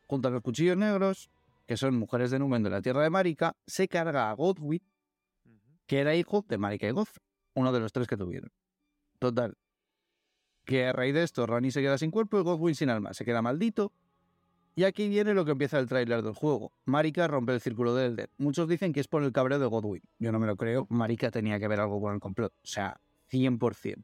Junto 0.08 0.28
a 0.28 0.32
los 0.32 0.42
cuchillos 0.42 0.78
negros, 0.78 1.30
que 1.68 1.78
son 1.78 1.98
mujeres 1.98 2.32
de 2.32 2.40
Numen 2.40 2.64
de 2.64 2.70
la 2.70 2.82
tierra 2.82 3.04
de 3.04 3.10
Marika, 3.10 3.56
se 3.68 3.88
carga 3.88 4.30
a 4.30 4.34
Godwyn, 4.34 4.82
que 5.88 6.00
era 6.00 6.16
hijo 6.16 6.46
de 6.48 6.58
Marika 6.58 6.88
y 6.88 6.92
Godfrey, 6.92 7.24
uno 7.54 7.72
de 7.72 7.80
los 7.80 7.92
tres 7.92 8.08
que 8.08 8.18
tuvieron. 8.18 8.52
Total. 9.20 9.58
Que 10.66 10.88
a 10.88 10.94
raíz 10.94 11.14
de 11.14 11.24
esto, 11.24 11.46
Rani 11.46 11.72
se 11.72 11.82
queda 11.82 11.98
sin 11.98 12.12
cuerpo 12.12 12.40
y 12.40 12.44
Godwyn 12.44 12.76
sin 12.76 12.90
alma. 12.90 13.14
Se 13.14 13.24
queda 13.24 13.42
maldito. 13.42 13.94
Y 14.78 14.84
aquí 14.84 15.08
viene 15.08 15.34
lo 15.34 15.46
que 15.46 15.52
empieza 15.52 15.80
el 15.80 15.88
tráiler 15.88 16.22
del 16.22 16.34
juego. 16.34 16.74
Marika 16.84 17.28
rompe 17.28 17.54
el 17.54 17.62
círculo 17.62 17.96
de 17.96 18.08
Elden. 18.08 18.28
Muchos 18.38 18.68
dicen 18.68 18.92
que 18.92 19.00
es 19.00 19.08
por 19.08 19.24
el 19.24 19.32
cabreo 19.32 19.58
de 19.58 19.66
Godwyn. 19.66 20.04
Yo 20.20 20.34
no 20.34 20.40
me 20.40 20.48
lo 20.48 20.58
creo. 20.58 20.86
Marika 20.90 21.32
tenía 21.32 21.60
que 21.60 21.68
ver 21.70 21.80
algo 21.80 22.02
con 22.02 22.14
el 22.14 22.20
complot. 22.20 22.52
O 22.52 22.68
sea, 22.68 23.00
100%. 23.32 24.04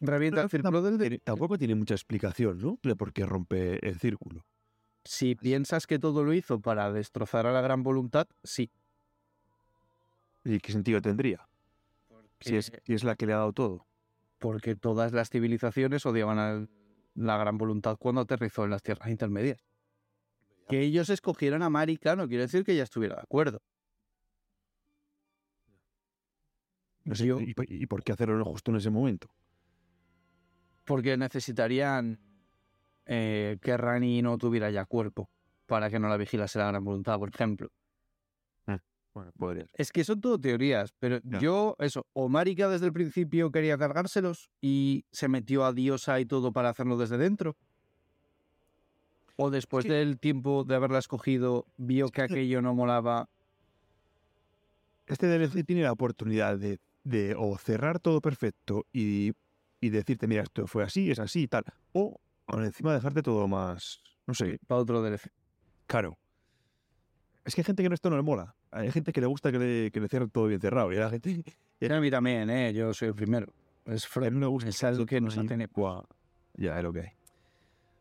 Revienta 0.00 0.42
el 0.42 0.50
círculo 0.50 0.82
del 0.82 1.00
Elden. 1.00 1.20
Tampoco 1.24 1.56
tiene 1.56 1.74
mucha 1.74 1.94
explicación, 1.94 2.58
¿no? 2.58 2.78
De 2.82 2.96
por 2.96 3.14
qué 3.14 3.24
rompe 3.24 3.84
el 3.86 3.98
círculo. 3.98 4.44
Si 5.04 5.34
piensas 5.34 5.86
que 5.86 5.98
todo 5.98 6.22
lo 6.22 6.34
hizo 6.34 6.60
para 6.60 6.92
destrozar 6.92 7.46
a 7.46 7.52
la 7.52 7.62
gran 7.62 7.82
voluntad, 7.82 8.28
sí. 8.44 8.70
¿Y 10.44 10.60
qué 10.60 10.70
sentido 10.70 11.00
tendría? 11.00 11.48
Si 12.40 12.56
es, 12.56 12.70
si 12.84 12.92
es 12.92 13.04
la 13.04 13.16
que 13.16 13.26
le 13.26 13.32
ha 13.32 13.38
dado 13.38 13.54
todo. 13.54 13.87
Porque 14.38 14.76
todas 14.76 15.12
las 15.12 15.30
civilizaciones 15.30 16.06
odiaban 16.06 16.38
a 16.38 16.66
la 17.14 17.36
gran 17.36 17.58
voluntad 17.58 17.96
cuando 17.98 18.20
aterrizó 18.22 18.64
en 18.64 18.70
las 18.70 18.82
tierras 18.82 19.08
intermedias. 19.10 19.64
Que 20.68 20.80
ellos 20.82 21.10
escogieran 21.10 21.62
a 21.62 21.70
Marika 21.70 22.14
no 22.14 22.28
quiere 22.28 22.42
decir 22.44 22.64
que 22.64 22.72
ella 22.72 22.82
estuviera 22.84 23.16
de 23.16 23.22
acuerdo. 23.22 23.60
No 27.04 27.14
sé, 27.14 27.26
Yo- 27.26 27.40
¿y, 27.40 27.54
por- 27.54 27.70
y 27.70 27.86
por 27.86 28.02
qué 28.04 28.12
hacerlo 28.12 28.44
justo 28.44 28.70
en 28.70 28.76
ese 28.76 28.90
momento? 28.90 29.28
Porque 30.84 31.16
necesitarían 31.16 32.20
eh, 33.06 33.58
que 33.62 33.76
Rani 33.76 34.20
no 34.22 34.36
tuviera 34.36 34.70
ya 34.70 34.84
cuerpo 34.84 35.30
para 35.66 35.88
que 35.90 35.98
no 35.98 36.08
la 36.08 36.16
vigilase 36.18 36.58
la 36.58 36.68
gran 36.68 36.84
voluntad, 36.84 37.18
por 37.18 37.30
ejemplo. 37.30 37.70
Bueno, 39.18 39.32
podría 39.36 39.66
ser. 39.66 39.80
Es 39.80 39.90
que 39.90 40.04
son 40.04 40.20
todo 40.20 40.38
teorías, 40.40 40.92
pero 41.00 41.18
yo, 41.40 41.74
eso, 41.80 42.06
o 42.12 42.28
Marika 42.28 42.68
desde 42.68 42.86
el 42.86 42.92
principio 42.92 43.50
quería 43.50 43.76
cargárselos 43.76 44.48
y 44.60 45.04
se 45.10 45.26
metió 45.26 45.64
a 45.64 45.72
Diosa 45.72 46.20
y 46.20 46.24
todo 46.24 46.52
para 46.52 46.68
hacerlo 46.68 46.96
desde 46.96 47.18
dentro. 47.18 47.56
O 49.36 49.50
después 49.50 49.84
que- 49.84 49.92
del 49.92 50.20
tiempo 50.20 50.62
de 50.62 50.76
haberla 50.76 51.00
escogido, 51.00 51.66
vio 51.76 52.06
que 52.10 52.12
que- 52.12 52.22
aquello 52.34 52.62
no 52.62 52.74
molaba. 52.74 53.28
Este 55.08 55.26
DLC 55.26 55.64
tiene 55.64 55.82
la 55.82 55.90
oportunidad 55.92 56.56
de, 56.58 56.78
de 57.02 57.34
o 57.36 57.58
cerrar 57.58 57.98
todo 57.98 58.20
perfecto 58.20 58.86
y, 58.92 59.32
y 59.80 59.88
decirte, 59.90 60.28
mira, 60.28 60.42
esto 60.44 60.66
fue 60.68 60.84
así, 60.84 61.10
es 61.10 61.18
así 61.18 61.42
y 61.42 61.48
tal. 61.48 61.64
O 61.92 62.20
encima 62.52 62.94
dejarte 62.94 63.22
todo 63.22 63.48
más, 63.48 64.00
no 64.28 64.34
sé, 64.34 64.60
Para 64.68 64.80
otro 64.80 65.02
DLC. 65.02 65.30
caro. 65.88 66.16
Es 67.44 67.54
que 67.54 67.62
hay 67.62 67.64
gente 67.64 67.82
que 67.82 67.92
esto 67.94 68.10
no 68.10 68.16
le 68.16 68.22
mola. 68.22 68.54
Hay 68.70 68.90
gente 68.90 69.12
que 69.12 69.20
le 69.20 69.26
gusta 69.26 69.50
que 69.50 69.58
le, 69.58 69.90
que 69.90 70.00
le 70.00 70.08
cierren 70.08 70.30
todo 70.30 70.46
bien 70.46 70.60
cerrado. 70.60 70.92
Y 70.92 70.96
la 70.96 71.10
gente 71.10 71.42
Y 71.80 71.92
a 71.92 72.00
mí 72.00 72.10
también, 72.10 72.50
¿eh? 72.50 72.72
Yo 72.72 72.92
soy 72.92 73.08
el 73.08 73.14
primero. 73.14 73.52
Es 73.84 74.06
Fred. 74.06 74.32
no 74.32 74.50
gusta. 74.50 74.68
Es 74.68 74.84
algo 74.84 75.06
que 75.06 75.20
nos 75.20 75.36
ahí, 75.38 75.46
tiene. 75.46 75.68
Ya, 76.54 76.76
es 76.76 76.82
lo 76.82 76.92
que 76.92 77.00
hay. 77.00 77.08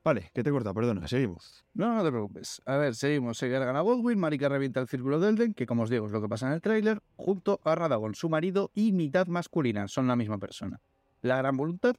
Vale, 0.03 0.32
que 0.34 0.41
te 0.41 0.51
corta, 0.51 0.74
perdona, 0.74 1.05
seguimos. 1.07 1.65
No, 1.74 1.93
no 1.93 2.03
te 2.03 2.09
preocupes. 2.09 2.61
A 2.65 2.78
ver, 2.78 2.95
seguimos. 2.95 3.38
Se 3.38 3.51
cargan 3.51 3.76
a 3.76 3.82
Godwyn, 3.82 4.18
Marika 4.18 4.47
revienta 4.47 4.80
el 4.80 4.88
círculo 4.88 5.20
de 5.20 5.30
Elden, 5.30 5.53
que 5.53 5.65
como 5.65 5.84
os 5.84 5.89
digo 5.89 6.05
es 6.05 6.13
lo 6.13 6.22
que 6.22 6.30
pasa 6.30 6.47
en 6.47 6.53
el 6.53 6.61
tráiler, 6.61 7.01
junto 7.18 7.59
a 7.65 7.76
Radagon, 7.76 8.15
su 8.15 8.30
marido 8.30 8.72
y 8.74 8.93
mitad 8.93 9.28
masculina. 9.28 9.88
Son 9.89 10.07
la 10.07 10.15
misma 10.15 10.38
persona. 10.38 10.80
La 11.22 11.38
gran 11.38 11.57
voluntad 11.57 11.95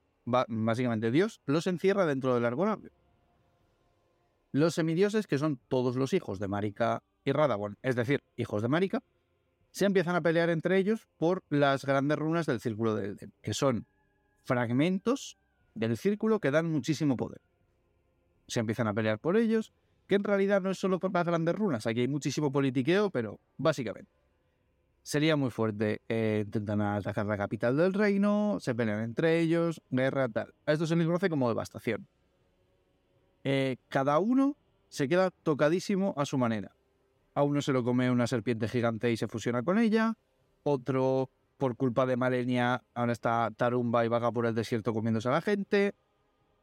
básicamente 0.48 1.10
Dios, 1.10 1.40
los 1.46 1.66
encierra 1.66 2.06
dentro 2.06 2.34
del 2.34 2.44
árbol. 2.44 2.90
Los 4.52 4.74
semidioses, 4.74 5.26
que 5.26 5.38
son 5.38 5.58
todos 5.68 5.96
los 5.96 6.12
hijos 6.12 6.38
de 6.38 6.48
Marika 6.48 7.02
y 7.24 7.32
Radagón, 7.32 7.76
es 7.82 7.96
decir, 7.96 8.22
hijos 8.36 8.62
de 8.62 8.68
Marika, 8.68 9.02
se 9.70 9.84
empiezan 9.84 10.16
a 10.16 10.20
pelear 10.20 10.50
entre 10.50 10.78
ellos 10.78 11.06
por 11.18 11.42
las 11.50 11.84
grandes 11.84 12.18
runas 12.18 12.46
del 12.46 12.60
círculo 12.60 12.94
del 12.94 13.10
Elden, 13.10 13.32
que 13.42 13.54
son 13.54 13.86
fragmentos 14.44 15.38
del 15.74 15.96
círculo 15.96 16.40
que 16.40 16.50
dan 16.50 16.70
muchísimo 16.70 17.16
poder. 17.16 17.40
Se 18.46 18.60
empiezan 18.60 18.88
a 18.88 18.94
pelear 18.94 19.18
por 19.18 19.36
ellos, 19.36 19.72
que 20.06 20.14
en 20.14 20.24
realidad 20.24 20.62
no 20.62 20.70
es 20.70 20.78
solo 20.78 20.98
por 20.98 21.12
las 21.12 21.26
grandes 21.26 21.54
runas, 21.54 21.86
aquí 21.86 22.00
hay 22.00 22.08
muchísimo 22.08 22.50
politiqueo, 22.50 23.10
pero 23.10 23.38
básicamente. 23.56 24.10
Sería 25.02 25.36
muy 25.36 25.50
fuerte, 25.50 26.02
eh, 26.08 26.42
intentan 26.44 26.80
atacar 26.82 27.24
la 27.26 27.36
capital 27.36 27.76
del 27.76 27.94
reino, 27.94 28.58
se 28.60 28.74
pelean 28.74 29.00
entre 29.00 29.40
ellos, 29.40 29.80
guerra, 29.90 30.28
tal. 30.28 30.52
Esto 30.66 30.86
se 30.86 30.96
le 30.96 31.06
conoce 31.06 31.30
como 31.30 31.48
devastación. 31.48 32.06
Eh, 33.44 33.76
cada 33.88 34.18
uno 34.18 34.56
se 34.88 35.08
queda 35.08 35.30
tocadísimo 35.30 36.14
a 36.16 36.26
su 36.26 36.36
manera. 36.36 36.72
A 37.38 37.44
uno 37.44 37.62
se 37.62 37.72
lo 37.72 37.84
come 37.84 38.10
una 38.10 38.26
serpiente 38.26 38.66
gigante 38.66 39.12
y 39.12 39.16
se 39.16 39.28
fusiona 39.28 39.62
con 39.62 39.78
ella, 39.78 40.16
otro 40.64 41.30
por 41.56 41.76
culpa 41.76 42.04
de 42.04 42.16
Malenia, 42.16 42.82
ahora 42.94 43.12
está 43.12 43.52
Tarumba 43.56 44.04
y 44.04 44.08
vaga 44.08 44.32
por 44.32 44.44
el 44.44 44.56
desierto 44.56 44.92
comiéndose 44.92 45.28
a 45.28 45.30
la 45.30 45.40
gente. 45.40 45.94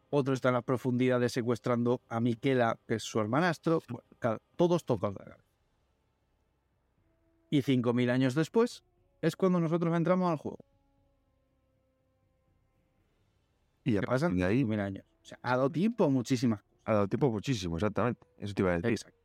Otro 0.09 0.33
está 0.33 0.49
en 0.49 0.55
las 0.55 0.65
profundidades 0.65 1.31
secuestrando 1.31 2.01
a 2.09 2.19
Miquela, 2.19 2.77
que 2.89 2.95
es 2.95 3.03
su 3.03 3.21
hermanastro. 3.21 3.81
Bueno, 3.87 4.37
todos 4.57 4.85
de 4.85 5.29
la. 5.29 5.37
Y 7.51 7.61
5.000 7.61 8.09
años 8.09 8.35
después 8.35 8.83
es 9.21 9.37
cuando 9.37 9.61
nosotros 9.61 9.95
entramos 9.95 10.29
al 10.29 10.37
juego. 10.39 10.65
Y 13.85 13.95
a 13.95 14.01
¿Qué 14.01 14.07
partir 14.07 14.27
pasan? 14.27 14.35
de 14.35 14.43
ahí 14.43 14.63
5.000 14.63 14.79
años. 14.81 15.05
O 15.21 15.25
sea, 15.25 15.39
ha 15.41 15.55
dado 15.55 15.69
tiempo 15.69 16.03
a 16.03 16.09
muchísimas 16.09 16.59
ha 16.85 16.93
dado 16.93 17.07
tiempo 17.07 17.31
muchísimo, 17.31 17.77
exactamente. 17.77 18.25
Eso 18.37 18.53
te 18.53 18.61
iba 18.61 18.71
a 18.71 18.75
decir. 18.75 18.91
Exacto. 18.91 19.24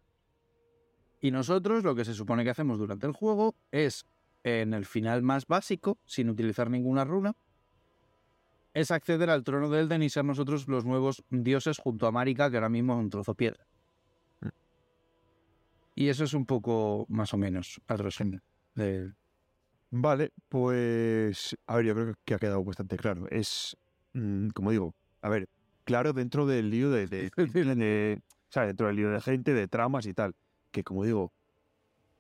Y 1.20 1.30
nosotros 1.30 1.84
lo 1.84 1.94
que 1.94 2.04
se 2.04 2.14
supone 2.14 2.44
que 2.44 2.50
hacemos 2.50 2.78
durante 2.78 3.06
el 3.06 3.12
juego 3.12 3.54
es, 3.70 4.06
en 4.42 4.72
el 4.72 4.86
final 4.86 5.22
más 5.22 5.46
básico, 5.46 5.98
sin 6.06 6.30
utilizar 6.30 6.70
ninguna 6.70 7.04
runa, 7.04 7.34
es 8.72 8.90
acceder 8.90 9.28
al 9.30 9.44
trono 9.44 9.68
de 9.68 9.80
Elden 9.80 10.02
y 10.02 10.08
ser 10.08 10.24
nosotros 10.24 10.68
los 10.68 10.84
nuevos 10.84 11.22
dioses 11.28 11.78
junto 11.78 12.06
a 12.06 12.12
Marika, 12.12 12.50
que 12.50 12.56
ahora 12.56 12.68
mismo 12.68 12.94
es 12.94 13.00
un 13.00 13.10
trozo 13.10 13.34
piedra. 13.34 13.66
Mm. 14.40 14.48
Y 15.96 16.08
eso 16.08 16.24
es 16.24 16.32
un 16.34 16.46
poco 16.46 17.04
más 17.08 17.34
o 17.34 17.36
menos 17.36 17.80
al 17.88 17.98
resumen. 17.98 18.40
del- 18.74 19.14
Vale, 19.92 20.30
pues 20.48 21.56
a 21.66 21.74
ver, 21.76 21.84
yo 21.86 21.94
creo 21.94 22.14
que 22.24 22.34
ha 22.34 22.38
quedado 22.38 22.62
bastante 22.62 22.96
claro. 22.96 23.26
Es, 23.28 23.76
mm, 24.12 24.50
como 24.50 24.70
digo, 24.70 24.94
a 25.20 25.28
ver, 25.28 25.48
claro 25.84 26.12
dentro 26.12 26.46
del 26.46 26.70
lío 26.70 26.90
de, 26.90 27.08
de, 27.08 27.30
de- 27.76 28.22
¿sabes? 28.50 28.68
dentro 28.68 28.86
del 28.86 28.96
lío 28.96 29.10
de 29.10 29.20
gente, 29.20 29.52
de 29.52 29.66
tramas 29.66 30.06
y 30.06 30.14
tal, 30.14 30.36
que 30.70 30.82
como 30.84 31.04
digo, 31.04 31.32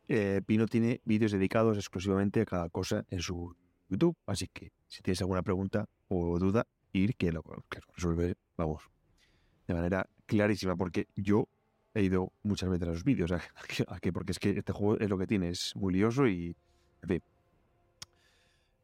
eh, 0.08 0.40
Pino 0.46 0.66
tiene 0.66 1.00
vídeos 1.04 1.32
dedicados 1.32 1.76
exclusivamente 1.76 2.40
a 2.40 2.46
cada 2.46 2.68
cosa 2.68 3.04
en 3.10 3.20
su 3.20 3.54
YouTube, 3.88 4.16
así 4.26 4.48
que 4.48 4.72
si 4.88 5.02
tienes 5.02 5.20
alguna 5.20 5.42
pregunta 5.42 5.88
o 6.08 6.38
duda, 6.38 6.66
ir 6.92 7.14
que 7.16 7.30
lo, 7.32 7.42
que 7.42 7.78
lo 7.78 7.86
resuelve, 7.94 8.34
vamos, 8.56 8.82
de 9.68 9.74
manera 9.74 10.08
clarísima, 10.26 10.76
porque 10.76 11.06
yo 11.14 11.48
he 11.94 12.02
ido 12.02 12.32
muchas 12.42 12.68
veces 12.68 12.88
a 12.88 12.90
los 12.92 13.04
vídeos, 13.04 13.30
a, 13.32 13.40
que- 13.68 13.84
a 13.86 13.98
que- 14.00 14.12
porque 14.12 14.32
es 14.32 14.38
que 14.38 14.50
este 14.50 14.72
juego 14.72 14.98
es 14.98 15.08
lo 15.08 15.18
que 15.18 15.26
tiene, 15.26 15.50
es 15.50 15.74
muy 15.76 15.92
lioso 15.94 16.26
y, 16.26 16.56
en 17.02 17.08
fin. 17.08 17.22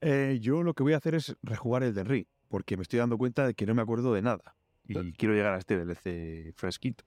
Eh, 0.01 0.39
yo 0.41 0.62
lo 0.62 0.75
que 0.75 0.83
voy 0.83 0.93
a 0.93 0.99
hacer 0.99 1.14
es 1.14 1.37
rejugar 1.43 1.83
el 1.83 1.95
del 1.95 2.07
Ring, 2.07 2.27
porque 2.49 2.77
me 2.77 2.83
estoy 2.83 2.99
dando 2.99 3.19
cuenta 3.19 3.47
de 3.47 3.55
que 3.55 3.67
no 3.67 3.75
me 3.75 3.83
acuerdo 3.83 4.12
de 4.12 4.23
nada. 4.23 4.55
Y 4.87 4.95
quiero 5.14 5.35
llegar 5.35 5.55
a 5.55 5.59
este 5.59 5.77
DLC 5.85 6.53
fresquito. 6.55 7.05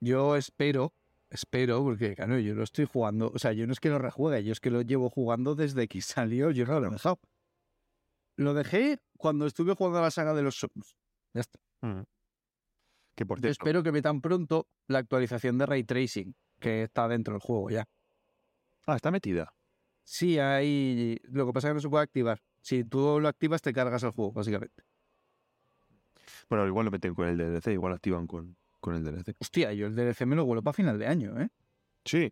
Yo 0.00 0.34
espero, 0.36 0.92
espero, 1.34 1.82
porque 1.82 2.14
claro, 2.14 2.38
yo 2.38 2.54
lo 2.54 2.62
estoy 2.62 2.86
jugando, 2.86 3.30
o 3.34 3.38
sea, 3.38 3.52
yo 3.52 3.66
no 3.66 3.72
es 3.72 3.80
que 3.80 3.90
lo 3.90 3.98
rejuegue, 3.98 4.44
yo 4.44 4.52
es 4.52 4.60
que 4.60 4.70
lo 4.70 4.82
llevo 4.82 5.10
jugando 5.10 5.54
desde 5.54 5.88
que 5.88 6.00
salió, 6.00 6.50
yo 6.50 6.64
no 6.64 6.80
lo 6.80 6.88
he 6.88 6.90
dejado. 6.90 7.20
Lo 8.36 8.54
dejé 8.54 8.98
cuando 9.18 9.46
estuve 9.46 9.74
jugando 9.74 9.98
a 9.98 10.02
la 10.02 10.10
saga 10.10 10.34
de 10.34 10.42
los 10.42 10.56
Souls. 10.56 10.96
Ya 11.34 11.40
está. 11.40 11.60
Que 13.14 13.26
por 13.26 13.38
cierto, 13.38 13.52
espero 13.52 13.82
que 13.82 13.92
metan 13.92 14.20
pronto 14.20 14.68
la 14.88 14.98
actualización 14.98 15.58
de 15.58 15.66
Ray 15.66 15.84
Tracing, 15.84 16.34
que 16.58 16.84
está 16.84 17.06
dentro 17.06 17.34
del 17.34 17.40
juego 17.40 17.70
ya. 17.70 17.84
Ah, 18.86 18.96
está 18.96 19.10
metida. 19.10 19.52
Sí, 20.02 20.38
hay. 20.38 21.18
Lo 21.24 21.46
que 21.46 21.52
pasa 21.52 21.68
es 21.68 21.70
que 21.70 21.74
no 21.74 21.80
se 21.80 21.88
puede 21.88 22.04
activar. 22.04 22.42
Si 22.60 22.82
tú 22.84 23.20
lo 23.20 23.28
activas, 23.28 23.62
te 23.62 23.72
cargas 23.72 24.02
el 24.02 24.10
juego, 24.10 24.32
básicamente. 24.32 24.82
Bueno, 26.48 26.66
igual 26.66 26.86
lo 26.86 26.90
meten 26.90 27.14
con 27.14 27.28
el 27.28 27.38
DLC, 27.38 27.68
igual 27.68 27.90
lo 27.90 27.96
activan 27.96 28.26
con, 28.26 28.56
con 28.84 28.94
el 28.94 29.02
DLC. 29.02 29.34
Hostia, 29.40 29.72
yo 29.72 29.86
el 29.86 29.94
DLC 29.96 30.26
me 30.26 30.36
lo 30.36 30.44
vuelo 30.44 30.62
para 30.62 30.74
final 30.74 30.98
de 30.98 31.06
año, 31.06 31.40
¿eh? 31.40 31.48
Sí, 32.04 32.30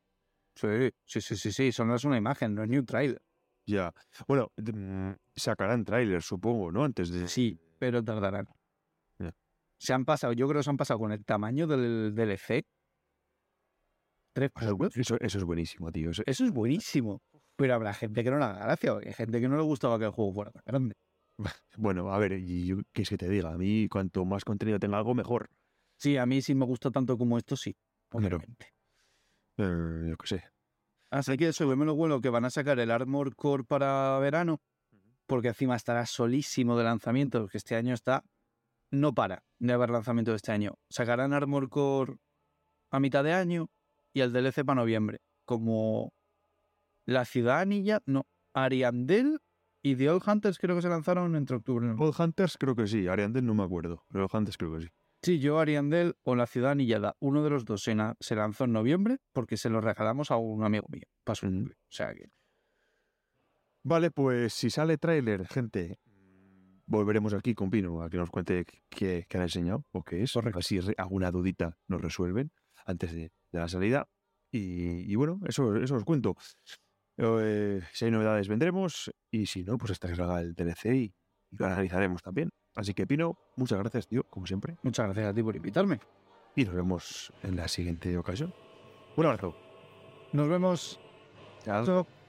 Sí, 0.55 0.69
sí, 1.07 1.21
sí, 1.23 1.35
sí, 1.37 1.51
sí. 1.51 1.73
Solo 1.73 1.95
es 1.95 2.05
una 2.05 2.19
imagen, 2.19 2.55
no 2.55 2.63
es 2.63 2.69
ni 2.69 2.77
un 2.77 2.85
trailer. 2.85 3.23
ya. 3.67 3.91
Bueno, 4.29 4.53
mm, 4.59 5.13
sacarán 5.35 5.83
tráiler, 5.83 6.21
supongo, 6.21 6.71
¿no? 6.71 6.85
Antes 6.85 7.09
de... 7.09 7.27
Sí, 7.27 7.59
pero 7.79 8.05
tardarán. 8.05 8.47
Ya. 9.19 9.33
Se 9.79 9.95
han 9.95 10.05
pasado, 10.05 10.35
yo 10.35 10.47
creo 10.47 10.59
que 10.61 10.65
se 10.65 10.69
han 10.71 10.77
pasado 10.77 11.01
con 11.01 11.11
el 11.11 11.25
tamaño 11.25 11.67
del 11.67 12.15
DLC. 12.15 12.65
Tres 14.35 14.51
Eso, 14.95 15.17
eso- 15.21 15.39
es 15.39 15.45
buenísimo, 15.45 15.91
tío. 15.91 16.11
Eso- 16.11 16.23
Eso 16.27 16.45
es 16.45 16.51
buenísimo. 16.53 17.23
Pero 17.57 17.75
habrá 17.75 17.95
gente 17.95 18.23
que 18.23 18.31
no 18.31 18.39
le 18.39 18.45
haga 18.45 18.65
gracia, 18.67 18.93
hay 19.03 19.13
gente 19.15 19.41
que 19.41 19.49
no 19.49 19.57
le 19.57 19.63
gustaba 19.63 19.99
que 19.99 20.05
el 20.05 20.11
juego 20.11 20.35
fuera 20.35 20.51
tan 20.51 20.63
grande. 20.67 20.95
Bueno, 21.79 22.13
a 22.13 22.19
ver, 22.19 22.33
y 22.33 22.67
yo, 22.67 22.77
¿qué 22.93 23.03
es 23.03 23.09
que 23.09 23.17
te 23.17 23.29
diga? 23.29 23.53
A 23.53 23.57
mí, 23.57 23.89
cuanto 23.89 24.25
más 24.27 24.45
contenido 24.45 24.79
tenga 24.79 24.99
algo, 24.99 25.15
mejor. 25.15 25.49
Sí, 26.03 26.17
a 26.17 26.27
mí 26.27 26.43
sí 26.43 26.53
me 26.57 26.67
gusta 26.67 26.91
tanto 26.91 27.17
como 27.17 27.39
esto, 27.39 27.55
sí. 27.55 27.77
Obviamente. 28.11 28.75
Eh, 29.57 30.07
yo 30.09 30.17
qué 30.17 30.27
sé. 30.27 30.45
Así 31.13 31.37
que 31.37 31.47
eso, 31.47 31.65
yo 31.65 31.77
me 31.77 31.85
lo 31.85 31.95
vuelo 31.95 32.21
que 32.21 32.29
van 32.29 32.45
a 32.45 32.51
sacar 32.51 32.81
el 32.81 32.91
Armor 32.91 33.37
Core 33.37 33.63
para 33.63 34.19
verano, 34.19 34.61
porque 35.29 35.49
encima 35.49 35.77
estará 35.77 36.05
solísimo 36.07 36.77
de 36.77 36.83
lanzamiento, 36.83 37.43
porque 37.43 37.59
este 37.59 37.77
año 37.77 37.95
está. 37.95 38.25
No 38.91 39.15
para 39.15 39.45
de 39.61 39.73
haber 39.73 39.91
lanzamiento 39.91 40.33
de 40.33 40.39
este 40.39 40.51
año. 40.51 40.75
Sacarán 40.91 41.33
Armor 41.33 41.69
Core 41.69 42.17
a 42.91 42.99
mitad 42.99 43.23
de 43.23 43.35
año 43.35 43.71
y 44.13 44.23
el 44.23 44.33
DLC 44.33 44.65
para 44.65 44.81
noviembre. 44.81 45.21
Como 45.45 46.13
la 47.07 47.25
ciudad 47.25 47.61
anilla, 47.61 48.03
no, 48.07 48.27
Ariandel 48.55 49.39
y 49.83 49.95
The 49.95 50.11
Old 50.11 50.25
Hunters 50.27 50.59
creo 50.59 50.75
que 50.75 50.83
se 50.83 50.89
lanzaron 50.89 51.37
entre 51.37 51.59
octubre. 51.59 51.95
Old 51.97 52.21
Hunters 52.21 52.59
creo 52.59 52.75
que 52.75 52.89
sí, 52.89 53.07
Ariandel 53.07 53.47
no 53.47 53.55
me 53.55 53.63
acuerdo, 53.63 54.05
pero 54.09 54.25
Old 54.25 54.35
Hunters 54.35 54.57
creo 54.57 54.77
que 54.77 54.87
sí. 54.87 54.89
Sí, 55.25 55.39
yo 55.39 55.61
Ariandel 55.61 56.17
o 56.25 56.35
la 56.35 56.47
ciudad 56.47 56.73
anillada, 56.73 57.17
uno 57.21 57.45
de 57.45 57.51
los 57.51 57.65
dos 57.65 57.83
se, 57.85 57.95
lanzó 58.35 58.65
en 58.65 58.73
noviembre 58.73 59.19
porque 59.33 59.57
se 59.57 59.71
lo 59.71 59.81
regalamos 59.81 60.33
a 60.33 60.37
un 60.37 60.65
amigo 60.65 60.87
mío 60.89 61.05
para 61.25 61.37
su 61.37 61.47
Ujú. 61.47 61.55
cumple. 61.55 61.75
O 61.75 61.93
sea 61.93 62.13
que. 62.13 62.31
Vale, 63.85 64.11
pues 64.11 64.53
si 64.53 64.69
sale 64.71 64.99
tráiler, 64.99 65.47
gente, 65.47 65.99
volveremos 66.87 67.35
aquí 67.35 67.55
con 67.55 67.71
Pino 67.71 68.03
a 68.03 68.11
que 68.11 68.17
nos 68.17 68.31
cuente 68.31 68.65
qué, 68.89 69.27
qué 69.29 69.37
han 69.37 69.45
enseñado 69.45 69.85
o 69.93 70.03
qué 70.03 70.23
es. 70.23 70.33
Correcto. 70.33 70.57
A 70.57 70.59
ver 70.59 70.65
si 70.65 70.81
re- 70.81 70.95
alguna 70.99 71.31
dudita 71.31 71.79
nos 71.89 72.01
resuelven 72.01 72.51
antes 72.85 73.13
de, 73.13 73.33
de 73.53 73.59
la 73.59 73.69
salida. 73.69 74.09
Y, 74.51 75.11
y 75.11 75.15
bueno, 75.15 75.41
eso, 75.47 75.77
eso 75.77 75.95
os 75.97 76.05
cuento. 76.05 76.37
Eh, 77.17 77.81
si 77.93 78.05
hay 78.07 78.11
novedades 78.11 78.49
vendremos 78.49 79.11
y 79.31 79.47
si 79.47 79.63
no, 79.65 79.79
pues 79.79 79.93
hasta 79.93 80.09
que 80.09 80.17
salga 80.17 80.41
el 80.41 80.55
DLC 80.55 80.95
y, 80.97 81.15
y 81.51 81.57
lo 81.57 81.67
analizaremos 81.67 82.23
también. 82.23 82.51
Así 82.75 82.95
que 82.95 83.07
Pino, 83.07 83.37
muchas 83.57 83.79
gracias, 83.79 84.09
tío, 84.09 84.25
como 84.31 84.47
siempre. 84.47 84.77
Muchas 84.83 85.07
gracias 85.07 85.27
a 85.27 85.35
ti 85.35 85.43
por 85.43 85.57
invitarme. 85.57 86.01
Y 86.57 86.65
nos 86.65 86.75
vemos 86.75 87.33
en 87.43 87.57
la 87.57 87.69
siguiente 87.69 88.17
ocasión. 88.17 88.53
Un 89.17 89.27
abrazo. 89.27 89.55
Nos 90.33 90.49
vemos. 90.49 91.01
Chao. 91.65 91.85
Chao. 91.85 92.22